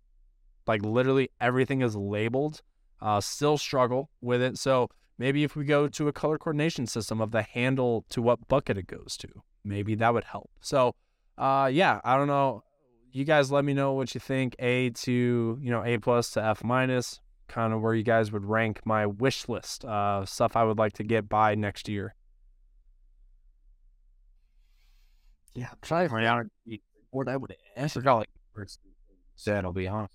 like 0.67 0.83
literally 0.83 1.31
everything 1.41 1.83
is 1.83 1.97
labeled, 1.97 2.63
uh, 3.01 3.21
still 3.21 3.59
struggle 3.59 4.11
with 4.21 4.43
it. 4.43 4.59
So 4.59 4.89
maybe 5.19 5.45
if 5.45 5.57
we 5.57 5.65
go 5.65 5.89
to 5.89 6.09
a 6.09 6.13
color 6.13 6.39
coordination 6.39 6.87
system 6.87 7.21
of 7.21 7.31
the 7.31 7.43
handle 7.43 8.05
to 8.11 8.23
what 8.23 8.49
bucket 8.49 8.79
it 8.79 8.87
goes 8.87 9.17
to, 9.19 9.29
maybe 9.65 9.95
that 9.97 10.13
would 10.15 10.25
help. 10.25 10.51
So, 10.61 10.95
uh, 11.39 11.71
yeah, 11.73 12.01
I 12.05 12.17
don't 12.17 12.29
know. 12.29 12.63
You 13.13 13.25
guys 13.25 13.51
let 13.53 13.65
me 13.65 13.75
know 13.75 13.93
what 13.93 14.15
you 14.15 14.21
think. 14.21 14.57
A 14.59 14.91
to, 14.91 15.59
you 15.61 15.71
know, 15.71 15.85
A 15.85 15.99
plus 15.99 16.31
to 16.31 16.45
F 16.45 16.65
minus, 16.65 17.21
kind 17.47 17.73
of 17.75 17.83
where 17.83 17.95
you 17.95 18.03
guys 18.03 18.33
would 18.33 18.45
rank 18.45 18.81
my 18.87 19.05
wish 19.07 19.49
list, 19.49 19.85
uh, 19.85 20.25
stuff 20.25 20.57
I 20.57 20.65
would 20.65 20.79
like 20.79 20.95
to 20.95 21.05
get 21.05 21.29
by 21.29 21.55
next 21.55 21.89
year. 21.89 22.15
Yeah, 25.55 25.69
I'm 25.71 25.79
trying 25.83 26.09
to 26.09 26.15
Right 26.15 26.25
now, 26.25 26.43
what 27.11 27.29
I 27.29 27.37
would 27.37 27.53
I 27.77 27.81
ask. 27.81 27.93
forgot 27.93 28.17
like 28.17 28.31
first 28.55 28.79
said. 29.37 29.65
I'll 29.65 29.73
be 29.73 29.87
honest. 29.87 30.13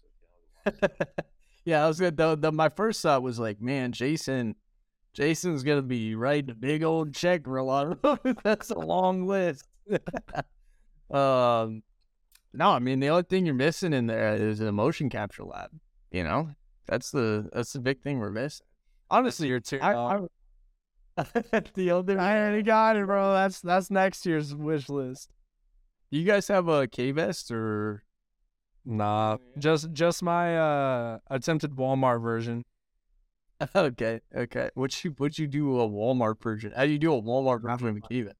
Yeah, 1.66 1.84
I 1.84 1.88
was 1.88 2.00
gonna. 2.00 2.12
The, 2.12 2.36
the, 2.36 2.52
my 2.52 2.70
first 2.70 3.02
thought 3.02 3.24
was 3.24 3.40
like, 3.40 3.62
man, 3.62 3.92
Jason, 3.92 4.56
Jason's 5.14 5.64
gonna 5.64 5.82
be 5.82 6.16
writing 6.16 6.52
a 6.52 6.56
big 6.56 6.84
old 6.84 7.14
check 7.14 7.44
for 7.44 7.58
a 7.58 7.64
lot 7.64 7.98
of. 8.04 8.38
That's 8.44 8.70
a 8.70 8.80
long 8.80 9.28
list. 9.28 9.68
um, 11.12 11.84
no, 12.54 12.72
I 12.72 12.80
mean 12.80 13.00
the 13.00 13.10
only 13.10 13.24
thing 13.24 13.46
you're 13.46 13.56
missing 13.56 13.94
in 13.94 14.08
there 14.08 14.34
is 14.36 14.62
a 14.62 14.72
motion 14.72 15.10
capture 15.10 15.44
lab. 15.44 15.72
You 16.12 16.24
know, 16.24 16.50
that's 16.88 17.12
the 17.12 17.50
that's 17.54 17.74
the 17.74 17.80
big 17.80 18.02
thing 18.02 18.20
we're 18.20 18.32
missing. 18.32 18.66
Honestly, 19.10 19.48
Year 19.48 19.60
two. 19.60 19.80
I, 19.82 19.94
dog. 19.94 20.30
I 21.18 21.64
the 21.74 21.92
other. 21.92 22.20
I 22.20 22.38
already 22.38 22.64
got 22.64 22.96
it, 22.96 23.06
bro. 23.06 23.34
That's 23.34 23.60
that's 23.60 23.92
next 23.92 24.26
year's 24.26 24.56
wish 24.56 24.90
list. 24.90 25.30
Do 26.12 26.18
you 26.18 26.26
guys 26.26 26.48
have 26.48 26.68
a 26.68 26.88
K 26.88 27.12
vest 27.12 27.52
or? 27.52 28.04
Nah, 28.90 29.36
just 29.58 29.92
just 29.92 30.24
my 30.24 30.58
uh 30.58 31.20
attempted 31.30 31.72
Walmart 31.72 32.22
version. 32.22 32.64
Okay, 33.76 34.22
okay. 34.36 34.70
What 34.76 35.04
you 35.04 35.16
what 35.18 35.40
you 35.40 35.48
do 35.48 35.82
a 35.82 35.90
Walmart 35.90 36.42
version? 36.42 36.72
How 36.76 36.86
do 36.86 36.92
you 36.92 37.00
do 37.00 37.12
a 37.14 37.22
Walmart 37.22 37.62
version 37.62 37.88
of 37.88 38.04
vest? 38.08 38.36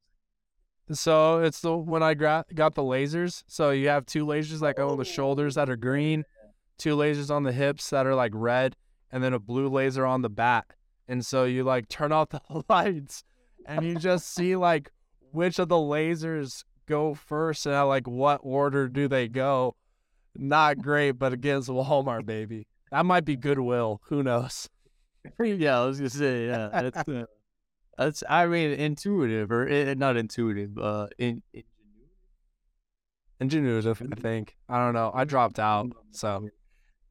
So 0.92 1.40
it's 1.40 1.60
the 1.60 1.76
when 1.76 2.04
I 2.04 2.14
gra- 2.14 2.46
got 2.54 2.76
the 2.76 2.84
lasers. 2.84 3.44
So 3.48 3.72
you 3.72 3.90
have 3.90 4.06
two 4.06 4.26
lasers 4.26 4.62
like 4.62 4.80
on 4.80 4.98
the 4.98 5.06
shoulders 5.06 5.56
that 5.56 5.72
are 5.72 5.76
green, 5.76 6.24
two 6.78 6.96
lasers 6.96 7.32
on 7.32 7.44
the 7.44 7.52
hips 7.52 7.90
that 7.90 8.06
are 8.06 8.16
like 8.16 8.32
red, 8.36 8.76
and 9.12 9.24
then 9.24 9.34
a 9.34 9.40
blue 9.40 9.68
laser 9.68 10.06
on 10.06 10.22
the 10.22 10.30
back. 10.30 10.76
And 11.08 11.26
so 11.26 11.46
you 11.46 11.64
like 11.64 11.90
turn 11.90 12.12
off 12.12 12.30
the 12.30 12.42
lights, 12.70 13.24
and 13.66 13.84
you 13.84 13.96
just 13.96 14.32
see 14.34 14.56
like 14.56 14.92
which 15.32 15.58
of 15.60 15.68
the 15.68 15.76
lasers 15.76 16.64
go 16.86 17.16
first 17.16 17.66
and 17.66 17.74
at 17.76 17.82
like 17.82 18.08
what 18.08 18.40
order 18.44 18.88
do 18.88 19.08
they 19.08 19.28
go. 19.28 19.76
Not 20.38 20.78
great, 20.80 21.12
but 21.12 21.34
against 21.34 21.70
Walmart, 21.70 22.26
baby. 22.26 22.68
That 22.92 23.06
might 23.06 23.26
be 23.26 23.36
Goodwill. 23.36 24.02
Who 24.06 24.24
knows? 24.24 24.70
yeah, 25.44 25.82
I 25.82 25.86
was 25.86 25.98
gonna 25.98 26.10
say 26.10 26.48
yeah. 26.48 26.70
That's 26.72 27.10
uh, 27.10 27.26
that's 27.98 28.24
I 28.30 28.46
mean 28.46 28.72
intuitive 28.72 29.52
or 29.52 29.68
eh, 29.68 29.94
not 29.96 30.16
intuitive. 30.16 30.78
Uh, 30.78 31.08
in, 31.18 31.42
in 31.54 31.64
Ingenuitive, 33.42 34.02
I 34.12 34.20
think. 34.20 34.56
I 34.68 34.80
don't 34.80 34.94
know. 34.94 35.12
I 35.14 35.24
dropped 35.24 35.60
out, 35.60 35.92
so 36.12 36.50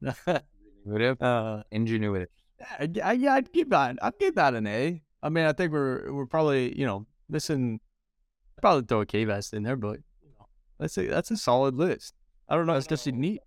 Intuitive. 0.01 1.21
Uh, 1.21 1.63
Ingenuitive. 1.73 2.27
I, 2.61 2.89
I, 3.03 3.11
yeah, 3.13 3.33
I'd 3.33 3.51
give 3.51 3.69
that. 3.69 3.97
I'd 4.01 4.17
give 4.19 4.35
that 4.35 4.53
an 4.53 4.67
A. 4.67 5.01
I 5.21 5.29
mean, 5.29 5.45
I 5.45 5.53
think 5.53 5.71
we're 5.71 6.11
we're 6.11 6.25
probably 6.25 6.77
you 6.77 6.85
know 6.85 7.05
missing. 7.29 7.79
Probably 8.61 8.83
throw 8.87 9.01
a 9.01 9.05
K 9.05 9.25
vest 9.25 9.53
in 9.53 9.63
there, 9.63 9.75
but 9.75 9.99
you 10.23 10.31
know, 10.39 10.47
that's 10.79 10.97
a 10.97 11.07
that's 11.07 11.29
a 11.29 11.37
solid 11.37 11.75
list. 11.75 12.13
I 12.49 12.55
don't 12.55 12.65
know. 12.65 12.75
It's 12.75 12.87
just 12.87 13.07
neat. 13.07 13.41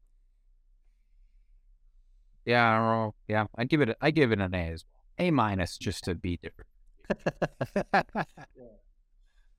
Yeah, 2.44 2.68
I 2.68 2.76
don't 2.76 2.86
know. 2.86 3.14
Yeah, 3.28 3.46
I 3.56 3.64
give 3.64 3.80
it. 3.80 3.90
A, 3.90 3.96
I 4.00 4.10
give 4.10 4.32
it 4.32 4.40
an 4.40 4.54
A 4.54 4.70
as 4.70 4.84
well. 4.84 5.26
A 5.26 5.30
minus, 5.30 5.76
just 5.76 6.04
to 6.04 6.14
be 6.14 6.38
different. 6.38 6.68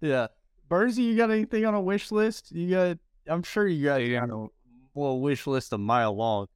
yeah, 0.01 0.27
Bernsey, 0.69 0.97
you 0.97 1.17
got 1.17 1.31
anything 1.31 1.65
on 1.65 1.73
a 1.73 1.81
wish 1.81 2.11
list? 2.11 2.51
You 2.51 2.69
got? 2.69 2.97
I'm 3.27 3.43
sure 3.43 3.67
you 3.67 3.85
got 3.85 3.97
you 3.97 4.19
know, 4.25 4.51
a 4.95 5.15
wish 5.15 5.45
list 5.47 5.73
a 5.73 5.77
mile 5.77 6.15
long. 6.15 6.47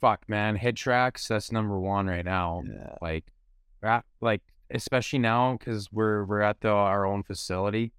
Fuck, 0.00 0.28
man, 0.28 0.56
HitTrax. 0.58 1.28
That's 1.28 1.50
number 1.50 1.78
one 1.78 2.06
right 2.06 2.24
now. 2.24 2.62
Yeah. 2.66 2.94
Like, 3.00 3.24
like 4.20 4.42
especially 4.70 5.18
now 5.18 5.56
because 5.56 5.90
we're 5.92 6.24
we're 6.24 6.42
at 6.42 6.60
the 6.60 6.68
our 6.68 7.06
own 7.06 7.22
facility. 7.22 7.92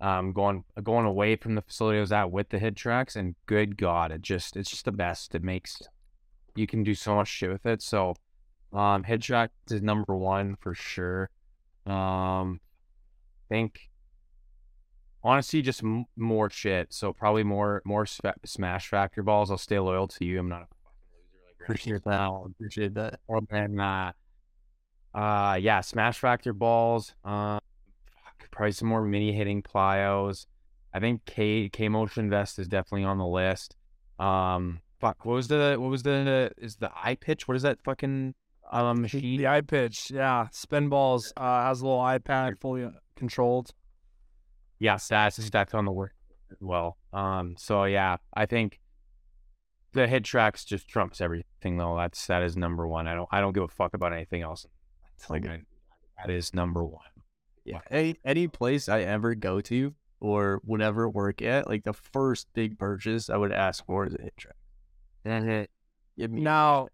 Um, 0.00 0.32
going 0.32 0.64
going 0.82 1.04
away 1.04 1.36
from 1.36 1.56
the 1.56 1.62
facility 1.62 1.98
I 1.98 2.00
was 2.00 2.12
at 2.12 2.30
with 2.30 2.48
the 2.48 2.58
HitTrax 2.58 3.16
and 3.16 3.34
good 3.46 3.76
God, 3.76 4.12
it 4.12 4.22
just 4.22 4.56
it's 4.56 4.70
just 4.70 4.86
the 4.86 4.92
best. 4.92 5.34
It 5.34 5.42
makes 5.42 5.82
you 6.54 6.66
can 6.66 6.82
do 6.82 6.94
so 6.94 7.14
much 7.14 7.28
shit 7.28 7.50
with 7.50 7.66
it. 7.66 7.82
So, 7.82 8.14
um, 8.72 9.04
track 9.04 9.50
is 9.70 9.82
number 9.82 10.16
one 10.16 10.56
for 10.60 10.74
sure. 10.74 11.30
Um, 11.86 12.60
think 13.48 13.90
honestly 15.22 15.62
just 15.62 15.82
m- 15.82 16.06
more 16.16 16.50
shit. 16.50 16.92
So 16.92 17.12
probably 17.12 17.44
more 17.44 17.82
more 17.84 18.06
smash 18.06 18.88
factor 18.88 19.22
balls. 19.22 19.50
I'll 19.50 19.58
stay 19.58 19.78
loyal 19.78 20.08
to 20.08 20.24
you. 20.24 20.38
I'm 20.38 20.48
not 20.48 20.62
a 20.62 20.66
loser 21.12 21.60
Appreciate 21.62 22.04
that. 22.04 22.30
Appreciate 22.46 22.94
that. 22.94 23.20
Or 23.26 23.40
then 23.50 23.78
uh, 23.78 24.12
uh 25.14 25.58
yeah, 25.60 25.80
smash 25.80 26.18
factor 26.18 26.52
balls. 26.52 27.14
Um, 27.24 27.60
probably 28.50 28.72
some 28.72 28.88
more 28.88 29.02
mini 29.02 29.32
hitting 29.32 29.62
plyos. 29.62 30.46
I 30.92 31.00
think 31.00 31.24
K 31.24 31.68
K 31.68 31.88
Motion 31.88 32.30
Vest 32.30 32.58
is 32.58 32.68
definitely 32.68 33.04
on 33.04 33.18
the 33.18 33.26
list. 33.26 33.76
Um, 34.18 34.80
fuck, 35.00 35.24
what 35.24 35.34
was 35.34 35.48
the 35.48 35.76
what 35.78 35.90
was 35.90 36.02
the 36.02 36.52
is 36.58 36.76
the 36.76 36.88
iPitch? 36.88 37.42
What 37.42 37.56
is 37.56 37.62
that 37.62 37.82
fucking 37.82 38.34
um 38.70 39.02
machine? 39.02 39.38
The 39.38 39.44
iPitch, 39.44 40.10
yeah. 40.10 40.48
Spin 40.52 40.88
balls 40.88 41.32
uh, 41.36 41.62
has 41.62 41.80
a 41.80 41.84
little 41.84 42.00
iPad 42.00 42.60
fully 42.60 42.84
uh, 42.84 42.90
controlled. 43.16 43.70
Yeah, 44.78 44.98
that's 45.08 45.36
that's 45.50 45.74
on 45.74 45.84
the 45.84 45.92
work 45.92 46.14
as 46.50 46.58
well. 46.60 46.96
Um, 47.12 47.54
so 47.58 47.84
yeah, 47.84 48.16
I 48.34 48.46
think 48.46 48.80
the 49.92 50.06
HitTrax 50.06 50.66
just 50.66 50.88
trumps 50.88 51.20
everything 51.20 51.76
though. 51.76 51.96
That's 51.96 52.26
that 52.26 52.42
is 52.42 52.56
number 52.56 52.86
one. 52.86 53.06
I 53.06 53.14
don't 53.14 53.28
I 53.30 53.40
don't 53.40 53.52
give 53.52 53.62
a 53.62 53.68
fuck 53.68 53.94
about 53.94 54.12
anything 54.12 54.42
else. 54.42 54.66
It's 55.16 55.28
like 55.28 55.44
that 55.44 56.30
is 56.30 56.54
number 56.54 56.84
one. 56.84 57.04
Yeah. 57.64 57.80
Any 57.90 58.16
any 58.24 58.48
place 58.48 58.88
I 58.88 59.00
ever 59.02 59.34
go 59.34 59.60
to 59.62 59.94
or 60.20 60.60
would 60.64 60.82
ever 60.82 61.08
work 61.08 61.42
at, 61.42 61.68
like 61.68 61.84
the 61.84 61.92
first 61.92 62.48
big 62.52 62.78
purchase 62.78 63.30
I 63.30 63.36
would 63.36 63.52
ask 63.52 63.84
for 63.86 64.06
is 64.06 64.14
a 64.14 64.22
hit 64.22 64.36
track. 64.36 64.56
Give 66.16 66.30
me 66.30 66.40
Now, 66.42 66.88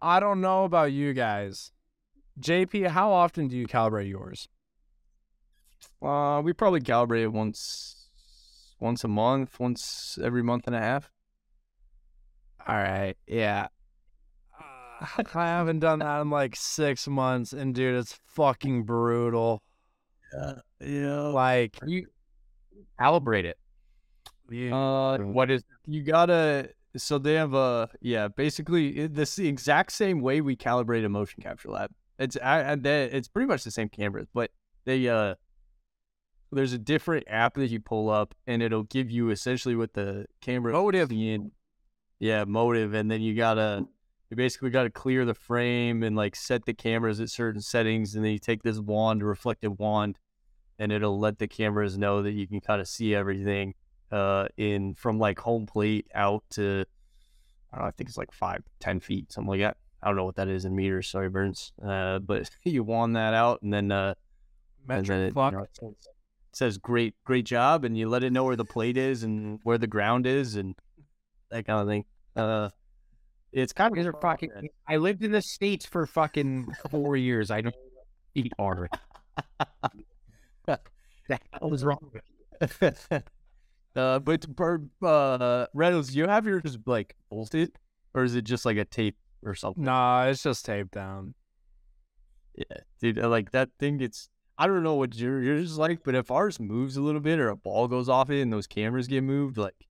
I 0.00 0.20
don't 0.20 0.40
know 0.40 0.64
about 0.64 0.92
you 0.92 1.12
guys. 1.12 1.72
JP, 2.40 2.88
how 2.88 3.12
often 3.12 3.48
do 3.48 3.56
you 3.56 3.66
calibrate 3.66 4.08
yours? 4.08 4.48
uh 6.00 6.40
we 6.42 6.52
probably 6.52 6.80
calibrate 6.80 7.22
it 7.22 7.32
once 7.32 8.10
once 8.80 9.04
a 9.04 9.08
month, 9.08 9.60
once 9.60 10.18
every 10.22 10.42
month 10.42 10.66
and 10.66 10.74
a 10.76 10.80
half. 10.80 11.10
All 12.66 12.76
right, 12.76 13.16
yeah. 13.26 13.68
Uh, 14.58 15.22
I 15.34 15.46
haven't 15.46 15.80
done 15.80 16.00
that 16.00 16.20
in 16.20 16.30
like 16.30 16.56
six 16.56 17.08
months, 17.08 17.52
and 17.52 17.74
dude, 17.74 17.94
it's 17.94 18.18
fucking 18.26 18.84
brutal. 18.84 19.62
Yeah. 20.32 20.52
Yeah. 20.80 21.20
Like, 21.28 21.78
You 21.86 22.06
calibrate 23.00 23.44
it. 23.44 23.58
you, 24.50 24.74
Uh 24.74 25.18
What 25.18 25.50
is 25.50 25.64
you 25.86 26.02
gotta 26.02 26.70
so 26.96 27.18
they 27.18 27.34
have 27.34 27.54
a 27.54 27.88
yeah 28.00 28.28
basically 28.28 29.06
this 29.06 29.36
the 29.36 29.48
exact 29.48 29.92
same 29.92 30.20
way 30.20 30.40
we 30.42 30.54
calibrate 30.56 31.04
a 31.04 31.08
motion 31.08 31.42
capture 31.42 31.70
lab 31.70 31.90
it's 32.18 32.36
I, 32.42 32.72
I, 32.72 32.74
they, 32.76 33.04
it's 33.04 33.28
pretty 33.28 33.46
much 33.46 33.64
the 33.64 33.70
same 33.70 33.88
cameras 33.88 34.28
but 34.34 34.50
they 34.84 35.08
uh 35.08 35.34
there's 36.52 36.74
a 36.74 36.78
different 36.78 37.24
app 37.28 37.54
that 37.54 37.68
you 37.70 37.80
pull 37.80 38.10
up 38.10 38.34
and 38.46 38.62
it'll 38.62 38.82
give 38.84 39.10
you 39.10 39.30
essentially 39.30 39.74
what 39.74 39.94
the 39.94 40.26
camera 40.42 40.72
Motive. 40.74 41.10
in 41.10 41.50
yeah 42.20 42.44
motive 42.44 42.92
and 42.92 43.10
then 43.10 43.22
you 43.22 43.34
gotta 43.34 43.86
you 44.32 44.36
basically 44.36 44.70
gotta 44.70 44.88
clear 44.88 45.26
the 45.26 45.34
frame 45.34 46.02
and 46.02 46.16
like 46.16 46.34
set 46.34 46.64
the 46.64 46.72
cameras 46.72 47.20
at 47.20 47.28
certain 47.28 47.60
settings 47.60 48.14
and 48.14 48.24
then 48.24 48.32
you 48.32 48.38
take 48.38 48.62
this 48.62 48.78
wand 48.78 49.20
a 49.20 49.26
reflective 49.26 49.78
wand 49.78 50.18
and 50.78 50.90
it'll 50.90 51.20
let 51.20 51.38
the 51.38 51.46
cameras 51.46 51.98
know 51.98 52.22
that 52.22 52.32
you 52.32 52.48
can 52.48 52.58
kind 52.58 52.80
of 52.80 52.88
see 52.88 53.14
everything 53.14 53.74
uh, 54.10 54.48
in 54.56 54.94
from 54.94 55.18
like 55.18 55.38
home 55.38 55.66
plate 55.66 56.06
out 56.14 56.42
to 56.48 56.86
I, 57.70 57.76
don't 57.76 57.84
know, 57.84 57.88
I 57.88 57.90
think 57.90 58.08
it's 58.08 58.16
like 58.16 58.32
five, 58.32 58.62
ten 58.80 59.00
feet, 59.00 59.30
something 59.30 59.50
like 59.50 59.60
that. 59.60 59.76
I 60.02 60.06
don't 60.06 60.16
know 60.16 60.24
what 60.24 60.36
that 60.36 60.48
is 60.48 60.64
in 60.64 60.74
meters. 60.74 61.08
Sorry, 61.10 61.28
Burns. 61.28 61.72
Uh, 61.82 62.18
but 62.18 62.48
you 62.64 62.82
wand 62.84 63.16
that 63.16 63.34
out, 63.34 63.60
and 63.60 63.72
then 63.72 63.92
uh, 63.92 64.14
and 64.88 65.06
then 65.06 65.20
it, 65.26 65.34
you 65.52 65.58
know, 65.58 65.64
it 65.64 65.76
says- 65.78 66.08
it 66.50 66.56
says 66.56 66.78
great, 66.78 67.14
great 67.24 67.44
job, 67.46 67.84
and 67.84 67.96
you 67.96 68.08
let 68.08 68.22
it 68.22 68.32
know 68.32 68.44
where 68.44 68.56
the 68.56 68.64
plate 68.64 68.96
is 68.96 69.22
and 69.22 69.60
where 69.62 69.78
the 69.78 69.86
ground 69.86 70.26
is 70.26 70.56
and 70.56 70.74
that 71.50 71.66
kind 71.66 71.80
of 71.80 71.86
thing. 71.86 72.04
Uh, 72.36 72.68
it's 73.52 73.72
kind 73.72 73.96
of 73.96 74.14
fucking. 74.20 74.50
I 74.88 74.96
lived 74.96 75.22
in 75.22 75.32
the 75.32 75.42
states 75.42 75.86
for 75.86 76.06
fucking 76.06 76.74
four 76.90 77.16
years. 77.16 77.50
I 77.50 77.60
don't 77.60 77.74
eat 78.34 78.52
art. 78.58 78.90
That 81.28 81.40
was 81.62 81.84
wrong. 81.84 82.12
uh, 83.96 84.18
but 84.18 84.46
uh, 85.02 85.66
Reynolds, 85.72 86.14
you 86.14 86.26
have 86.26 86.46
yours 86.46 86.78
like 86.86 87.16
bolted, 87.30 87.72
or 88.14 88.24
is 88.24 88.34
it 88.34 88.42
just 88.42 88.64
like 88.64 88.76
a 88.76 88.84
tape 88.84 89.16
or 89.44 89.54
something? 89.54 89.84
nah, 89.84 90.26
it's 90.26 90.42
just 90.42 90.64
taped 90.64 90.92
down. 90.92 91.34
Yeah, 92.54 92.78
dude, 93.00 93.18
uh, 93.18 93.28
like 93.28 93.52
that 93.52 93.70
thing 93.78 93.98
gets. 93.98 94.28
I 94.58 94.66
don't 94.66 94.82
know 94.82 94.94
what 94.94 95.16
your 95.16 95.42
yours 95.42 95.70
is 95.72 95.78
like, 95.78 96.00
but 96.04 96.14
if 96.14 96.30
ours 96.30 96.60
moves 96.60 96.96
a 96.96 97.00
little 97.00 97.20
bit 97.20 97.38
or 97.38 97.48
a 97.48 97.56
ball 97.56 97.88
goes 97.88 98.08
off 98.08 98.30
it 98.30 98.42
and 98.42 98.52
those 98.52 98.66
cameras 98.66 99.08
get 99.08 99.22
moved, 99.22 99.56
like 99.56 99.86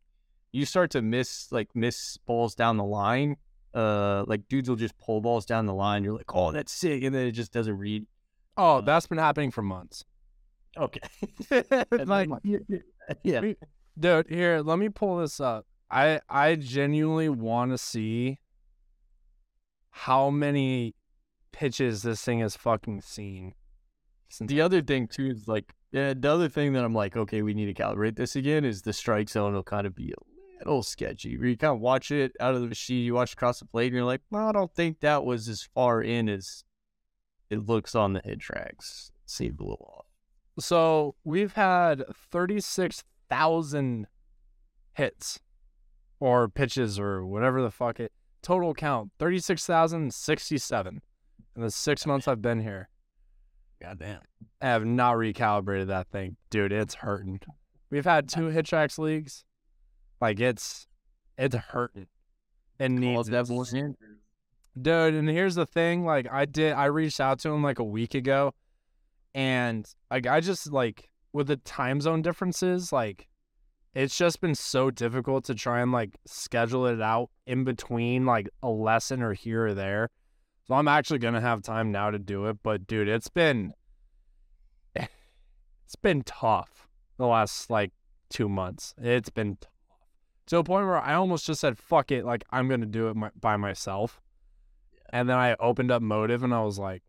you 0.53 0.65
start 0.65 0.91
to 0.93 1.03
miss 1.03 1.51
like 1.51 1.69
miss 1.75 2.19
balls 2.19 2.55
down 2.55 2.77
the 2.77 2.85
line. 2.85 3.37
Uh, 3.75 4.25
like 4.27 4.47
dudes 4.49 4.69
will 4.69 4.77
just 4.77 4.97
pull 4.99 5.21
balls 5.21 5.47
down 5.47 5.67
the 5.67 5.75
line. 5.75 6.05
You're 6.05 6.17
like, 6.17 6.35
oh, 6.35 6.53
that's 6.53 6.73
sick, 6.73 7.03
and 7.03 7.15
then 7.15 7.27
it 7.27 7.33
just 7.33 7.53
doesn't 7.53 7.79
read. 7.79 8.07
Oh, 8.57 8.81
that's 8.81 9.07
been 9.07 9.19
happening 9.19 9.51
for 9.51 9.63
months. 9.63 10.05
Okay, 10.77 11.01
like, 11.91 12.29
yeah, 13.23 13.41
dude, 13.99 14.27
here, 14.29 14.61
let 14.61 14.79
me 14.79 14.89
pull 14.89 15.19
this 15.19 15.41
up. 15.41 15.67
I 15.91 16.21
I 16.29 16.57
genuinely 16.57 17.29
want 17.29 17.73
to 17.73 17.79
see 17.79 18.39
how 19.91 20.31
many 20.31 20.95
pitches 21.53 22.03
this 22.03 22.23
thing 22.23 22.41
has 22.41 22.57
fucking 22.57 23.03
seen. 23.03 23.55
Since 24.29 24.49
The 24.49 24.63
other 24.63 24.81
thing 24.81 25.07
too 25.07 25.27
is 25.27 25.47
like, 25.47 25.75
yeah, 25.93 26.15
the 26.15 26.33
other 26.33 26.49
thing 26.49 26.73
that 26.73 26.85
I'm 26.85 26.95
like, 26.95 27.17
okay, 27.17 27.43
we 27.43 27.53
need 27.53 27.67
to 27.67 27.75
calibrate 27.75 28.17
this 28.17 28.35
again 28.35 28.65
is 28.65 28.83
the 28.83 28.95
strike 28.95 29.29
zone 29.29 29.53
will 29.53 29.63
kind 29.63 29.87
of 29.87 29.95
be 29.95 30.13
a 30.13 30.32
little 30.67 30.83
sketchy. 30.83 31.37
Where 31.37 31.49
you 31.49 31.57
kind 31.57 31.75
of 31.75 31.81
watch 31.81 32.11
it 32.11 32.33
out 32.41 32.55
of 32.55 32.61
the 32.61 32.67
machine, 32.67 33.05
you 33.05 33.15
watch 33.15 33.33
across 33.33 33.59
the 33.59 33.67
plate, 33.67 33.87
and 33.87 33.95
you're 33.95 34.05
like, 34.05 34.23
well, 34.31 34.49
I 34.49 34.53
don't 34.53 34.75
think 34.75 35.01
that 35.01 35.25
was 35.25 35.49
as 35.49 35.63
far 35.75 36.03
in 36.03 36.29
as 36.29 36.65
it 37.51 37.67
looks 37.67 37.95
on 37.95 38.13
the 38.13 38.23
HitTrax. 38.23 39.11
Seemed 39.27 39.61
a 39.61 39.65
little 39.65 39.95
off. 39.99 40.07
So 40.65 41.15
we've 41.25 41.55
had 41.55 42.05
36,000 42.31 44.07
hits 44.95 45.41
or 46.21 46.49
pitches 46.49 46.99
or 46.99 47.25
whatever 47.25 47.63
the 47.63 47.71
fuck 47.71 47.99
it 47.99 48.13
total 48.43 48.75
count 48.75 49.11
36,067 49.19 51.01
in 51.57 51.63
the 51.63 51.71
six 51.71 52.07
months 52.07 52.29
I've 52.29 52.43
been 52.43 52.61
here. 52.61 52.89
Goddamn. 53.81 54.21
I 54.61 54.67
have 54.67 54.85
not 54.85 55.17
recalibrated 55.17 55.89
that 55.89 56.09
thing. 56.09 56.37
Dude, 56.51 56.73
it's 56.73 56.95
hurting. 56.95 57.41
We've 57.91 58.05
had 58.05 58.29
two 58.29 58.49
HitTrax 58.49 58.99
leagues. 58.99 59.45
Like 60.23 60.39
it's 60.39 60.87
it's 61.37 61.57
hurting. 61.57 62.07
It 62.79 62.91
needs 62.91 63.29
it. 63.29 63.33
Dude, 64.81 65.15
and 65.15 65.29
here's 65.29 65.57
the 65.57 65.67
thing, 65.67 66.05
like 66.05 66.29
I 66.31 66.45
did 66.45 66.75
I 66.75 66.85
reached 66.85 67.19
out 67.19 67.41
to 67.41 67.49
him 67.51 67.65
like 67.65 67.81
a 67.81 67.85
week 67.85 68.15
ago 68.15 68.55
and 69.35 69.85
like 70.13 70.29
I 70.29 70.39
just 70.39 70.71
like 70.71 71.11
with 71.33 71.49
the 71.49 71.57
time 71.57 72.01
zone 72.01 72.23
differences, 72.23 72.93
like 72.93 73.27
it's 73.95 74.17
just 74.17 74.41
been 74.41 74.55
so 74.55 74.93
difficult 74.93 75.45
to 75.47 75.57
try 75.57 75.81
and 75.81 75.91
like 75.91 76.17
schedule 76.25 76.87
it 76.87 77.03
out 77.03 77.31
in 77.49 77.65
between 77.65 78.25
like 78.25 78.49
a 78.63 78.69
lesson 78.69 79.23
or 79.23 79.33
here 79.33 79.67
or 79.67 79.75
there. 79.75 80.09
So 80.69 80.75
I'm 80.75 80.87
actually 80.87 81.19
gonna 81.19 81.41
have 81.41 81.63
time 81.63 81.91
now 81.91 82.11
to 82.11 82.21
do 82.21 82.47
it. 82.47 82.59
But 82.63 82.87
dude, 82.87 83.09
it's 83.09 83.29
been 83.29 83.73
it's 84.95 85.97
been 86.01 86.23
tough 86.23 86.87
the 87.19 87.27
last 87.27 87.71
like 87.71 87.91
two 88.31 88.49
months. 88.49 88.95
It's 89.03 89.29
been 89.29 89.57
tough. 89.61 89.72
To 90.53 90.59
a 90.59 90.65
point 90.65 90.87
where 90.87 90.99
I 90.99 91.15
almost 91.15 91.47
just 91.47 91.63
said, 91.63 91.79
fuck 91.79 92.11
it. 92.13 92.27
Like, 92.27 92.45
I'm 92.51 92.69
going 92.69 92.83
to 92.83 92.87
do 92.87 93.09
it 93.09 93.17
my, 93.17 93.31
by 93.41 93.57
myself. 93.57 94.21
And 95.11 95.27
then 95.27 95.37
I 95.37 95.57
opened 95.59 95.91
up 95.91 96.03
Motive 96.03 96.43
and 96.43 96.53
I 96.55 96.63
was 96.63 96.79
like, 96.79 97.03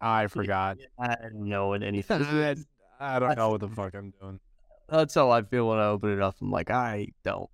I 0.00 0.26
forgot. 0.26 0.78
I 0.98 1.14
don't 1.14 1.48
know 1.48 1.68
what 1.68 1.84
anything. 1.84 2.22
I 3.00 3.18
don't 3.20 3.36
know 3.36 3.50
what 3.50 3.60
the 3.60 3.68
fuck 3.68 3.94
I'm 3.94 4.12
doing. 4.20 4.40
That's 4.88 5.14
how 5.14 5.30
I 5.30 5.42
feel 5.42 5.68
when 5.68 5.78
I 5.78 5.86
open 5.86 6.10
it 6.10 6.20
up. 6.20 6.36
I'm 6.40 6.50
like, 6.50 6.72
I 6.72 7.08
don't. 7.22 7.48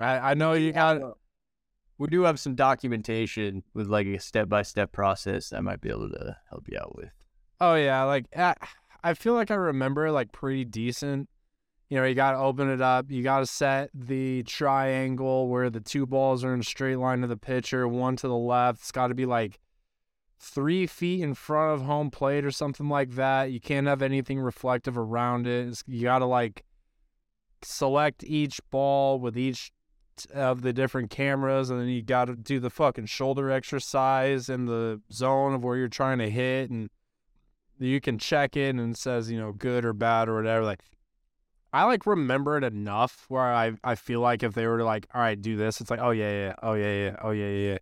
I, 0.00 0.30
I 0.30 0.34
know 0.34 0.54
you 0.54 0.72
got 0.72 0.98
We 1.98 2.06
do 2.06 2.22
have 2.22 2.40
some 2.40 2.54
documentation 2.54 3.62
with 3.74 3.88
like 3.88 4.06
a 4.06 4.18
step 4.18 4.48
by 4.48 4.62
step 4.62 4.92
process 4.92 5.52
I 5.52 5.60
might 5.60 5.82
be 5.82 5.90
able 5.90 6.08
to 6.08 6.36
help 6.48 6.64
you 6.70 6.78
out 6.78 6.96
with. 6.96 7.10
Oh 7.60 7.74
yeah, 7.74 8.02
like 8.04 8.24
I, 8.34 8.54
I 9.04 9.12
feel 9.12 9.34
like 9.34 9.50
I 9.50 9.56
remember 9.56 10.10
like 10.10 10.32
pretty 10.32 10.64
decent. 10.64 11.28
You 11.92 11.98
know, 11.98 12.06
you 12.06 12.14
got 12.14 12.32
to 12.32 12.38
open 12.38 12.70
it 12.70 12.80
up. 12.80 13.10
You 13.10 13.22
got 13.22 13.40
to 13.40 13.46
set 13.46 13.90
the 13.92 14.44
triangle 14.44 15.48
where 15.48 15.68
the 15.68 15.78
two 15.80 16.06
balls 16.06 16.42
are 16.42 16.54
in 16.54 16.60
a 16.60 16.64
straight 16.64 16.96
line 16.96 17.20
to 17.20 17.26
the 17.26 17.36
pitcher, 17.36 17.86
one 17.86 18.16
to 18.16 18.28
the 18.28 18.34
left. 18.34 18.78
It's 18.78 18.92
got 18.92 19.08
to 19.08 19.14
be 19.14 19.26
like 19.26 19.60
three 20.40 20.86
feet 20.86 21.20
in 21.20 21.34
front 21.34 21.74
of 21.74 21.86
home 21.86 22.10
plate 22.10 22.46
or 22.46 22.50
something 22.50 22.88
like 22.88 23.10
that. 23.16 23.52
You 23.52 23.60
can't 23.60 23.86
have 23.86 24.00
anything 24.00 24.40
reflective 24.40 24.96
around 24.96 25.46
it. 25.46 25.68
It's, 25.68 25.84
you 25.86 26.04
got 26.04 26.20
to 26.20 26.24
like 26.24 26.64
select 27.60 28.24
each 28.24 28.58
ball 28.70 29.18
with 29.18 29.36
each 29.36 29.70
of 30.32 30.62
the 30.62 30.72
different 30.72 31.10
cameras, 31.10 31.68
and 31.68 31.78
then 31.78 31.88
you 31.88 32.00
got 32.00 32.24
to 32.24 32.36
do 32.36 32.58
the 32.58 32.70
fucking 32.70 33.04
shoulder 33.04 33.50
exercise 33.50 34.48
in 34.48 34.64
the 34.64 35.02
zone 35.12 35.52
of 35.52 35.62
where 35.62 35.76
you're 35.76 35.88
trying 35.88 36.20
to 36.20 36.30
hit, 36.30 36.70
and 36.70 36.88
you 37.78 38.00
can 38.00 38.16
check 38.16 38.56
it 38.56 38.76
and 38.76 38.96
says 38.96 39.30
you 39.30 39.38
know 39.38 39.52
good 39.52 39.84
or 39.84 39.92
bad 39.92 40.30
or 40.30 40.36
whatever. 40.36 40.64
Like 40.64 40.80
I 41.72 41.84
like 41.84 42.06
remember 42.06 42.58
it 42.58 42.64
enough 42.64 43.24
where 43.28 43.42
I 43.42 43.72
I 43.82 43.94
feel 43.94 44.20
like 44.20 44.42
if 44.42 44.54
they 44.54 44.66
were 44.66 44.78
to 44.78 44.84
like 44.84 45.06
all 45.14 45.20
right 45.20 45.40
do 45.40 45.56
this, 45.56 45.80
it's 45.80 45.90
like 45.90 46.00
oh 46.00 46.10
yeah 46.10 46.30
yeah 46.30 46.54
oh 46.62 46.74
yeah 46.74 46.92
yeah 46.92 47.16
oh 47.22 47.30
yeah 47.30 47.48
yeah. 47.48 47.78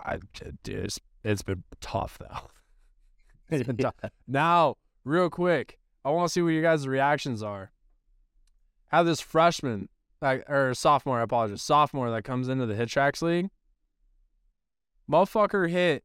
I 0.00 0.18
dude, 0.62 0.84
it's, 0.84 1.00
it's 1.22 1.42
been 1.42 1.62
tough 1.80 2.18
though. 2.18 2.50
it's 3.50 3.66
been 3.66 3.76
tough. 3.78 3.94
Now, 4.26 4.76
real 5.04 5.30
quick, 5.30 5.78
I 6.04 6.10
want 6.10 6.28
to 6.28 6.32
see 6.32 6.42
what 6.42 6.50
your 6.50 6.62
guys' 6.62 6.88
reactions 6.88 7.42
are. 7.42 7.72
How 8.88 9.02
this 9.02 9.20
freshman, 9.20 9.88
like 10.20 10.48
or 10.48 10.74
sophomore, 10.74 11.20
I 11.20 11.22
apologize, 11.22 11.62
sophomore 11.62 12.10
that 12.10 12.24
comes 12.24 12.48
into 12.48 12.66
the 12.66 12.74
HitTrax 12.74 13.22
league. 13.22 13.48
Motherfucker 15.10 15.70
hit 15.70 16.02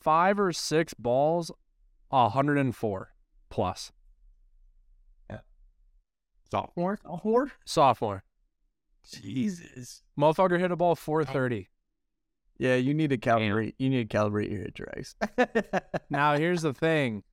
five 0.00 0.38
or 0.38 0.52
six 0.52 0.94
balls, 0.94 1.50
104 2.10 3.12
plus. 3.50 3.90
Sophomore? 6.54 6.98
Sophomore? 7.04 7.52
Sophomore. 7.64 8.24
Jesus. 9.22 10.02
Motherfucker 10.18 10.58
hit 10.58 10.70
a 10.70 10.76
ball 10.76 10.94
430. 10.94 11.68
Yeah, 12.56 12.76
you 12.76 12.94
need 12.94 13.10
to 13.10 13.18
calibrate. 13.18 13.74
You 13.78 13.90
need 13.90 14.08
to 14.08 14.16
calibrate 14.16 14.50
your 14.50 14.64
HitTrax. 14.66 16.00
Now, 16.10 16.36
here's 16.36 16.62
the 16.62 16.72
thing. 16.72 17.24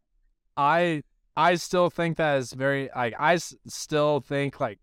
I 0.58 1.04
I 1.38 1.56
still 1.56 1.90
think 1.90 2.18
that 2.18 2.38
is 2.40 2.52
very 2.54 2.90
like 2.96 3.14
I 3.20 3.36
s- 3.36 3.56
still 3.68 4.20
think 4.20 4.60
like 4.60 4.80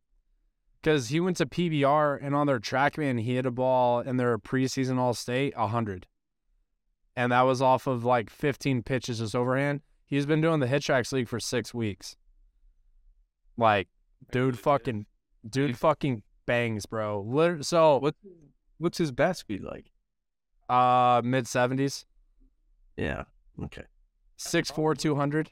because 0.81 1.09
he 1.09 1.19
went 1.21 1.37
to 1.39 1.47
PBR 1.47 2.19
and 2.23 2.35
on 2.35 2.47
their 2.47 2.61
TrackMan 2.61 3.21
he 3.21 3.35
hit 3.35 3.45
a 3.47 3.51
ball 3.51 4.01
in 4.01 4.17
their 4.17 4.39
preseason 4.39 4.97
All 4.99 5.13
State 5.13 5.55
hundred, 5.57 6.07
and 7.17 7.33
that 7.33 7.43
was 7.43 7.61
off 7.61 7.87
of 7.89 8.05
like 8.05 8.31
15 8.31 8.83
pitches 8.85 9.19
just 9.19 9.35
overhand. 9.35 9.81
He's 10.07 10.25
been 10.25 10.41
doing 10.41 10.61
the 10.61 10.67
HitTrax 10.69 11.13
League 11.13 11.29
for 11.29 11.41
six 11.41 11.75
weeks. 11.75 12.17
Like, 13.59 13.89
dude, 14.31 14.59
fucking, 14.59 15.07
dude, 15.49 15.79
fucking 15.79 16.23
bangs, 16.47 16.87
bro. 16.87 17.61
So, 17.63 17.99
what 17.99 18.15
what's 18.79 18.99
his 18.99 19.13
bat 19.13 19.37
speed 19.37 19.63
like? 19.63 19.91
uh, 20.69 21.23
mid 21.25 21.45
70s, 21.47 22.05
Yeah. 22.97 23.25
Okay. 23.63 23.85
6'4", 24.39 24.97
200. 24.97 25.51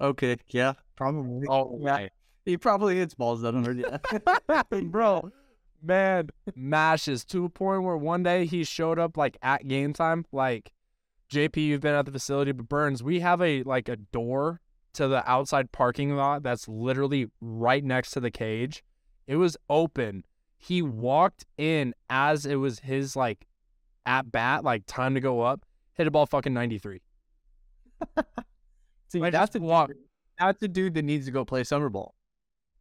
Okay. 0.00 0.36
Yeah. 0.48 0.72
Probably. 0.96 1.46
Oh, 1.48 1.78
yeah. 1.80 2.08
He 2.44 2.56
probably 2.56 2.96
hits 2.96 3.14
balls 3.14 3.42
that 3.42 3.54
under. 3.54 3.72
Yeah. 3.72 4.62
bro, 4.82 5.30
man, 5.82 6.30
mashes 6.56 7.24
to 7.26 7.44
a 7.44 7.48
point 7.48 7.84
where 7.84 7.96
one 7.96 8.22
day 8.22 8.46
he 8.46 8.64
showed 8.64 8.98
up 8.98 9.16
like 9.16 9.36
at 9.42 9.68
game 9.68 9.92
time. 9.92 10.24
Like, 10.32 10.72
JP, 11.32 11.56
you've 11.58 11.80
been 11.80 11.94
at 11.94 12.06
the 12.06 12.12
facility, 12.12 12.52
but 12.52 12.68
Burns, 12.68 13.02
we 13.02 13.20
have 13.20 13.40
a 13.40 13.62
like 13.62 13.88
a 13.88 13.96
door 13.96 14.60
to 14.94 15.08
the 15.08 15.28
outside 15.30 15.72
parking 15.72 16.14
lot 16.16 16.42
that's 16.42 16.68
literally 16.68 17.28
right 17.40 17.84
next 17.84 18.10
to 18.12 18.20
the 18.20 18.30
cage. 18.30 18.82
It 19.26 19.36
was 19.36 19.56
open. 19.70 20.24
He 20.58 20.82
walked 20.82 21.44
in 21.56 21.94
as 22.10 22.46
it 22.46 22.56
was 22.56 22.80
his 22.80 23.16
like 23.16 23.46
at 24.06 24.30
bat, 24.30 24.64
like 24.64 24.84
time 24.86 25.14
to 25.14 25.20
go 25.20 25.40
up, 25.40 25.64
hit 25.94 26.06
a 26.06 26.10
ball 26.10 26.26
fucking 26.26 26.52
93. 26.54 27.00
See, 29.08 29.20
Like, 29.20 29.32
that's 29.32 29.54
a 29.56 29.60
walk. 29.60 29.90
that's 30.38 30.62
a 30.62 30.68
dude 30.68 30.94
that 30.94 31.02
needs 31.04 31.26
to 31.26 31.32
go 31.32 31.44
play 31.44 31.64
summer 31.64 31.88
ball 31.88 32.14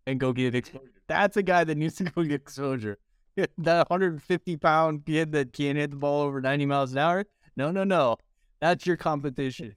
and 0.08 0.20
go 0.20 0.34
get 0.34 0.56
exposure. 0.56 0.86
That's 1.08 1.38
a 1.38 1.44
guy 1.44 1.64
that 1.64 1.78
needs 1.78 1.96
to 1.96 2.06
go 2.06 2.24
get 2.24 2.42
exposure. 2.42 2.98
that 3.58 3.90
150 3.90 4.58
pound 4.58 5.06
kid 5.06 5.32
that 5.34 5.54
can't 5.54 5.78
hit 5.78 5.92
the 5.92 5.98
ball 5.98 6.22
over 6.22 6.42
90 6.42 6.66
miles 6.66 6.92
an 6.92 6.98
hour. 7.00 7.26
No, 7.56 7.72
no, 7.72 7.84
no. 7.84 8.18
That's 8.62 8.86
your 8.86 8.96
competition. 8.98 9.74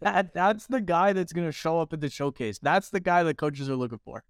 that 0.00 0.32
that's 0.32 0.66
the 0.68 0.80
guy 0.80 1.12
that's 1.12 1.32
gonna 1.32 1.52
show 1.52 1.80
up 1.80 1.92
at 1.92 2.00
the 2.00 2.08
showcase. 2.08 2.58
That's 2.60 2.88
the 2.90 3.00
guy 3.00 3.22
that 3.24 3.36
coaches 3.36 3.68
are 3.68 3.76
looking 3.76 4.00
for. 4.04 4.22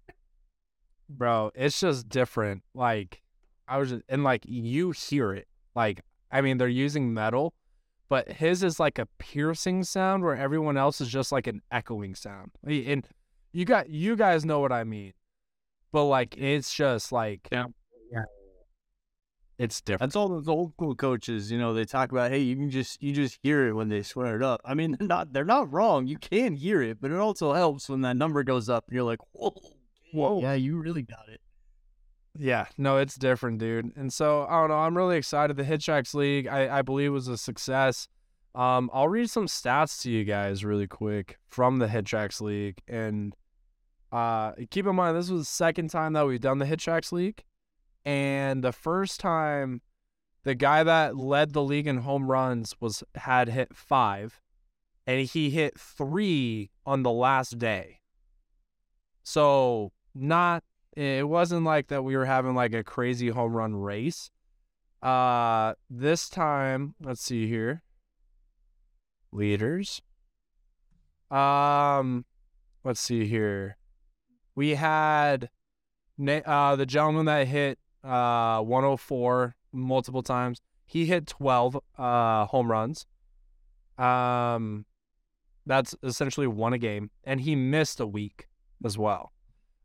bro 1.09 1.51
it's 1.55 1.79
just 1.79 2.07
different 2.07 2.61
like 2.75 3.23
i 3.67 3.77
was 3.79 3.89
just 3.89 4.03
and 4.09 4.23
like 4.23 4.43
you 4.45 4.91
hear 4.91 5.33
it 5.33 5.47
like 5.75 6.01
i 6.31 6.39
mean 6.39 6.57
they're 6.59 6.67
using 6.67 7.11
metal 7.13 7.53
but 8.09 8.31
his 8.33 8.61
is 8.63 8.79
like 8.79 8.99
a 8.99 9.07
piercing 9.17 9.83
sound 9.83 10.23
where 10.23 10.35
everyone 10.35 10.77
else 10.77 11.01
is 11.01 11.07
just 11.09 11.31
like 11.31 11.47
an 11.47 11.61
echoing 11.71 12.13
sound 12.13 12.51
and 12.63 13.07
you 13.53 13.65
got 13.65 13.89
you 13.89 14.15
guys 14.15 14.45
know 14.45 14.59
what 14.59 14.71
i 14.71 14.83
mean 14.83 15.13
but 15.91 16.03
like 16.05 16.37
it's 16.37 16.71
just 16.73 17.11
like 17.11 17.47
Yeah. 17.51 17.65
It's 19.59 19.81
different 19.81 19.99
That's 19.99 20.15
all 20.15 20.29
those 20.29 20.47
old 20.47 20.71
school 20.71 20.95
coaches, 20.95 21.51
you 21.51 21.59
know, 21.59 21.73
they 21.73 21.83
talk 21.83 22.13
about, 22.13 22.31
hey, 22.31 22.39
you 22.39 22.55
can 22.55 22.69
just 22.69 23.03
you 23.03 23.11
just 23.11 23.37
hear 23.43 23.67
it 23.67 23.73
when 23.73 23.89
they 23.89 24.01
swear 24.01 24.37
it 24.37 24.41
up. 24.41 24.61
I 24.63 24.73
mean, 24.73 24.95
they're 24.97 25.07
not 25.07 25.33
they're 25.33 25.43
not 25.43 25.71
wrong. 25.71 26.07
You 26.07 26.17
can 26.17 26.55
hear 26.55 26.81
it, 26.81 26.99
but 27.01 27.11
it 27.11 27.17
also 27.17 27.53
helps 27.53 27.89
when 27.89 28.01
that 28.01 28.15
number 28.15 28.41
goes 28.43 28.69
up 28.69 28.85
and 28.87 28.95
you're 28.95 29.03
like, 29.03 29.19
whoa, 29.33 29.53
Whoa. 30.13 30.41
yeah, 30.41 30.53
you 30.53 30.77
really 30.77 31.01
got 31.01 31.27
it. 31.27 31.41
Yeah, 32.37 32.67
no, 32.77 32.97
it's 32.97 33.15
different, 33.15 33.59
dude. 33.59 33.91
And 33.97 34.13
so 34.13 34.45
I 34.49 34.61
don't 34.61 34.69
know. 34.69 34.77
I'm 34.77 34.95
really 34.95 35.17
excited. 35.17 35.57
The 35.57 35.63
HitTrax 35.63 36.13
League, 36.13 36.47
I, 36.47 36.79
I 36.79 36.81
believe, 36.81 37.11
was 37.11 37.27
a 37.27 37.37
success. 37.37 38.07
Um, 38.55 38.89
I'll 38.93 39.09
read 39.09 39.29
some 39.29 39.47
stats 39.47 40.01
to 40.03 40.11
you 40.11 40.23
guys 40.23 40.63
really 40.63 40.87
quick 40.87 41.37
from 41.47 41.79
the 41.79 41.87
HitTrax 41.87 42.39
League, 42.39 42.77
and 42.87 43.35
uh, 44.11 44.53
keep 44.71 44.87
in 44.87 44.95
mind 44.95 45.17
this 45.17 45.29
was 45.29 45.41
the 45.41 45.45
second 45.45 45.89
time 45.89 46.13
that 46.13 46.25
we've 46.25 46.41
done 46.41 46.59
the 46.59 46.65
HitTrax 46.65 47.11
League, 47.11 47.43
and 48.05 48.63
the 48.63 48.71
first 48.71 49.19
time 49.19 49.81
the 50.43 50.55
guy 50.55 50.83
that 50.83 51.17
led 51.17 51.53
the 51.53 51.63
league 51.63 51.87
in 51.87 51.97
home 51.97 52.31
runs 52.31 52.75
was 52.79 53.03
had 53.15 53.49
hit 53.49 53.75
five, 53.75 54.41
and 55.05 55.27
he 55.27 55.49
hit 55.49 55.79
three 55.79 56.71
on 56.85 57.03
the 57.03 57.11
last 57.11 57.59
day. 57.59 57.99
So 59.23 59.91
not 60.15 60.63
it 60.95 61.27
wasn't 61.27 61.63
like 61.63 61.87
that 61.87 62.03
we 62.03 62.17
were 62.17 62.25
having 62.25 62.55
like 62.55 62.73
a 62.73 62.83
crazy 62.83 63.29
home 63.29 63.55
run 63.55 63.75
race. 63.75 64.31
Uh 65.01 65.73
this 65.89 66.29
time, 66.29 66.95
let's 67.01 67.21
see 67.21 67.47
here. 67.47 67.83
Leaders. 69.31 70.01
Um 71.29 72.25
let's 72.83 72.99
see 72.99 73.25
here. 73.25 73.77
We 74.55 74.75
had 74.75 75.49
uh 76.45 76.75
the 76.75 76.85
gentleman 76.85 77.25
that 77.27 77.47
hit 77.47 77.77
uh 78.03 78.61
104 78.61 79.55
multiple 79.71 80.23
times. 80.23 80.61
He 80.85 81.05
hit 81.05 81.27
12 81.27 81.77
uh 81.97 82.45
home 82.45 82.71
runs. 82.71 83.05
Um 83.97 84.85
that's 85.65 85.95
essentially 86.03 86.47
one 86.47 86.73
a 86.73 86.77
game 86.77 87.11
and 87.23 87.41
he 87.41 87.55
missed 87.55 87.99
a 87.99 88.07
week 88.07 88.47
as 88.83 88.97
well. 88.97 89.31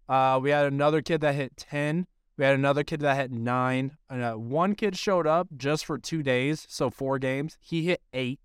Uh, 0.09 0.39
we 0.43 0.51
had 0.51 0.67
another 0.67 1.03
kid 1.03 1.21
that 1.23 1.35
hit 1.35 1.57
10. 1.57 2.07
We 2.37 2.45
had 2.45 2.55
another 2.55 2.85
kid 2.85 3.01
that 3.01 3.17
hit 3.17 3.31
nine. 3.31 3.97
And, 4.11 4.23
uh, 4.23 4.35
one 4.35 4.75
kid 4.75 4.97
showed 4.97 5.27
up 5.27 5.49
just 5.57 5.87
for 5.87 5.99
two 5.99 6.23
days, 6.23 6.67
so 6.69 6.91
four 6.91 7.19
games. 7.19 7.57
He 7.61 7.85
hit 7.85 8.03
eight. 8.12 8.41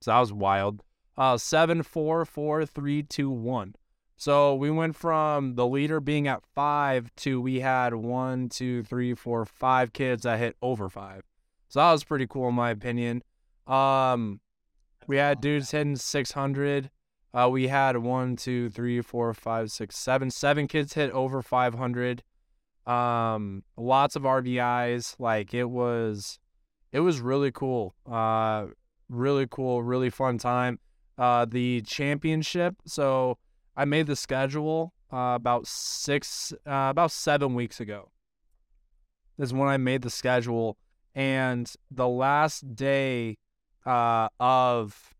So 0.00 0.10
that 0.10 0.20
was 0.20 0.32
wild. 0.32 0.82
Uh, 1.16 1.38
seven, 1.38 1.82
four, 1.82 2.24
four, 2.24 2.64
three, 2.66 3.02
two, 3.02 3.30
one. 3.30 3.74
So 4.16 4.54
we 4.54 4.70
went 4.70 4.96
from 4.96 5.56
the 5.56 5.66
leader 5.66 6.00
being 6.00 6.26
at 6.26 6.42
five 6.54 7.14
to 7.16 7.40
we 7.40 7.60
had 7.60 7.94
one, 7.94 8.48
two, 8.48 8.82
three, 8.82 9.14
four, 9.14 9.44
five 9.44 9.92
kids 9.92 10.22
that 10.22 10.38
hit 10.38 10.56
over 10.62 10.88
five. 10.88 11.22
So 11.68 11.80
that 11.80 11.92
was 11.92 12.04
pretty 12.04 12.26
cool 12.26 12.48
in 12.48 12.54
my 12.54 12.70
opinion. 12.70 13.22
Um, 13.66 14.40
we 15.06 15.18
had 15.18 15.40
dudes 15.40 15.70
hitting 15.70 15.96
600. 15.96 16.90
Uh, 17.34 17.48
we 17.50 17.68
had 17.68 17.98
one, 17.98 18.36
two, 18.36 18.70
three, 18.70 19.02
four, 19.02 19.34
five, 19.34 19.70
six, 19.70 19.98
seven, 19.98 20.30
seven 20.30 20.66
kids 20.66 20.94
hit 20.94 21.10
over 21.10 21.42
500. 21.42 22.22
Um, 22.86 23.64
lots 23.76 24.16
of 24.16 24.22
RBIs. 24.22 25.16
Like 25.18 25.52
it 25.52 25.68
was, 25.68 26.38
it 26.92 27.00
was 27.00 27.20
really 27.20 27.52
cool. 27.52 27.94
Uh, 28.10 28.68
really 29.10 29.46
cool, 29.50 29.82
really 29.82 30.08
fun 30.08 30.38
time. 30.38 30.78
Uh, 31.18 31.44
the 31.44 31.82
championship. 31.82 32.76
So 32.86 33.36
I 33.76 33.84
made 33.84 34.06
the 34.06 34.16
schedule 34.16 34.94
uh, 35.12 35.34
about 35.36 35.66
six, 35.66 36.52
uh, 36.66 36.88
about 36.90 37.12
seven 37.12 37.54
weeks 37.54 37.78
ago. 37.80 38.10
This 39.38 39.50
Is 39.50 39.54
when 39.54 39.68
I 39.68 39.76
made 39.76 40.02
the 40.02 40.10
schedule, 40.10 40.78
and 41.14 41.70
the 41.90 42.08
last 42.08 42.74
day 42.74 43.36
uh, 43.84 44.28
of 44.40 45.14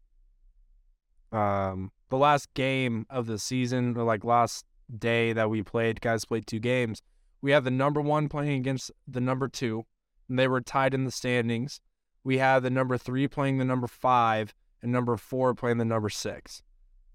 um, 1.32 1.92
the 2.08 2.16
last 2.16 2.52
game 2.54 3.06
of 3.10 3.26
the 3.26 3.38
season, 3.38 3.96
or 3.96 4.04
like 4.04 4.24
last 4.24 4.64
day 4.98 5.34
that 5.34 5.50
we 5.50 5.62
played, 5.62 6.00
guys 6.00 6.24
played 6.24 6.46
two 6.46 6.60
games. 6.60 7.02
We 7.42 7.50
had 7.50 7.64
the 7.64 7.70
number 7.70 8.00
one 8.00 8.28
playing 8.28 8.58
against 8.58 8.90
the 9.06 9.20
number 9.20 9.48
two, 9.48 9.84
and 10.28 10.38
they 10.38 10.48
were 10.48 10.62
tied 10.62 10.94
in 10.94 11.04
the 11.04 11.10
standings. 11.10 11.80
We 12.24 12.38
had 12.38 12.62
the 12.62 12.70
number 12.70 12.96
three 12.96 13.28
playing 13.28 13.58
the 13.58 13.64
number 13.64 13.86
five, 13.86 14.54
and 14.82 14.90
number 14.90 15.16
four 15.18 15.54
playing 15.54 15.78
the 15.78 15.84
number 15.84 16.08
six. 16.08 16.62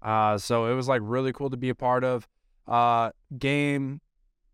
Uh, 0.02 0.36
so 0.36 0.66
it 0.66 0.74
was 0.74 0.88
like 0.88 1.00
really 1.04 1.32
cool 1.32 1.50
to 1.50 1.56
be 1.56 1.68
a 1.68 1.74
part 1.74 2.04
of. 2.04 2.28
Uh, 2.66 3.10
game 3.38 4.00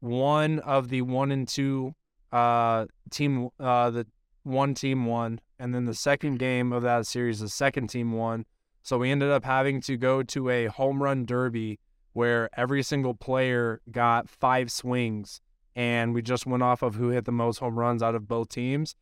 one 0.01 0.59
of 0.61 0.88
the 0.88 1.03
one 1.03 1.32
and 1.32 1.49
two 1.49 1.94
uh, 2.32 2.86
team, 3.11 3.49
uh, 3.59 3.90
the 3.90 4.07
one 4.42 4.74
team 4.74 5.07
won, 5.07 5.40
and 5.59 5.74
then 5.74 5.84
the 5.84 5.94
second 5.94 6.38
game 6.38 6.72
of 6.72 6.82
that 6.82 7.07
series, 7.07 7.40
the 7.40 7.49
second 7.49 7.88
team 7.88 8.12
won. 8.12 8.44
So 8.82 8.99
we 8.99 9.11
ended 9.11 9.30
up 9.30 9.44
having 9.44 9.80
to 9.82 9.96
go 9.96 10.22
to 10.22 10.49
a 10.49 10.66
home 10.66 11.03
run 11.03 11.26
derby 11.26 11.80
where 12.12 12.49
every 12.57 12.82
single 12.82 13.14
player 13.14 13.80
got 13.90 14.28
five 14.28 14.70
swings, 14.70 15.40
and 15.76 16.14
we 16.14 16.22
just 16.22 16.46
went 16.46 16.62
off 16.62 16.82
of 16.82 16.94
who 16.94 17.11
hit 17.11 17.24
the 17.24 17.32
most 17.32 17.59
home 17.59 17.78
runs 17.78 18.03
out 18.03 18.14
of 18.14 18.26
both 18.26 18.49
teams. 18.49 18.96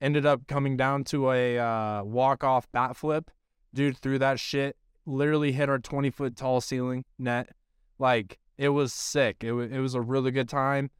Ended 0.00 0.26
up 0.26 0.46
coming 0.46 0.76
down 0.76 1.04
to 1.04 1.30
a 1.30 1.58
uh, 1.58 2.02
walk 2.04 2.44
off 2.44 2.70
bat 2.72 2.96
flip. 2.96 3.30
Dude 3.72 3.96
threw 3.96 4.18
that 4.18 4.38
shit, 4.40 4.76
literally 5.06 5.52
hit 5.52 5.68
our 5.68 5.78
20 5.78 6.10
foot 6.10 6.36
tall 6.36 6.60
ceiling 6.60 7.04
net. 7.18 7.48
Like, 7.98 8.38
it 8.58 8.70
was 8.70 8.92
sick. 8.92 9.38
It, 9.42 9.48
w- 9.48 9.72
it 9.72 9.80
was 9.80 9.94
a 9.94 10.00
really 10.00 10.30
good 10.30 10.48
time. 10.48 10.90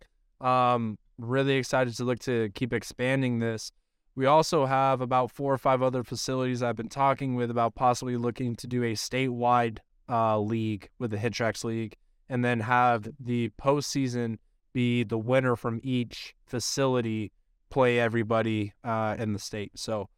Um, 0.41 0.99
really 1.19 1.55
excited 1.55 1.97
to 1.97 2.05
look 2.05 2.19
to 2.21 2.51
keep 2.55 2.73
expanding 2.73 3.39
this. 3.39 3.73
We 4.15 4.27
also 4.27 4.65
have 4.65 5.01
about 5.01 5.31
four 5.31 5.53
or 5.53 5.59
five 5.59 5.83
other 5.83 6.03
facilities 6.03 6.63
I've 6.63 6.77
been 6.77 6.89
talking 6.89 7.35
with 7.35 7.51
about 7.51 7.75
possibly 7.75 8.17
looking 8.17 8.57
to 8.57 8.67
do 8.67 8.83
a 8.83 8.95
statewide 8.95 9.79
uh, 10.09 10.39
league 10.39 10.89
with 10.99 11.11
the 11.11 11.19
HitTrax 11.19 11.65
League, 11.65 11.97
and 12.29 12.45
then 12.45 12.61
have 12.61 13.09
the 13.21 13.51
postseason 13.61 14.39
be 14.73 15.05
the 15.05 15.19
winner 15.19 15.57
from 15.57 15.81
each 15.83 16.35
facility 16.47 17.33
play 17.71 17.99
everybody 17.99 18.73
uh, 18.85 19.17
in 19.19 19.33
the 19.33 19.39
state. 19.39 19.73
So, 19.75 20.09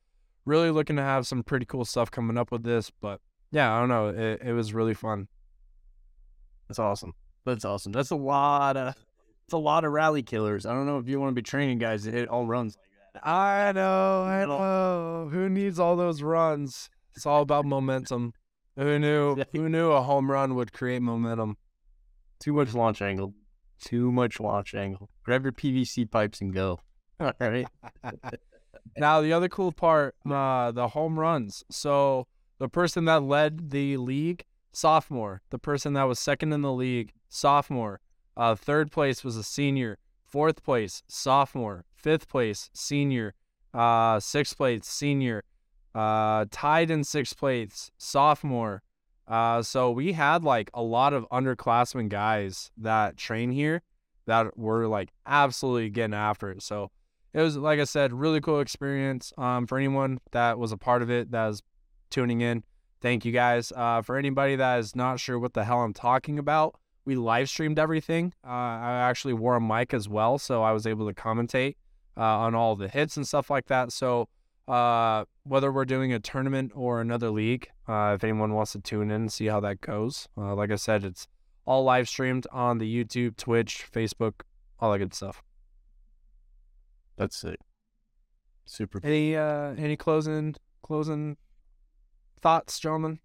really 0.45 0.71
looking 0.71 0.97
to 0.97 1.03
have 1.03 1.27
some 1.27 1.43
pretty 1.43 1.67
cool 1.67 1.85
stuff 1.85 2.11
coming 2.11 2.39
up 2.39 2.53
with 2.53 2.63
this. 2.63 2.91
But 3.01 3.21
yeah, 3.51 3.75
I 3.75 3.81
don't 3.81 3.89
know. 3.89 4.09
It, 4.09 4.43
it 4.43 4.53
was 4.53 4.75
really 4.75 4.95
fun. 4.95 5.29
That's 6.69 6.79
awesome. 6.79 7.15
That's 7.45 7.65
awesome. 7.65 7.93
That's 7.93 8.11
a 8.11 8.17
lot 8.17 8.77
of 8.77 8.95
it's 9.47 9.55
a 9.55 9.59
lot 9.59 9.85
of 9.85 9.93
rally 9.93 10.23
killers. 10.23 10.67
I 10.67 10.75
don't 10.75 10.85
know 10.85 10.99
if 10.99 11.09
you 11.09 11.19
want 11.19 11.31
to 11.31 11.35
be 11.35 11.43
training 11.43 11.79
guys 11.79 12.05
to 12.05 12.11
hit 12.11 12.29
all 12.29 12.47
runs 12.47 12.77
like 12.77 13.23
that. 13.23 13.27
I 13.27 13.73
know, 13.73 14.23
I 14.23 14.45
know. 14.45 15.31
Who 15.33 15.49
needs 15.49 15.79
all 15.79 15.97
those 15.97 16.23
runs? 16.23 16.91
It's 17.17 17.25
all 17.25 17.41
about 17.43 17.65
momentum. 17.65 18.35
Who 18.77 18.99
knew? 18.99 19.43
Who 19.53 19.71
knew 19.71 19.93
a 19.93 20.03
home 20.03 20.31
run 20.31 20.55
would 20.55 20.75
create 20.75 21.01
momentum? 21.01 21.57
Too 22.41 22.53
much 22.53 22.75
launch 22.75 23.01
angle. 23.01 23.33
Too 23.83 24.13
much 24.13 24.39
launch 24.39 24.75
angle. 24.75 25.09
Grab 25.25 25.43
your 25.45 25.53
PVC 25.53 26.11
pipes 26.11 26.43
and 26.43 26.53
go. 26.53 26.81
All 27.21 27.33
right. 27.41 27.67
Now 28.97 29.21
the 29.21 29.33
other 29.33 29.49
cool 29.49 29.71
part, 29.71 30.17
uh, 30.29 30.73
the 30.73 30.89
home 30.89 31.19
runs. 31.19 31.63
So 31.71 32.27
the 32.59 32.69
person 32.69 33.05
that 33.07 33.23
led 33.23 33.71
the 33.71 33.97
league, 33.97 34.45
sophomore. 34.73 35.43
The 35.51 35.59
person 35.59 35.93
that 35.95 36.05
was 36.05 36.19
second 36.19 36.53
in 36.53 36.63
the 36.63 36.73
league, 36.73 37.13
sophomore. 37.29 38.01
Uh, 38.37 38.55
third 38.55 38.91
place 38.91 39.25
was 39.25 39.37
a 39.37 39.43
senior. 39.43 39.99
Fourth 40.25 40.63
place, 40.63 41.03
sophomore. 41.09 41.85
Fifth 41.95 42.29
place, 42.29 42.71
senior. 42.73 43.35
Uh, 43.73 44.21
sixth 44.21 44.57
place, 44.57 44.87
senior. 44.87 45.45
Uh, 45.95 46.45
tied 46.51 46.91
in 46.91 47.03
sixth 47.03 47.37
place, 47.37 47.91
sophomore. 47.97 48.83
Uh, 49.27 49.63
so 49.63 49.91
we 49.91 50.13
had 50.13 50.43
like 50.43 50.71
a 50.73 50.83
lot 50.83 51.13
of 51.13 51.29
underclassmen 51.31 52.09
guys 52.09 52.71
that 52.77 53.17
train 53.17 53.51
here 53.51 53.83
that 54.27 54.57
were 54.57 54.87
like 54.87 55.11
absolutely 55.27 55.91
getting 55.91 56.15
after 56.15 56.51
it. 56.51 56.63
So 56.63 56.91
it 57.33 57.43
was 57.43 57.57
like 57.57 57.81
I 57.81 57.85
said, 57.85 58.13
really 58.13 58.41
cool 58.41 58.61
experience. 58.61 59.33
Um, 59.37 59.67
for 59.67 59.77
anyone 59.77 60.19
that 60.33 60.59
was 60.59 60.73
a 60.73 60.77
part 60.77 61.03
of 61.03 61.11
it, 61.11 61.31
that 61.33 61.49
is 61.49 61.63
tuning 62.11 62.41
in, 62.41 62.65
thank 63.01 63.25
you 63.25 63.33
guys. 63.33 63.73
Uh, 63.75 64.03
for 64.03 64.17
anybody 64.17 64.57
that 64.57 64.79
is 64.79 64.97
not 64.97 65.21
sure 65.21 65.39
what 65.39 65.55
the 65.55 65.65
hell 65.65 65.83
I'm 65.83 65.93
talking 65.93 66.39
about, 66.39 66.75
we 67.05 67.17
live 67.17 67.49
streamed 67.49 67.79
everything. 67.79 68.35
Uh, 68.45 68.51
I 68.51 69.09
actually 69.09 69.35
wore 69.35 69.57
a 69.57 69.61
mic 69.61 69.95
as 69.95 70.09
well, 70.09 70.39
so 70.39 70.63
I 70.63 70.73
was 70.73 70.87
able 70.87 71.07
to 71.09 71.15
commentate 71.15 71.77
uh, 72.17 72.21
on 72.21 72.55
all 72.55 72.77
the 72.77 72.89
hits 72.89 73.17
and 73.17 73.27
stuff 73.27 73.51
like 73.51 73.67
that. 73.67 73.93
So 73.93 74.29
uh, 74.67 75.25
whether 75.45 75.73
we're 75.73 75.87
doing 75.87 76.13
a 76.13 76.21
tournament 76.21 76.73
or 76.75 77.01
another 77.01 77.31
league, 77.31 77.69
uh, 77.89 78.13
if 78.17 78.25
anyone 78.25 78.53
wants 78.53 78.73
to 78.73 78.81
tune 78.81 79.11
in 79.11 79.23
and 79.23 79.33
see 79.33 79.47
how 79.47 79.61
that 79.61 79.81
goes, 79.81 80.29
uh, 80.37 80.55
like 80.55 80.71
I 80.71 80.77
said, 80.77 81.05
it's 81.05 81.27
all 81.65 81.85
live 81.85 82.09
streamed 82.09 82.47
on 82.53 82.79
the 82.79 83.05
YouTube, 83.05 83.37
Twitch, 83.37 83.87
Facebook, 83.93 84.43
all 84.81 84.93
that 84.93 84.99
good 84.99 85.15
stuff. 85.15 85.43
That's 87.17 87.43
it. 87.45 87.61
Super. 88.65 89.01
Any 89.03 89.35
uh 89.35 89.75
any 89.77 89.97
closing 89.97 90.55
closing 90.83 91.37
thoughts, 92.39 92.79
gentlemen? 92.79 93.21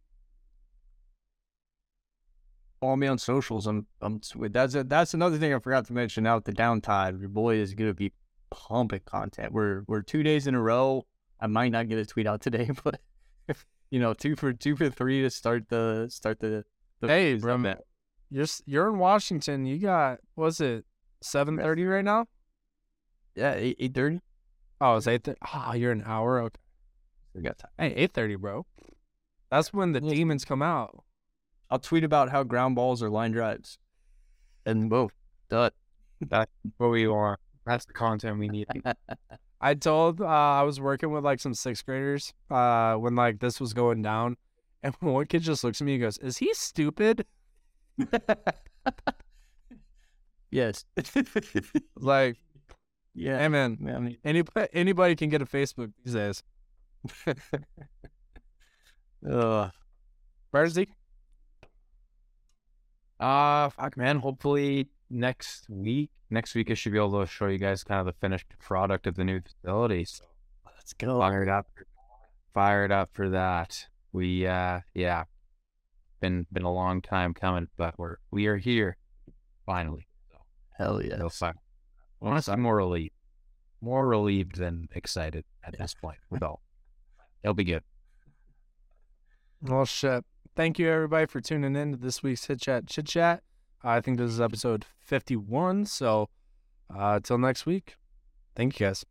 Follow 2.80 2.95
me 2.97 3.07
on 3.07 3.18
socials. 3.18 3.66
I'm 3.66 3.88
I'm. 4.01 4.20
That's 4.51 4.76
a, 4.76 4.84
that's 4.84 5.14
another 5.14 5.38
thing 5.38 5.53
I 5.53 5.59
forgot 5.59 5.86
to 5.86 5.93
mention. 5.93 6.28
Out 6.28 6.43
the 6.45 6.51
downtime, 6.51 7.20
your 7.20 7.30
boy 7.30 7.55
is 7.55 7.74
gonna 7.74 7.93
be 7.93 8.11
pumping 8.51 9.01
content. 9.05 9.53
We're 9.53 9.84
we're 9.88 10.01
two 10.01 10.22
days 10.22 10.47
in 10.47 10.55
a 10.55 10.61
row. 10.61 11.05
I 11.39 11.47
might 11.47 11.72
not 11.72 11.88
get 11.88 11.97
a 11.97 12.05
tweet 12.05 12.28
out 12.28 12.41
today, 12.41 12.70
but 12.84 12.99
you 13.89 13.99
know, 13.99 14.14
two 14.14 14.36
for 14.36 14.53
two 14.53 14.76
for 14.76 14.89
three 14.89 15.22
to 15.22 15.30
start 15.30 15.70
the 15.70 16.07
start 16.09 16.39
the. 16.39 16.66
the 16.99 17.07
Hey, 17.07 17.36
bro. 17.36 17.76
You're 18.30 18.47
you're 18.66 18.89
in 18.89 18.97
Washington. 18.97 19.66
You 19.66 19.78
got 19.78 20.20
was 20.36 20.59
it 20.59 20.86
seven 21.22 21.57
thirty 21.57 21.86
right 21.86 22.03
now? 22.03 22.26
Yeah, 23.36 23.53
eight 23.53 23.78
eight 23.80 23.93
thirty. 23.93 24.20
Oh, 24.82 24.97
it's 24.97 25.07
eight. 25.07 25.28
Oh, 25.53 25.74
you're 25.74 25.91
an 25.91 26.03
hour. 26.05 26.41
Okay. 26.41 26.59
We 27.34 27.41
got 27.41 27.59
time. 27.59 27.72
Hey, 27.78 27.93
eight 27.95 28.14
thirty, 28.14 28.36
bro. 28.36 28.66
That's 29.54 29.72
when 29.72 29.91
the 29.91 30.01
Well- 30.01 30.10
demons 30.10 30.45
come 30.45 30.64
out. 30.64 31.04
I'll 31.70 31.78
tweet 31.78 32.04
about 32.04 32.30
how 32.30 32.41
ground 32.41 32.76
balls 32.76 33.04
are 33.04 33.10
line 33.10 33.34
drives, 33.34 33.78
and 34.66 34.89
whoa, 34.89 35.12
done. 35.47 35.70
where 36.78 36.89
we 36.89 37.06
are. 37.06 37.38
That's 37.64 37.86
the 37.86 37.93
content 37.93 38.39
we 38.39 38.47
need. 38.47 38.68
I 39.62 39.76
told 39.76 40.22
uh, 40.22 40.26
I 40.26 40.64
was 40.64 40.82
working 40.82 41.12
with 41.12 41.24
like 41.24 41.39
some 41.39 41.54
sixth 41.54 41.86
graders 41.86 42.34
uh, 42.49 42.95
when 42.95 43.16
like 43.16 43.41
this 43.41 43.60
was 43.62 43.74
going 43.74 44.01
down, 44.01 44.38
and 44.82 44.95
one 45.01 45.28
kid 45.28 45.43
just 45.43 45.64
looks 45.64 45.80
at 45.82 45.86
me 45.86 45.93
and 45.93 46.01
goes, 46.01 46.18
"Is 46.18 46.38
he 46.38 46.51
stupid?" 46.56 47.28
yes. 50.49 50.84
Like, 51.95 52.38
yeah. 53.14 53.38
hey 53.38 53.49
man, 53.49 53.78
I 53.88 53.99
mean, 53.99 54.18
anybody 54.26 54.68
anybody 54.74 55.16
can 55.16 55.30
get 55.30 55.43
a 55.43 55.45
Facebook 55.45 55.93
these 56.04 56.16
days. 56.16 56.41
Uh, 59.30 59.69
Bernsey? 60.53 60.88
Uh, 63.19 63.69
fuck, 63.69 63.97
man. 63.97 64.19
Hopefully 64.19 64.89
next 65.09 65.69
week. 65.69 66.09
Next 66.30 66.55
week, 66.55 66.71
I 66.71 66.74
should 66.74 66.91
be 66.91 66.97
able 66.97 67.19
to 67.21 67.28
show 67.28 67.47
you 67.47 67.57
guys 67.59 67.84
kind 67.84 67.99
of 67.99 68.05
the 68.07 68.19
finished 68.19 68.47
product 68.59 69.05
of 69.07 69.15
the 69.15 69.24
new 69.24 69.39
facility. 69.41 70.05
So 70.05 70.26
let's 70.65 70.93
go. 70.93 71.19
fired 71.19 71.47
up, 71.47 71.67
fired 72.53 72.91
up 72.91 73.11
for 73.13 73.30
that. 73.30 73.88
We, 74.11 74.47
uh, 74.47 74.82
yeah, 74.93 75.26
been 76.24 76.47
been 76.51 76.63
a 76.63 76.71
long 76.71 77.01
time 77.01 77.34
coming, 77.34 77.67
but 77.78 77.99
we're 77.99 78.15
we 78.32 78.47
are 78.47 78.57
here 78.57 78.97
finally. 79.65 80.07
So 80.32 80.38
Hell 80.78 81.03
yeah. 81.03 81.17
no 81.17 81.30
fun. 81.30 81.55
Honestly, 82.21 82.53
I'm 82.53 82.61
more 82.61 82.78
relieved, 82.78 83.13
more 83.82 84.07
relieved 84.07 84.55
than 84.55 84.88
excited 84.95 85.43
at 85.63 85.78
this 85.78 85.93
point. 85.93 86.19
With 86.30 86.41
all, 86.41 86.61
it'll 87.43 87.53
be 87.53 87.65
good. 87.65 87.84
Well, 89.66 89.86
shit. 89.86 90.26
Thank 90.57 90.78
you 90.78 90.89
everybody 90.89 91.26
for 91.26 91.39
tuning 91.39 91.78
in 91.78 91.93
to 91.93 91.97
this 91.97 92.22
week's 92.22 92.45
Hit 92.45 92.59
Chat 92.59 92.86
Chit 92.86 93.05
Chat. 93.05 93.43
I 93.82 94.01
think 94.01 94.18
this 94.18 94.30
is 94.30 94.41
episode 94.41 94.86
51. 94.99 95.86
So, 95.86 96.28
uh, 96.93 97.22
till 97.22 97.38
next 97.38 97.66
week. 97.66 97.95
Thank 98.55 98.78
you 98.78 98.88
guys. 98.88 99.05